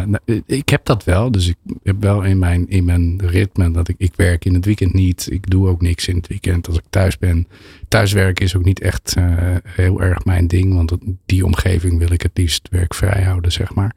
nou, 0.04 0.20
ik 0.46 0.70
heb 0.70 0.86
dat 0.86 1.04
wel. 1.04 1.32
Dus 1.32 1.48
ik 1.48 1.56
heb 1.84 2.02
wel 2.02 2.22
in 2.22 2.40
mijn, 2.40 2.70
in 2.70 2.86
mijn 2.86 3.22
ritme 3.26 3.72
dat 3.72 3.88
ik, 3.88 3.96
ik 3.98 4.14
werk 4.16 4.46
in 4.46 4.54
het 4.54 4.66
weekend 4.66 4.94
niet. 4.94 5.28
Ik 5.32 5.50
doe 5.50 5.68
ook 5.68 5.82
niks 5.82 6.08
in 6.08 6.16
het 6.16 6.28
weekend 6.28 6.68
als 6.68 6.78
ik 6.78 6.84
thuis 6.90 7.18
ben. 7.18 7.48
Thuiswerken 7.88 8.46
is 8.46 8.56
ook 8.56 8.64
niet 8.64 8.82
echt 8.82 9.16
uh, 9.18 9.26
heel 9.68 10.02
erg 10.02 10.26
mijn 10.26 10.48
ding. 10.48 10.74
Want 10.74 10.94
die 11.26 11.46
omgeving 11.46 11.98
wil 11.98 12.12
ik 12.12 12.22
het 12.22 12.38
liefst 12.38 12.68
werkvrij 12.72 13.24
houden, 13.24 13.52
zeg 13.52 13.74
maar. 13.74 13.96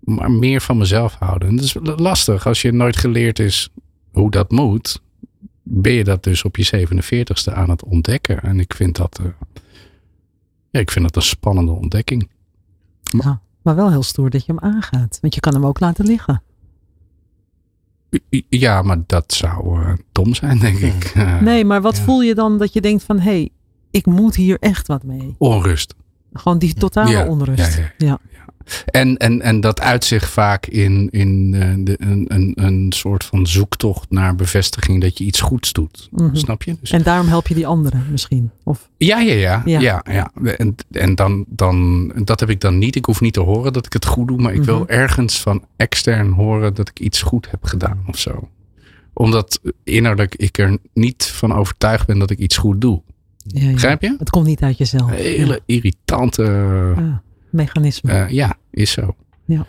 Maar 0.00 0.30
meer 0.30 0.60
van 0.60 0.78
mezelf 0.78 1.14
houden. 1.14 1.48
En 1.48 1.56
dat 1.56 1.64
is 1.64 1.76
lastig 1.82 2.46
als 2.46 2.62
je 2.62 2.72
nooit 2.72 2.96
geleerd 2.96 3.38
is 3.38 3.68
hoe 4.12 4.30
dat 4.30 4.50
moet. 4.50 5.02
Ben 5.62 5.92
je 5.92 6.04
dat 6.04 6.24
dus 6.24 6.44
op 6.44 6.56
je 6.56 6.86
47ste 6.86 7.52
aan 7.52 7.70
het 7.70 7.84
ontdekken. 7.84 8.42
En 8.42 8.60
ik 8.60 8.74
vind 8.74 8.96
dat, 8.96 9.20
ja, 10.70 10.80
ik 10.80 10.90
vind 10.90 11.04
dat 11.04 11.16
een 11.16 11.22
spannende 11.22 11.72
ontdekking. 11.72 12.28
Maar, 13.16 13.38
maar 13.62 13.74
wel 13.74 13.90
heel 13.90 14.02
stoer 14.02 14.30
dat 14.30 14.46
je 14.46 14.52
hem 14.52 14.74
aangaat. 14.74 15.18
Want 15.20 15.34
je 15.34 15.40
kan 15.40 15.54
hem 15.54 15.66
ook 15.66 15.80
laten 15.80 16.04
liggen. 16.04 16.42
Ja, 18.48 18.82
maar 18.82 19.02
dat 19.06 19.32
zou 19.32 19.80
uh, 19.80 19.92
dom 20.12 20.34
zijn, 20.34 20.58
denk 20.58 20.78
ik. 20.78 21.14
Uh, 21.16 21.40
nee, 21.50 21.64
maar 21.64 21.82
wat 21.82 21.96
ja. 21.96 22.02
voel 22.02 22.20
je 22.20 22.34
dan 22.34 22.58
dat 22.58 22.72
je 22.72 22.80
denkt 22.80 23.02
van... 23.02 23.18
hé, 23.18 23.30
hey, 23.30 23.50
ik 23.90 24.06
moet 24.06 24.34
hier 24.34 24.58
echt 24.58 24.86
wat 24.86 25.02
mee? 25.02 25.34
Onrust. 25.38 25.94
Gewoon 26.32 26.58
die 26.58 26.74
totale 26.74 27.10
ja, 27.10 27.26
onrust. 27.26 27.80
Ja, 27.98 28.18
En, 28.86 29.16
en, 29.16 29.42
en 29.42 29.60
dat 29.60 29.80
uit 29.80 30.04
zich 30.04 30.30
vaak 30.30 30.66
in, 30.66 31.08
in 31.10 31.52
uh, 31.54 31.74
de, 31.78 31.96
een, 31.98 32.24
een, 32.28 32.52
een 32.54 32.92
soort 32.92 33.24
van 33.24 33.46
zoektocht 33.46 34.10
naar 34.10 34.36
bevestiging 34.36 35.00
dat 35.00 35.18
je 35.18 35.24
iets 35.24 35.40
goeds 35.40 35.72
doet. 35.72 36.08
Mm 36.10 36.26
-hmm. 36.26 36.34
Snap 36.36 36.62
je? 36.62 36.76
Dus, 36.80 36.90
en 36.90 37.02
daarom 37.02 37.28
help 37.28 37.48
je 37.48 37.54
die 37.54 37.66
anderen 37.66 38.06
misschien? 38.10 38.50
Of? 38.64 38.88
Ja, 38.96 39.20
ja, 39.20 39.34
ja. 39.34 39.62
ja. 39.64 39.80
ja, 39.80 40.04
ja. 40.10 40.30
En, 40.56 40.74
en 40.90 41.14
dan, 41.14 41.44
dan, 41.48 42.08
dat 42.24 42.40
heb 42.40 42.50
ik 42.50 42.60
dan 42.60 42.78
niet. 42.78 42.96
Ik 42.96 43.04
hoef 43.04 43.20
niet 43.20 43.32
te 43.32 43.40
horen 43.40 43.72
dat 43.72 43.86
ik 43.86 43.92
het 43.92 44.06
goed 44.06 44.28
doe, 44.28 44.38
maar 44.38 44.52
ik 44.52 44.58
mm 44.58 44.64
-hmm. 44.64 44.76
wil 44.76 44.88
ergens 44.88 45.40
van 45.40 45.64
extern 45.76 46.30
horen 46.30 46.74
dat 46.74 46.88
ik 46.88 47.00
iets 47.00 47.22
goed 47.22 47.50
heb 47.50 47.64
gedaan 47.64 48.04
of 48.06 48.18
zo. 48.18 48.48
Omdat 49.12 49.60
innerlijk 49.84 50.34
ik 50.34 50.58
er 50.58 50.78
niet 50.94 51.24
van 51.24 51.54
overtuigd 51.54 52.06
ben 52.06 52.18
dat 52.18 52.30
ik 52.30 52.38
iets 52.38 52.56
goed 52.56 52.80
doe. 52.80 53.02
Ja, 53.44 53.64
ja. 53.64 53.72
Begrijp 53.72 54.02
je? 54.02 54.14
Het 54.18 54.30
komt 54.30 54.46
niet 54.46 54.62
uit 54.62 54.78
jezelf. 54.78 55.10
Hele 55.10 55.52
ja. 55.52 55.58
irritante 55.66 56.42
mechanisme. 57.52 58.12
Uh, 58.12 58.28
ja, 58.28 58.56
is 58.70 58.90
zo. 58.90 59.14
Ja. 59.44 59.66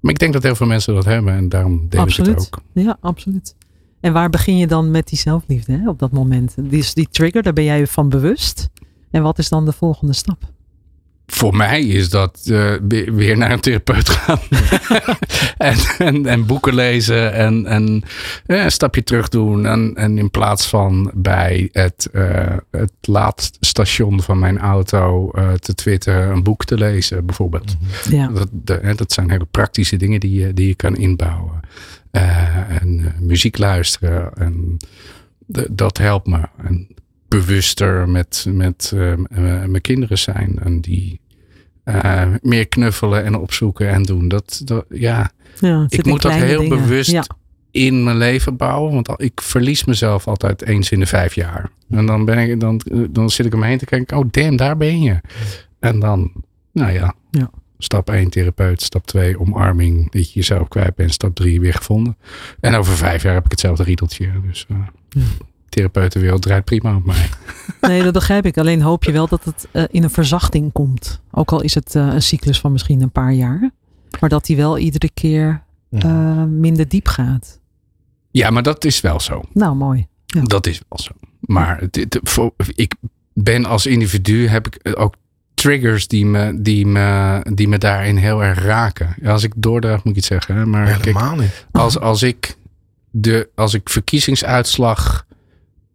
Maar 0.00 0.12
ik 0.12 0.18
denk 0.18 0.32
dat 0.32 0.42
heel 0.42 0.54
veel 0.54 0.66
mensen 0.66 0.94
dat 0.94 1.04
hebben 1.04 1.34
en 1.34 1.48
daarom 1.48 1.86
absoluut. 1.96 2.30
ik 2.30 2.36
het 2.36 2.46
ook. 2.54 2.62
Ja, 2.72 2.96
absoluut. 3.00 3.54
En 4.00 4.12
waar 4.12 4.30
begin 4.30 4.56
je 4.56 4.66
dan 4.66 4.90
met 4.90 5.08
die 5.08 5.18
zelfliefde 5.18 5.72
hè, 5.72 5.88
op 5.88 5.98
dat 5.98 6.12
moment? 6.12 6.54
Die, 6.56 6.84
die 6.94 7.08
trigger, 7.10 7.42
daar 7.42 7.52
ben 7.52 7.64
jij 7.64 7.78
je 7.78 7.86
van 7.86 8.08
bewust. 8.08 8.68
En 9.10 9.22
wat 9.22 9.38
is 9.38 9.48
dan 9.48 9.64
de 9.64 9.72
volgende 9.72 10.12
stap? 10.12 10.52
Voor 11.26 11.56
mij 11.56 11.82
is 11.82 12.10
dat 12.10 12.40
uh, 12.50 12.72
weer 13.12 13.36
naar 13.36 13.50
een 13.50 13.60
therapeut 13.60 14.08
gaan. 14.08 14.38
en, 15.58 15.76
en, 15.98 16.26
en, 16.26 16.46
boeken 16.46 16.74
lezen 16.74 17.32
en, 17.32 17.66
en 17.66 18.02
ja, 18.46 18.64
een 18.64 18.72
stapje 18.72 19.02
terug 19.02 19.28
doen. 19.28 19.66
En, 19.66 19.92
en 19.94 20.18
in 20.18 20.30
plaats 20.30 20.66
van 20.66 21.10
bij 21.14 21.68
het, 21.72 22.08
uh, 22.12 22.56
het 22.70 22.92
laadstation 23.00 24.22
van 24.22 24.38
mijn 24.38 24.58
auto 24.58 25.30
uh, 25.34 25.52
te 25.52 25.74
twitteren 25.74 26.30
een 26.30 26.42
boek 26.42 26.64
te 26.64 26.76
lezen, 26.76 27.26
bijvoorbeeld. 27.26 27.76
Ja. 28.10 28.28
Dat, 28.28 28.48
de, 28.52 28.92
dat 28.96 29.12
zijn 29.12 29.30
hele 29.30 29.46
praktische 29.50 29.96
dingen 29.96 30.20
die 30.20 30.40
je, 30.40 30.54
die 30.54 30.66
je 30.66 30.74
kan 30.74 30.96
inbouwen. 30.96 31.60
en 32.10 33.14
muziek 33.20 33.58
luisteren. 33.58 34.32
En 34.34 34.76
de, 35.46 35.68
dat 35.70 35.98
helpt 35.98 36.26
me. 36.26 36.40
En 36.56 36.88
bewuster 37.38 38.08
met, 38.08 38.46
met 38.48 38.92
uh, 38.94 39.14
mijn 39.66 39.80
kinderen 39.80 40.18
zijn. 40.18 40.58
En 40.62 40.80
die 40.80 41.20
uh, 41.84 42.26
meer 42.42 42.68
knuffelen 42.68 43.24
en 43.24 43.34
opzoeken 43.34 43.88
en 43.88 44.02
doen. 44.02 44.28
Dat, 44.28 44.60
dat 44.64 44.84
ja, 44.88 45.30
ja 45.60 45.86
ik 45.88 46.04
moet 46.04 46.22
dat 46.22 46.32
heel 46.32 46.60
dingen. 46.60 46.78
bewust 46.78 47.10
ja. 47.10 47.24
in 47.70 48.04
mijn 48.04 48.16
leven 48.16 48.56
bouwen. 48.56 48.92
Want 48.92 49.12
ik 49.16 49.40
verlies 49.40 49.84
mezelf 49.84 50.26
altijd 50.26 50.62
eens 50.62 50.90
in 50.90 51.00
de 51.00 51.06
vijf 51.06 51.34
jaar. 51.34 51.70
En 51.90 52.06
dan, 52.06 52.24
ben 52.24 52.38
ik, 52.38 52.60
dan, 52.60 52.80
dan 53.10 53.30
zit 53.30 53.46
ik 53.46 53.54
om 53.54 53.60
me 53.60 53.66
heen 53.66 53.78
te 53.78 53.84
kijken. 53.84 54.16
Oh 54.16 54.24
damn, 54.30 54.56
daar 54.56 54.76
ben 54.76 55.02
je. 55.02 55.20
En 55.78 55.98
dan, 55.98 56.32
nou 56.72 56.92
ja. 56.92 57.14
ja. 57.30 57.50
Stap 57.78 58.10
1 58.10 58.30
therapeut, 58.30 58.82
stap 58.82 59.06
2 59.06 59.40
omarming, 59.40 60.10
dat 60.10 60.32
je 60.32 60.34
jezelf 60.34 60.68
kwijt 60.68 60.94
bent, 60.94 61.12
stap 61.12 61.34
3 61.34 61.60
weer 61.60 61.74
gevonden. 61.74 62.16
En 62.60 62.74
over 62.74 62.96
vijf 62.96 63.22
jaar 63.22 63.34
heb 63.34 63.44
ik 63.44 63.50
hetzelfde 63.50 63.82
riedeltje. 63.82 64.30
Dus 64.46 64.66
uh, 64.70 64.76
ja 65.08 65.22
therapeutenwereld 65.74 66.42
draait 66.42 66.64
prima 66.64 66.96
op 66.96 67.04
mij. 67.04 67.28
Nee, 67.80 68.02
dat 68.02 68.12
begrijp 68.12 68.46
ik. 68.46 68.58
Alleen 68.58 68.82
hoop 68.82 69.04
je 69.04 69.12
wel 69.12 69.28
dat 69.28 69.44
het 69.44 69.68
uh, 69.72 69.84
in 69.90 70.02
een 70.02 70.10
verzachting 70.10 70.72
komt. 70.72 71.20
Ook 71.30 71.52
al 71.52 71.60
is 71.62 71.74
het 71.74 71.94
uh, 71.94 72.06
een 72.12 72.22
cyclus 72.22 72.60
van 72.60 72.72
misschien 72.72 73.02
een 73.02 73.10
paar 73.10 73.32
jaar. 73.32 73.70
Maar 74.20 74.28
dat 74.28 74.46
die 74.46 74.56
wel 74.56 74.78
iedere 74.78 75.10
keer 75.14 75.62
uh, 75.90 76.44
minder 76.44 76.88
diep 76.88 77.08
gaat. 77.08 77.60
Ja, 78.30 78.50
maar 78.50 78.62
dat 78.62 78.84
is 78.84 79.00
wel 79.00 79.20
zo. 79.20 79.42
Nou, 79.52 79.74
mooi. 79.74 80.06
Ja. 80.26 80.42
Dat 80.42 80.66
is 80.66 80.80
wel 80.88 80.98
zo. 80.98 81.10
Maar 81.40 81.80
het, 81.80 81.96
het, 81.96 82.18
voor, 82.22 82.52
ik 82.74 82.94
ben 83.32 83.64
als 83.64 83.86
individu, 83.86 84.48
heb 84.48 84.66
ik 84.66 84.98
ook 84.98 85.14
triggers 85.54 86.08
die 86.08 86.26
me, 86.26 86.62
die 86.62 86.86
me, 86.86 87.40
die 87.54 87.68
me 87.68 87.78
daarin 87.78 88.16
heel 88.16 88.44
erg 88.44 88.62
raken. 88.62 89.14
Ja, 89.22 89.32
als 89.32 89.42
ik 89.42 89.52
doordraag 89.56 90.04
moet 90.04 90.12
ik 90.12 90.18
iets 90.18 90.26
zeggen. 90.26 90.70
Maar 90.70 90.86
Helemaal 90.86 91.28
kijk, 91.28 91.40
niet. 91.40 91.66
Als, 91.70 91.98
als 91.98 92.22
ik 92.22 92.56
de, 93.10 93.48
als 93.54 93.74
ik 93.74 93.88
verkiezingsuitslag 93.88 95.23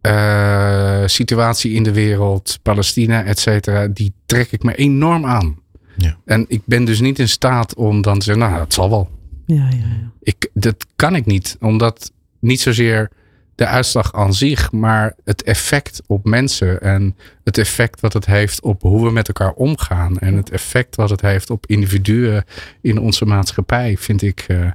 uh, 0.02 1.02
situatie 1.06 1.72
in 1.72 1.82
de 1.82 1.92
wereld, 1.92 2.58
Palestina, 2.62 3.24
et 3.24 3.38
cetera, 3.38 3.86
die 3.86 4.12
trek 4.26 4.52
ik 4.52 4.62
me 4.62 4.74
enorm 4.74 5.26
aan. 5.26 5.58
Ja. 5.96 6.16
En 6.24 6.44
ik 6.48 6.62
ben 6.64 6.84
dus 6.84 7.00
niet 7.00 7.18
in 7.18 7.28
staat 7.28 7.74
om 7.74 8.02
dan 8.02 8.18
te 8.18 8.24
zeggen, 8.24 8.48
nou, 8.48 8.60
het 8.60 8.74
zal 8.74 8.90
wel. 8.90 9.10
Ja, 9.46 9.68
ja, 9.70 9.76
ja. 9.76 10.10
Ik, 10.20 10.50
dat 10.52 10.86
kan 10.96 11.14
ik 11.14 11.26
niet, 11.26 11.56
omdat 11.60 12.12
niet 12.38 12.60
zozeer 12.60 13.10
de 13.54 13.66
uitslag 13.66 14.14
aan 14.14 14.34
zich, 14.34 14.72
maar 14.72 15.14
het 15.24 15.42
effect 15.42 16.02
op 16.06 16.24
mensen 16.24 16.80
en 16.80 17.16
het 17.44 17.58
effect 17.58 18.00
wat 18.00 18.12
het 18.12 18.26
heeft 18.26 18.62
op 18.62 18.82
hoe 18.82 19.04
we 19.04 19.12
met 19.12 19.28
elkaar 19.28 19.52
omgaan 19.52 20.18
en 20.18 20.34
het 20.34 20.50
effect 20.50 20.96
wat 20.96 21.10
het 21.10 21.20
heeft 21.20 21.50
op 21.50 21.66
individuen 21.66 22.44
in 22.80 22.98
onze 22.98 23.24
maatschappij, 23.24 23.96
vind 23.96 24.22
ik, 24.22 24.44
uh, 24.48 24.70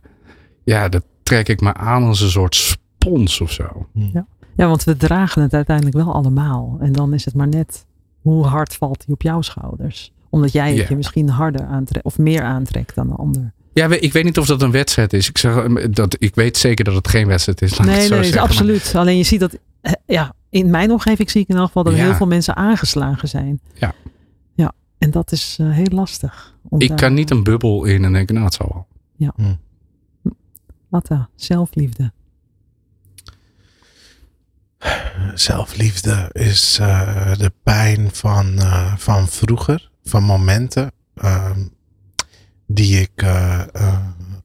ja, 0.63 0.89
dat 0.89 1.03
trek 1.23 1.47
ik 1.47 1.61
me 1.61 1.73
aan 1.73 2.03
als 2.03 2.21
een 2.21 2.29
soort 2.29 2.55
spons 2.55 3.41
of 3.41 3.51
zo. 3.51 3.88
Ja. 3.93 4.27
Ja, 4.55 4.67
want 4.67 4.83
we 4.83 4.97
dragen 4.97 5.41
het 5.41 5.53
uiteindelijk 5.53 5.95
wel 5.95 6.13
allemaal. 6.13 6.77
En 6.79 6.91
dan 6.93 7.13
is 7.13 7.25
het 7.25 7.33
maar 7.35 7.47
net 7.47 7.85
hoe 8.21 8.45
hard 8.45 8.73
valt 8.75 9.03
hij 9.05 9.13
op 9.13 9.21
jouw 9.21 9.41
schouders. 9.41 10.11
Omdat 10.29 10.51
jij 10.51 10.67
het 10.69 10.77
Ja. 10.77 10.85
je 10.89 10.95
misschien 10.95 11.29
harder 11.29 11.65
aantrekt 11.65 12.05
of 12.05 12.17
meer 12.17 12.41
aantrekt 12.43 12.95
dan 12.95 13.07
de 13.07 13.13
ander. 13.15 13.53
Ja, 13.73 13.87
ik 13.99 14.13
weet 14.13 14.23
niet 14.23 14.37
of 14.37 14.45
dat 14.45 14.61
een 14.61 14.71
wedstrijd 14.71 15.13
is. 15.13 15.29
Ik, 15.29 15.37
zeg, 15.37 15.67
dat, 15.89 16.15
ik 16.19 16.35
weet 16.35 16.57
zeker 16.57 16.85
dat 16.85 16.93
het 16.95 17.07
geen 17.07 17.27
wedstrijd 17.27 17.61
is. 17.61 17.71
laat 17.71 17.79
ik 17.79 17.85
Nee, 17.85 17.95
het 17.95 18.07
zo 18.07 18.13
nee, 18.15 18.23
zeggen. 18.23 18.41
absoluut. 18.41 18.95
Alleen 18.95 19.17
je 19.17 19.23
ziet 19.23 19.39
dat, 19.39 19.57
eh, 19.81 19.91
ja, 20.05 20.33
in 20.49 20.69
mijn 20.69 20.91
omgeving 20.91 21.29
zie 21.29 21.41
ik 21.41 21.47
in 21.47 21.55
elk 21.55 21.65
geval 21.65 21.83
dat 21.83 21.93
er 21.93 21.99
Ja. 21.99 22.05
heel 22.05 22.15
veel 22.15 22.27
mensen 22.27 22.55
aangeslagen 22.55 23.27
zijn. 23.27 23.59
Ja. 23.73 23.93
Ja, 24.53 24.71
en 24.97 25.11
dat 25.11 25.31
is 25.31 25.57
eh, 25.59 25.69
heel 25.71 25.85
lastig. 25.91 26.53
om 26.69 26.79
Ik 26.81 26.87
daar- 26.87 26.97
kan 26.97 27.13
niet 27.13 27.31
een 27.31 27.43
bubbel 27.43 27.83
in 27.85 28.03
en 28.03 28.13
denken, 28.13 28.33
nou 28.33 28.45
het 28.45 28.55
zal 28.55 28.69
wel. 28.73 28.87
Wat 30.89 31.07
dan? 31.07 31.27
Zelfliefde. 31.35 32.11
Zelfliefde 35.33 36.29
is 36.31 36.77
eh, 36.79 37.33
de 37.37 37.51
pijn 37.63 38.09
van, 38.11 38.59
eh, 38.59 38.95
van 38.97 39.27
vroeger, 39.27 39.91
van 40.03 40.23
momenten 40.23 40.91
ehm, 41.15 41.65
die 42.67 42.99
ik 42.99 43.21
eh, 43.21 43.61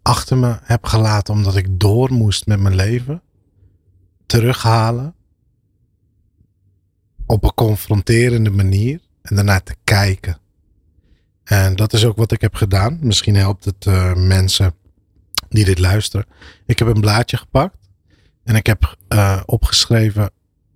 achter 0.03 0.38
me 0.38 0.59
heb 0.62 0.85
gelaten 0.85 1.35
omdat 1.35 1.57
ik 1.57 1.81
door 1.81 2.12
moest 2.12 2.46
met 2.46 2.61
mijn 2.61 2.74
leven. 2.74 3.22
Terughalen 4.26 5.14
op 7.26 7.44
een 7.44 7.55
confronterende 7.55 8.50
manier 8.50 9.00
en 9.22 9.37
daarna 9.37 9.61
te 9.61 9.74
kijken. 9.85 10.38
En 11.44 11.76
dat 11.76 11.92
is 11.92 12.05
ook 12.05 12.16
wat 12.16 12.33
ik 12.33 12.40
heb 12.40 12.55
gedaan. 12.55 12.98
Misschien 13.00 13.35
helpt 13.35 13.64
het 13.64 13.85
mensen 14.16 14.74
die 15.48 15.64
dit 15.64 15.79
luisteren. 15.79 16.26
Ik 16.66 16.79
heb 16.79 16.88
een 16.88 17.00
blaadje 17.00 17.37
gepakt 17.37 17.80
en 18.44 18.55
ik 18.55 18.66
heb 18.66 18.96
eh, 19.09 19.41
opgeschreven 19.47 20.30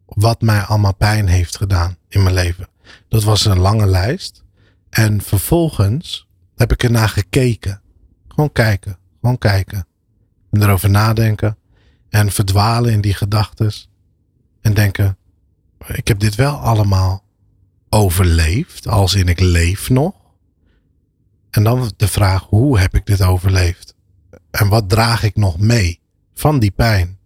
wat 0.06 0.40
mij 0.40 0.60
allemaal 0.60 0.94
pijn 0.94 1.26
heeft 1.26 1.56
gedaan 1.56 1.96
in 2.08 2.22
mijn 2.22 2.34
leven. 2.34 2.68
Dat 3.08 3.22
was 3.22 3.44
een 3.44 3.58
lange 3.58 3.86
lijst. 3.86 4.44
En 4.90 5.22
vervolgens 5.22 6.28
heb 6.56 6.72
ik 6.72 6.82
ernaar 6.82 7.08
gekeken. 7.08 7.82
Gewoon 8.28 8.52
kijken, 8.52 8.98
gewoon 9.20 9.38
kijken. 9.38 9.86
En 10.50 10.62
erover 10.62 10.90
nadenken. 10.90 11.56
En 12.08 12.30
verdwalen 12.30 12.92
in 12.92 13.00
die 13.00 13.14
gedachtes. 13.14 13.88
En 14.60 14.74
denken, 14.74 15.16
ik 15.86 16.08
heb 16.08 16.18
dit 16.18 16.34
wel 16.34 16.56
allemaal 16.56 17.24
overleefd. 17.88 18.88
Als 18.88 19.14
in 19.14 19.28
ik 19.28 19.40
leef 19.40 19.90
nog. 19.90 20.14
En 21.50 21.64
dan 21.64 21.92
de 21.96 22.08
vraag, 22.08 22.42
hoe 22.42 22.78
heb 22.78 22.94
ik 22.94 23.06
dit 23.06 23.22
overleefd? 23.22 23.94
En 24.50 24.68
wat 24.68 24.88
draag 24.88 25.22
ik 25.22 25.36
nog 25.36 25.58
mee 25.58 26.00
van 26.34 26.58
die 26.58 26.70
pijn? 26.70 27.18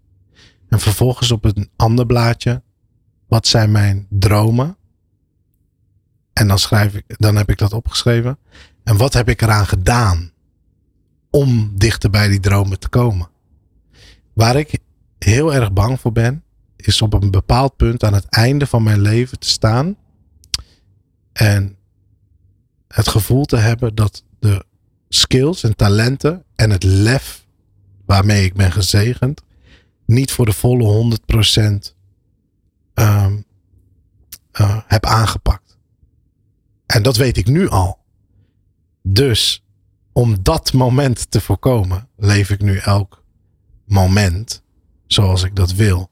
En 0.69 0.81
vervolgens 0.81 1.31
op 1.31 1.45
een 1.45 1.71
ander 1.77 2.07
blaadje, 2.07 2.63
wat 3.29 3.47
zijn 3.47 3.71
mijn 3.71 4.07
dromen? 4.11 4.77
En 6.33 6.49
dan 6.49 6.59
schrijf 6.59 6.95
ik, 6.95 7.05
dan 7.07 7.37
heb 7.37 7.51
ik 7.51 7.59
dat 7.59 7.73
opgeschreven. 7.73 8.39
En 8.85 8.97
wat 8.97 9.13
heb 9.13 9.29
ik 9.29 9.43
eraan 9.43 9.67
gedaan? 9.67 10.33
om 11.31 11.73
dichter 11.75 12.11
bij 12.11 12.29
die 12.29 12.41
dromen 12.41 12.79
te 12.79 12.89
komen. 12.89 13.29
Waar 14.33 14.57
ik 14.57 14.79
heel 15.19 15.55
erg 15.55 15.73
bang 15.73 16.01
voor 16.01 16.13
ben, 16.13 16.43
is 16.77 17.03
op 17.03 17.13
een 17.13 17.31
bepaald 17.31 17.77
punt 17.77 18.05
aan 18.05 18.15
het 18.15 18.27
einde 18.29 18.67
van 18.67 18.83
mijn 18.83 19.01
leven 19.01 19.39
te 19.39 19.49
staan 19.49 19.97
en 21.33 21.77
het 22.89 23.09
gevoel 23.09 23.45
te 23.45 23.57
hebben 23.57 23.95
dat 23.95 24.25
de 24.39 24.65
skills 25.09 25.63
en 25.63 25.77
talenten 25.77 26.45
en 26.55 26.71
het 26.71 26.83
lef 26.83 27.47
waarmee 28.07 28.45
ik 28.45 28.55
ben 28.55 28.73
gezegend 28.73 29.43
niet 30.09 30.33
voor 30.33 30.47
de 30.47 30.53
volle 30.53 31.19
100% 31.91 31.95
um, 32.95 33.45
uh, 34.61 34.81
heb 34.87 35.07
aangepakt. 35.07 35.79
En 36.87 37.03
dat 37.03 37.17
weet 37.17 37.37
ik 37.37 37.47
nu 37.47 37.69
al. 37.69 37.99
Dus 39.03 39.65
om 40.13 40.43
dat 40.43 40.73
moment 40.73 41.31
te 41.31 41.41
voorkomen, 41.41 42.09
leef 42.17 42.51
ik 42.51 42.61
nu 42.61 42.77
elk 42.77 43.25
moment 43.85 44.63
zoals 45.07 45.43
ik 45.43 45.57
dat 45.57 45.73
wil. 45.73 46.11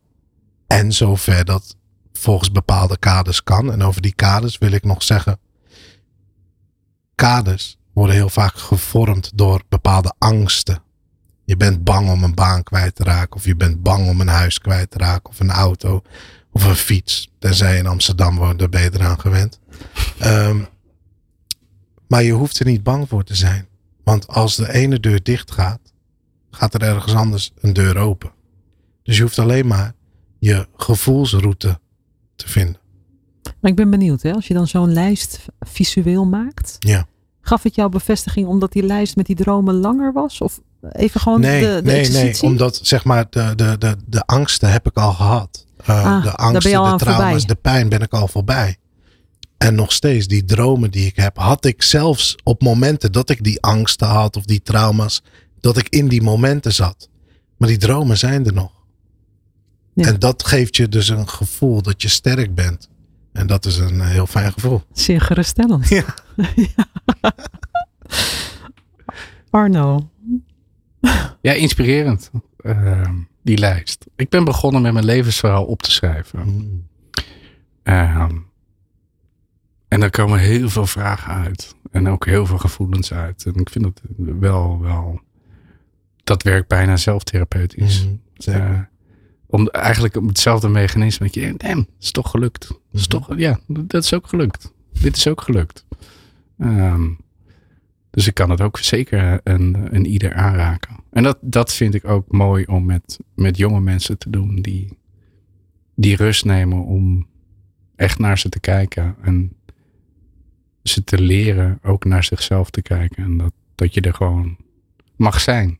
En 0.67 0.93
zover 0.93 1.45
dat 1.45 1.77
volgens 2.13 2.53
bepaalde 2.53 2.99
kaders 2.99 3.43
kan. 3.43 3.73
En 3.73 3.83
over 3.83 4.03
die 4.03 4.15
kaders 4.15 4.59
wil 4.59 4.73
ik 4.73 4.85
nog 4.85 5.03
zeggen. 5.03 5.41
Kaders 7.15 7.79
worden 7.93 8.15
heel 8.15 8.29
vaak 8.29 8.55
gevormd 8.55 9.31
door 9.35 9.63
bepaalde 9.69 10.15
angsten. 10.19 10.83
Je 11.47 11.57
bent 11.57 11.85
bang 11.85 12.11
om 12.11 12.25
een 12.25 12.35
baan 12.35 12.63
kwijt 12.63 12.95
te 12.95 13.05
raken. 13.05 13.37
Of 13.37 13.45
je 13.45 13.57
bent 13.57 13.83
bang 13.83 14.09
om 14.09 14.21
een 14.21 14.29
huis 14.29 14.59
kwijt 14.59 14.91
te 14.91 14.99
raken. 14.99 15.31
Of 15.31 15.41
een 15.41 15.51
auto. 15.51 16.03
Of 16.53 16.65
een 16.65 16.77
fiets. 16.77 17.33
Tenzij 17.39 17.73
je 17.73 17.79
in 17.79 17.87
Amsterdam 17.87 18.37
woont, 18.37 18.59
daar 18.59 18.69
ben 18.69 18.83
je 18.83 18.91
eraan 18.93 19.21
gewend. 19.21 19.61
Um, 20.25 20.67
maar 22.09 22.23
je 22.23 22.33
hoeft 22.33 22.59
er 22.59 22.67
niet 22.67 22.83
bang 22.83 23.09
voor 23.09 23.25
te 23.25 23.35
zijn. 23.35 23.69
Want 24.05 24.27
als 24.29 24.57
de 24.57 24.73
ene 24.73 25.01
deur 25.01 25.23
dicht 25.23 25.51
gaat, 25.51 25.81
gaat 26.51 26.75
er 26.75 26.83
ergens 26.83 27.15
anders 27.15 27.53
een 27.61 27.73
deur 27.73 27.97
open. 27.97 28.33
Dus 29.03 29.17
je 29.17 29.23
hoeft 29.23 29.39
alleen 29.39 29.67
maar 29.67 29.95
je 30.39 30.69
gevoelsroute 30.77 31.79
te 32.37 32.49
vinden. 32.49 32.81
Maar 33.61 33.71
ik 33.71 33.77
ben 33.77 33.91
benieuwd, 33.91 34.23
hè? 34.23 34.33
als 34.33 34.47
je 34.47 34.55
dan 34.55 34.67
zo'n 34.67 34.93
lijst 34.93 35.47
visueel 35.61 36.25
maakt. 36.25 36.77
Ja. 36.79 37.07
Gaf 37.41 37.63
het 37.63 37.75
jou 37.75 37.91
bevestiging 37.91 38.47
omdat 38.47 38.73
die 38.73 38.83
lijst 38.83 39.17
met 39.17 39.27
die 39.27 39.37
dromen 39.37 39.75
langer 39.75 40.13
was? 40.13 40.41
Of 40.41 40.61
even 40.93 41.21
gewoon 41.21 41.41
nee, 41.41 41.61
de, 41.61 41.81
de 41.83 41.91
Nee, 41.91 42.09
nee, 42.09 42.43
omdat 42.43 42.79
zeg 42.83 43.05
maar 43.05 43.27
de, 43.31 43.53
de, 43.55 43.77
de, 43.79 43.97
de 44.07 44.23
angsten 44.23 44.73
heb 44.73 44.87
ik 44.87 44.97
al 44.97 45.13
gehad. 45.13 45.67
Uh, 45.91 46.05
ah, 46.05 46.23
de 46.23 46.33
angsten, 46.33 46.71
de 46.71 46.97
trauma's, 46.97 47.31
voorbij. 47.31 47.45
de 47.47 47.55
pijn 47.55 47.89
ben 47.89 48.01
ik 48.01 48.13
al 48.13 48.29
voorbij. 48.29 48.77
En 49.59 49.75
nog 49.75 49.93
steeds, 49.93 50.27
die 50.27 50.45
dromen 50.45 50.91
die 50.91 51.07
ik 51.07 51.17
heb, 51.17 51.37
had 51.37 51.65
ik 51.65 51.83
zelfs 51.83 52.37
op 52.43 52.63
momenten 52.63 53.13
dat 53.13 53.31
ik 53.31 53.45
die 53.45 53.63
angsten 53.63 54.07
had 54.07 54.37
of 54.37 54.45
die 54.45 54.63
trauma's, 54.63 55.23
dat 55.61 55.77
ik 55.77 55.89
in 55.89 56.09
die 56.09 56.23
momenten 56.23 56.73
zat. 56.73 57.09
Maar 57.57 57.69
die 57.69 57.79
dromen 57.79 58.19
zijn 58.19 58.47
er 58.47 58.53
nog. 58.53 58.73
Ja. 59.95 60.07
En 60.07 60.19
dat 60.19 60.47
geeft 60.47 60.77
je 60.77 60.89
dus 60.89 61.09
een 61.09 61.29
gevoel 61.29 61.83
dat 61.83 62.03
je 62.03 62.09
sterk 62.09 62.55
bent. 62.55 62.89
En 63.33 63.47
dat 63.47 63.65
is 63.65 63.79
een 63.79 64.01
heel 64.01 64.27
fijn 64.27 64.53
gevoel. 64.53 64.83
Zeer 64.93 65.21
geruststellend. 65.21 65.89
Ja. 65.89 66.05
Arno. 69.51 70.11
Ja, 71.43 71.53
inspirerend. 71.53 72.31
Uh, 72.61 73.09
die 73.43 73.59
lijst. 73.59 74.07
Ik 74.17 74.29
ben 74.29 74.45
begonnen 74.45 74.83
met 74.83 74.93
mijn 74.93 75.05
levensverhaal 75.05 75.65
op 75.65 75.83
te 75.83 75.91
schrijven. 75.91 76.41
Mm. 76.45 76.87
Uh, 77.85 78.29
en 79.89 80.03
er 80.03 80.11
komen 80.11 80.39
heel 80.39 80.69
veel 80.69 80.87
vragen 80.87 81.35
uit. 81.35 81.75
En 81.91 82.09
ook 82.09 82.27
heel 82.27 82.47
veel 82.47 82.59
gevoelens 82.59 83.13
uit. 83.13 83.45
En 83.47 83.55
ik 83.55 83.71
vind 83.71 83.85
het 83.85 84.01
wel, 84.17 84.81
wel 84.81 85.21
dat 86.25 86.43
werkt 86.43 86.69
bijna 86.69 86.97
zelftherapeutisch. 86.97 88.05
Mm, 88.07 88.21
uh, 88.49 88.79
om 89.47 89.69
eigenlijk 89.69 90.17
om 90.17 90.27
hetzelfde 90.29 90.69
mechanisme. 90.69 91.27
Dat 91.27 91.35
je 91.35 91.55
damn, 91.57 91.79
het 91.79 91.89
is 92.01 92.11
toch 92.11 92.31
gelukt. 92.31 92.69
Dat 92.69 92.79
is 92.93 93.09
Mhm. 93.09 93.11
toch, 93.11 93.39
ja, 93.39 93.59
dat 93.67 94.05
is 94.05 94.15
ook 94.15 94.27
gelukt. 94.27 94.73
Dit 95.01 95.17
is 95.17 95.29
ook 95.29 95.41
gelukt. 95.41 95.85
Um, 96.59 97.19
dus 98.17 98.27
ik 98.27 98.35
kan 98.35 98.51
het 98.51 98.61
ook 98.61 98.79
zeker 98.79 99.41
een, 99.45 99.77
een 99.91 100.07
ieder 100.07 100.35
aanraken. 100.35 100.97
En 101.13 101.23
dat, 101.23 101.39
dat 101.41 101.73
vind 101.73 101.95
ik 101.95 102.05
ook 102.05 102.33
mooi 102.33 102.65
om 102.65 102.85
met, 102.85 103.19
met 103.35 103.57
jonge 103.57 103.81
mensen 103.81 104.19
te 104.19 104.31
doen. 104.31 104.57
Die, 104.57 104.99
die 105.95 106.17
rust 106.17 106.45
nemen 106.45 106.85
om 106.85 107.27
echt 107.97 108.19
naar 108.19 108.39
ze 108.39 108.49
te 108.49 108.61
kijken. 108.61 109.17
En 109.23 109.53
ze 110.83 111.05
te 111.05 111.21
leren 111.21 111.79
ook 111.83 112.05
naar 112.05 112.25
zichzelf 112.25 112.71
te 112.71 112.83
kijken. 112.83 113.25
En 113.25 113.37
dat, 113.37 113.53
dat 113.75 113.95
je 113.95 114.01
er 114.01 114.15
gewoon 114.15 114.57
mag 115.17 115.41
zijn. 115.41 115.79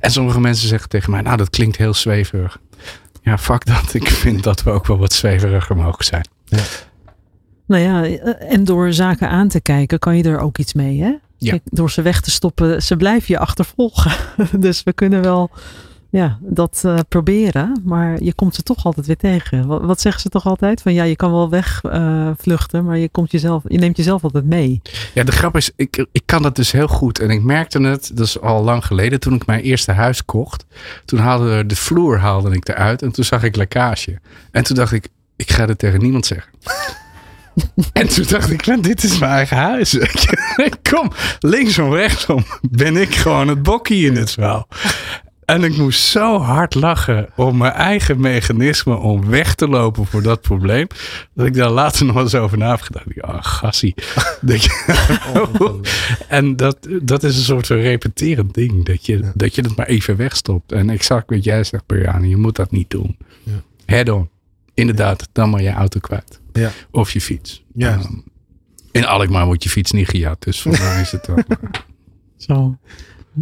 En 0.00 0.10
sommige 0.10 0.40
mensen 0.40 0.68
zeggen 0.68 0.88
tegen 0.88 1.10
mij, 1.10 1.20
nou 1.20 1.36
dat 1.36 1.50
klinkt 1.50 1.76
heel 1.76 1.94
zweverig. 1.94 2.60
Ja, 3.22 3.38
fuck 3.38 3.64
dat. 3.64 3.94
Ik 4.00 4.08
vind 4.08 4.42
dat 4.42 4.62
we 4.62 4.70
ook 4.70 4.86
wel 4.86 4.98
wat 4.98 5.12
zweveriger 5.12 5.76
mogen 5.76 6.04
zijn. 6.04 6.28
Nou 7.66 7.82
ja, 7.82 8.04
en 8.38 8.64
door 8.64 8.92
zaken 8.92 9.28
aan 9.28 9.48
te 9.48 9.60
kijken 9.60 9.98
kan 9.98 10.16
je 10.16 10.22
er 10.22 10.38
ook 10.38 10.58
iets 10.58 10.72
mee, 10.72 11.02
hè? 11.02 11.14
Ja. 11.38 11.58
Door 11.64 11.90
ze 11.90 12.02
weg 12.02 12.20
te 12.20 12.30
stoppen, 12.30 12.82
ze 12.82 12.96
blijven 12.96 13.26
je 13.28 13.38
achtervolgen. 13.38 14.12
dus 14.66 14.82
we 14.82 14.92
kunnen 14.92 15.22
wel 15.22 15.50
ja, 16.10 16.38
dat 16.40 16.82
uh, 16.86 16.98
proberen, 17.08 17.82
maar 17.84 18.22
je 18.22 18.34
komt 18.34 18.54
ze 18.54 18.62
toch 18.62 18.84
altijd 18.84 19.06
weer 19.06 19.16
tegen. 19.16 19.66
Wat, 19.66 19.82
wat 19.82 20.00
zeggen 20.00 20.22
ze 20.22 20.28
toch 20.28 20.46
altijd? 20.46 20.82
Van 20.82 20.94
ja, 20.94 21.04
je 21.04 21.16
kan 21.16 21.30
wel 21.30 21.50
wegvluchten, 21.50 22.80
uh, 22.80 22.86
maar 22.86 22.98
je, 22.98 23.08
komt 23.08 23.30
jezelf, 23.30 23.62
je 23.66 23.78
neemt 23.78 23.96
jezelf 23.96 24.24
altijd 24.24 24.44
mee. 24.44 24.80
Ja, 25.14 25.24
de 25.24 25.32
grap 25.32 25.56
is, 25.56 25.70
ik, 25.76 26.06
ik 26.12 26.22
kan 26.24 26.42
dat 26.42 26.56
dus 26.56 26.72
heel 26.72 26.88
goed. 26.88 27.18
En 27.18 27.30
ik 27.30 27.42
merkte 27.42 27.80
het, 27.80 28.10
dat 28.14 28.26
is 28.26 28.40
al 28.40 28.64
lang 28.64 28.86
geleden, 28.86 29.20
toen 29.20 29.34
ik 29.34 29.46
mijn 29.46 29.60
eerste 29.60 29.92
huis 29.92 30.24
kocht. 30.24 30.66
Toen 31.04 31.18
haalde 31.18 31.66
de 31.66 31.76
vloer 31.76 32.18
haalde 32.18 32.50
ik 32.50 32.68
eruit 32.68 33.02
en 33.02 33.12
toen 33.12 33.24
zag 33.24 33.42
ik 33.42 33.56
lekkage. 33.56 34.18
En 34.50 34.64
toen 34.64 34.76
dacht 34.76 34.92
ik, 34.92 35.08
ik 35.36 35.50
ga 35.50 35.66
dit 35.66 35.78
tegen 35.78 36.00
niemand 36.00 36.26
zeggen. 36.26 36.52
En 37.92 38.08
toen 38.08 38.24
dacht 38.28 38.50
ik, 38.50 38.82
dit 38.82 39.02
is 39.02 39.18
mijn 39.18 39.32
eigen 39.32 39.56
huis. 39.56 39.98
Kom, 40.90 41.12
linksom, 41.40 41.94
rechtsom 41.94 42.44
ben 42.70 42.96
ik 42.96 43.14
gewoon 43.14 43.48
het 43.48 43.62
bokkie 43.62 44.06
in 44.06 44.16
het 44.16 44.30
verhaal. 44.30 44.68
En 45.44 45.64
ik 45.64 45.76
moest 45.76 46.00
zo 46.00 46.38
hard 46.38 46.74
lachen 46.74 47.28
om 47.36 47.56
mijn 47.56 47.72
eigen 47.72 48.20
mechanisme 48.20 48.96
om 48.96 49.26
weg 49.26 49.54
te 49.54 49.68
lopen 49.68 50.06
voor 50.06 50.22
dat 50.22 50.40
probleem. 50.40 50.86
Dat 51.34 51.46
ik 51.46 51.54
daar 51.54 51.70
later 51.70 52.06
nog 52.06 52.16
eens 52.16 52.34
over 52.34 52.58
na 52.58 52.70
heb 52.70 52.80
gedacht. 52.80 53.22
Ah, 53.22 53.34
oh, 53.34 53.44
gassie. 53.44 53.94
en 56.28 56.56
dat, 56.56 56.88
dat 57.02 57.22
is 57.22 57.36
een 57.36 57.42
soort 57.42 57.66
van 57.66 57.76
repeterend 57.76 58.54
ding. 58.54 58.84
Dat 58.84 59.06
je, 59.06 59.18
ja. 59.18 59.32
dat 59.34 59.54
je 59.54 59.62
het 59.62 59.76
maar 59.76 59.86
even 59.86 60.16
wegstopt. 60.16 60.72
En 60.72 60.90
exact 60.90 61.30
wat 61.30 61.44
jij 61.44 61.64
zegt, 61.64 61.86
Brianne, 61.86 62.28
je 62.28 62.36
moet 62.36 62.56
dat 62.56 62.70
niet 62.70 62.90
doen. 62.90 63.16
Ja. 63.42 63.62
Head 63.84 64.08
on. 64.08 64.28
Inderdaad, 64.74 65.28
dan 65.32 65.50
maar 65.50 65.62
je 65.62 65.70
auto 65.70 66.00
kwijt. 66.00 66.40
Ja. 66.56 66.70
Of 66.90 67.10
je 67.10 67.20
fiets. 67.20 67.64
Ja. 67.74 67.94
Um, 67.94 68.24
in 68.92 69.06
Alkmaar 69.06 69.46
wordt 69.46 69.62
je 69.62 69.68
fiets 69.68 69.92
niet 69.92 70.08
gejat. 70.08 70.42
Dus 70.42 70.62
vandaar 70.62 71.00
is 71.00 71.12
het 71.12 71.28
ook. 71.28 71.44
Zo. 72.36 72.78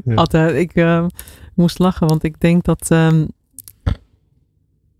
Ja. 0.05 0.15
Altijd, 0.15 0.57
ik 0.57 0.75
uh, 0.75 1.07
moest 1.55 1.79
lachen, 1.79 2.07
want 2.07 2.25
ik 2.25 2.41
denk 2.41 2.65
dat. 2.65 2.91
Um, 2.91 3.29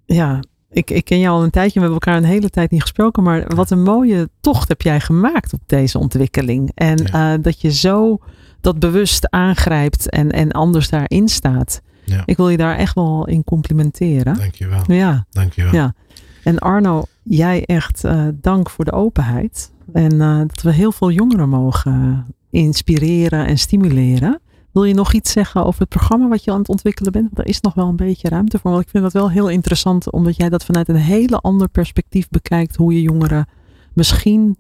ja, 0.07 0.43
ik, 0.71 0.91
ik 0.91 1.05
ken 1.05 1.19
jou 1.19 1.37
al 1.37 1.43
een 1.43 1.51
tijdje, 1.51 1.81
we 1.81 1.87
hebben 1.87 2.01
elkaar 2.07 2.17
een 2.17 2.29
hele 2.29 2.51
tijd 2.51 2.71
niet 2.71 2.81
gesproken. 2.81 3.23
Maar 3.23 3.55
wat 3.55 3.71
een 3.71 3.83
mooie 3.83 4.29
tocht 4.41 4.69
heb 4.69 4.83
jij 4.83 5.01
gemaakt 5.01 5.53
op 5.53 5.61
deze 5.67 5.99
ontwikkeling. 5.99 6.71
En 6.75 7.09
ja. 7.13 7.35
uh, 7.35 7.43
dat 7.43 7.61
je 7.61 7.73
zo 7.73 8.19
dat 8.61 8.79
bewust 8.79 9.31
aangrijpt 9.31 10.11
en, 10.11 10.31
en 10.31 10.53
anders 10.53 10.89
daarin 10.89 11.29
staat. 11.29 11.83
Ja. 12.05 12.23
Ik 12.25 12.37
wil 12.37 12.49
je 12.49 12.57
daar 12.57 12.77
echt 12.77 12.95
wel 12.95 13.27
in 13.27 13.45
complimenteren. 13.45 14.35
Dankjewel. 14.35 14.83
Ja. 14.87 15.27
Dankjewel. 15.31 15.75
Ja. 15.75 15.95
En 16.43 16.59
Arno, 16.59 17.05
jij 17.25 17.65
echt 17.65 18.05
uh, 18.05 18.29
dank 18.35 18.71
voor 18.71 18.85
de 18.85 18.93
openheid. 18.93 19.73
En 19.93 20.15
uh, 20.15 20.39
dat 20.39 20.63
we 20.63 20.73
heel 20.73 20.93
veel 20.93 21.11
jongeren 21.11 21.49
mogen 21.49 22.27
inspireren 22.51 23.47
en 23.47 23.59
stimuleren. 23.59 24.41
Wil 24.73 24.85
je 24.85 24.95
nog 24.95 25.13
iets 25.13 25.33
zeggen 25.33 25.65
over 25.65 25.81
het 25.81 25.89
programma 25.89 26.29
wat 26.29 26.45
je 26.45 26.51
aan 26.51 26.59
het 26.59 26.69
ontwikkelen 26.69 27.13
bent? 27.13 27.39
Er 27.39 27.47
is 27.47 27.61
nog 27.61 27.75
wel 27.75 27.89
een 27.89 27.97
beetje 27.97 28.29
ruimte 28.29 28.59
voor. 28.59 28.71
Want 28.71 28.83
ik 28.83 28.91
vind 28.91 29.03
dat 29.03 29.13
wel 29.13 29.31
heel 29.31 29.49
interessant, 29.49 30.13
omdat 30.13 30.37
jij 30.37 30.49
dat 30.49 30.65
vanuit 30.65 30.89
een 30.89 30.97
hele 30.97 31.41
ander 31.41 31.69
perspectief 31.69 32.29
bekijkt. 32.29 32.77
Hoe 32.77 32.95
je 32.95 33.03
jongeren 33.03 33.47
misschien 33.93 34.57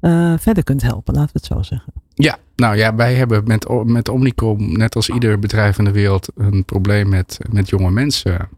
uh, 0.00 0.34
verder 0.38 0.64
kunt 0.64 0.82
helpen, 0.82 1.14
laten 1.14 1.32
we 1.32 1.38
het 1.38 1.46
zo 1.46 1.62
zeggen. 1.62 1.92
Ja, 2.14 2.38
nou 2.56 2.76
ja, 2.76 2.94
wij 2.94 3.14
hebben 3.14 3.42
met, 3.46 3.68
met 3.84 4.08
Omnicom, 4.08 4.78
net 4.78 4.96
als 4.96 5.08
ieder 5.08 5.38
bedrijf 5.38 5.78
in 5.78 5.84
de 5.84 5.92
wereld, 5.92 6.28
een 6.36 6.64
probleem 6.64 7.08
met, 7.08 7.38
met 7.50 7.68
jonge 7.68 7.90
mensen 7.90 8.48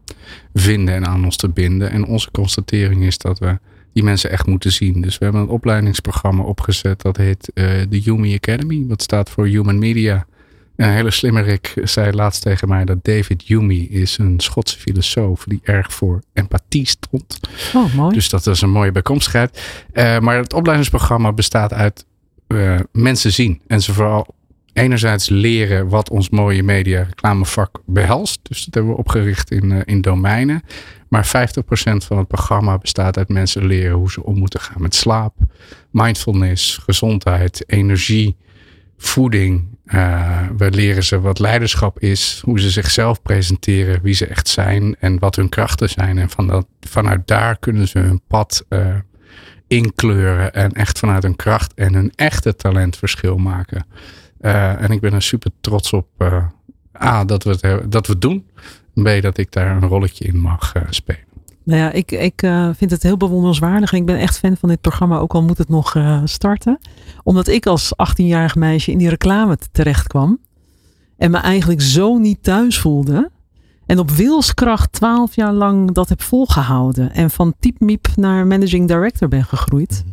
vinden 0.53 0.95
en 0.95 1.05
aan 1.05 1.25
ons 1.25 1.35
te 1.35 1.49
binden. 1.49 1.91
En 1.91 2.05
onze 2.05 2.31
constatering 2.31 3.03
is 3.03 3.17
dat 3.17 3.39
we 3.39 3.59
die 3.93 4.03
mensen 4.03 4.31
echt 4.31 4.45
moeten 4.45 4.71
zien. 4.71 5.01
Dus 5.01 5.17
we 5.17 5.23
hebben 5.23 5.41
een 5.41 5.49
opleidingsprogramma 5.49 6.43
opgezet 6.43 7.01
dat 7.01 7.17
heet 7.17 7.51
uh, 7.53 7.65
de 7.89 7.99
Yumi 7.99 8.35
Academy. 8.35 8.85
Dat 8.87 9.01
staat 9.01 9.29
voor 9.29 9.45
Human 9.45 9.79
Media. 9.79 10.25
Een 10.79 10.89
hele 10.91 11.11
slimmerik 11.11 11.73
zei 11.83 12.11
laatst 12.11 12.41
tegen 12.41 12.67
mij 12.67 12.85
dat 12.85 13.03
David 13.03 13.41
Hume 13.41 13.87
is 13.87 14.17
een 14.17 14.39
Schotse 14.39 14.79
filosoof 14.79 15.43
die 15.43 15.59
erg 15.63 15.93
voor 15.93 16.21
empathie 16.33 16.87
stond. 16.87 17.39
Oh, 17.73 17.93
mooi. 17.93 18.13
Dus 18.13 18.29
dat 18.29 18.47
is 18.47 18.61
een 18.61 18.69
mooie 18.69 18.91
bijkomstigheid. 18.91 19.63
Uh, 19.93 20.19
maar 20.19 20.37
het 20.37 20.53
opleidingsprogramma 20.53 21.31
bestaat 21.31 21.73
uit 21.73 22.05
uh, 22.47 22.79
mensen 22.91 23.31
zien 23.31 23.61
en 23.67 23.81
ze 23.81 23.93
vooral 23.93 24.35
enerzijds 24.73 25.29
leren 25.29 25.89
wat 25.89 26.09
ons 26.09 26.29
mooie 26.29 26.63
media 26.63 27.03
reclamevak 27.03 27.81
behelst. 27.85 28.39
Dus 28.43 28.65
dat 28.65 28.73
hebben 28.73 28.91
we 28.91 28.97
opgericht 28.97 29.51
in, 29.51 29.71
uh, 29.71 29.79
in 29.85 30.01
domeinen. 30.01 30.61
Maar 31.07 31.27
50% 31.27 31.29
van 32.05 32.17
het 32.17 32.27
programma 32.27 32.77
bestaat 32.77 33.17
uit 33.17 33.29
mensen 33.29 33.65
leren 33.65 33.97
hoe 33.97 34.11
ze 34.11 34.23
om 34.23 34.37
moeten 34.37 34.59
gaan 34.59 34.81
met 34.81 34.95
slaap, 34.95 35.33
mindfulness, 35.91 36.77
gezondheid, 36.77 37.63
energie, 37.67 38.37
voeding. 39.01 39.77
Uh, 39.85 40.47
we 40.57 40.71
leren 40.71 41.03
ze 41.03 41.19
wat 41.19 41.39
leiderschap 41.39 41.99
is, 41.99 42.41
hoe 42.45 42.59
ze 42.59 42.69
zichzelf 42.69 43.21
presenteren, 43.21 44.01
wie 44.01 44.13
ze 44.13 44.25
echt 44.25 44.47
zijn 44.47 44.95
en 44.99 45.19
wat 45.19 45.35
hun 45.35 45.49
krachten 45.49 45.89
zijn. 45.89 46.17
En 46.17 46.29
van 46.29 46.47
dat, 46.47 46.67
vanuit 46.79 47.27
daar 47.27 47.59
kunnen 47.59 47.87
ze 47.87 47.99
hun 47.99 48.21
pad 48.27 48.65
uh, 48.69 48.95
inkleuren 49.67 50.53
en 50.53 50.71
echt 50.71 50.99
vanuit 50.99 51.23
hun 51.23 51.35
kracht 51.35 51.73
en 51.73 51.93
hun 51.93 52.11
echte 52.15 52.55
talent 52.55 52.97
verschil 52.97 53.37
maken. 53.37 53.85
Uh, 54.41 54.81
en 54.81 54.91
ik 54.91 54.99
ben 54.99 55.13
er 55.13 55.21
super 55.21 55.51
trots 55.61 55.93
op 55.93 56.07
A, 57.01 57.25
dat 57.25 57.43
we 57.43 57.49
het, 57.49 57.91
dat 57.91 58.07
we 58.07 58.13
het 58.13 58.21
doen. 58.21 58.47
B, 58.93 59.21
dat 59.21 59.37
ik 59.37 59.51
daar 59.51 59.75
een 59.75 59.87
rolletje 59.87 60.25
in 60.25 60.37
mag 60.37 60.73
spelen. 60.89 61.28
Nou 61.63 61.81
ja, 61.81 61.91
ik, 61.91 62.11
ik 62.11 62.41
uh, 62.41 62.69
vind 62.75 62.91
het 62.91 63.03
heel 63.03 63.17
bewonderenswaardig. 63.17 63.91
En 63.91 63.97
ik 63.97 64.05
ben 64.05 64.19
echt 64.19 64.39
fan 64.39 64.57
van 64.57 64.69
dit 64.69 64.81
programma, 64.81 65.17
ook 65.17 65.33
al 65.33 65.43
moet 65.43 65.57
het 65.57 65.69
nog 65.69 65.95
uh, 65.95 66.21
starten. 66.23 66.79
Omdat 67.23 67.47
ik 67.47 67.65
als 67.65 67.93
18-jarig 67.93 68.55
meisje 68.55 68.91
in 68.91 68.97
die 68.97 69.09
reclame 69.09 69.57
terecht 69.71 70.07
kwam. 70.07 70.39
En 71.17 71.31
me 71.31 71.37
eigenlijk 71.37 71.81
zo 71.81 72.17
niet 72.17 72.43
thuis 72.43 72.79
voelde. 72.79 73.31
En 73.85 73.99
op 73.99 74.11
wilskracht 74.11 74.91
12 74.91 75.35
jaar 75.35 75.53
lang 75.53 75.91
dat 75.91 76.09
heb 76.09 76.21
volgehouden. 76.21 77.13
En 77.13 77.29
van 77.29 77.53
typmiep 77.59 78.07
naar 78.15 78.47
managing 78.47 78.87
director 78.87 79.27
ben 79.27 79.43
gegroeid. 79.43 80.03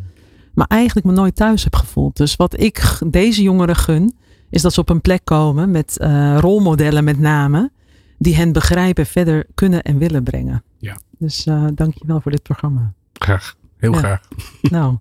Maar 0.55 0.67
eigenlijk 0.67 1.07
me 1.07 1.13
nooit 1.13 1.37
thuis 1.37 1.65
heb 1.65 1.77
gevoeld. 1.77 2.17
Dus 2.17 2.37
wat 2.37 2.61
ik 2.61 2.99
deze 3.07 3.43
jongeren 3.43 3.77
gun, 3.77 4.15
is 4.51 4.63
dat 4.63 4.73
ze 4.73 4.81
op 4.81 4.89
een 4.89 5.01
plek 5.01 5.21
komen 5.25 5.71
met 5.71 5.99
uh, 6.01 6.39
rolmodellen 6.39 7.05
met 7.05 7.19
name. 7.19 7.71
Die 8.19 8.37
hen 8.37 8.53
begrijpen, 8.53 9.07
verder 9.07 9.47
kunnen 9.55 9.83
en 9.83 9.99
willen 9.99 10.23
brengen. 10.23 10.63
Ja. 10.79 10.97
Dus 11.19 11.47
uh, 11.47 11.67
dank 11.75 11.95
je 11.95 12.07
wel 12.07 12.21
voor 12.21 12.31
dit 12.31 12.43
programma. 12.43 12.93
Graag, 13.13 13.57
heel 13.77 13.93
ja. 13.93 13.99
graag. 13.99 14.21
Nou, 14.61 14.97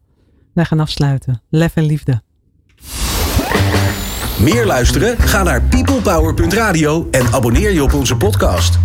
wij 0.53 0.65
gaan 0.65 0.79
afsluiten. 0.79 1.41
Lef 1.49 1.75
en 1.75 1.85
liefde. 1.85 2.21
Meer 4.39 4.65
luisteren? 4.65 5.17
Ga 5.17 5.43
naar 5.43 5.61
peoplepower.radio 5.61 7.07
en 7.11 7.33
abonneer 7.33 7.71
je 7.71 7.83
op 7.83 7.93
onze 7.93 8.15
podcast. 8.17 8.79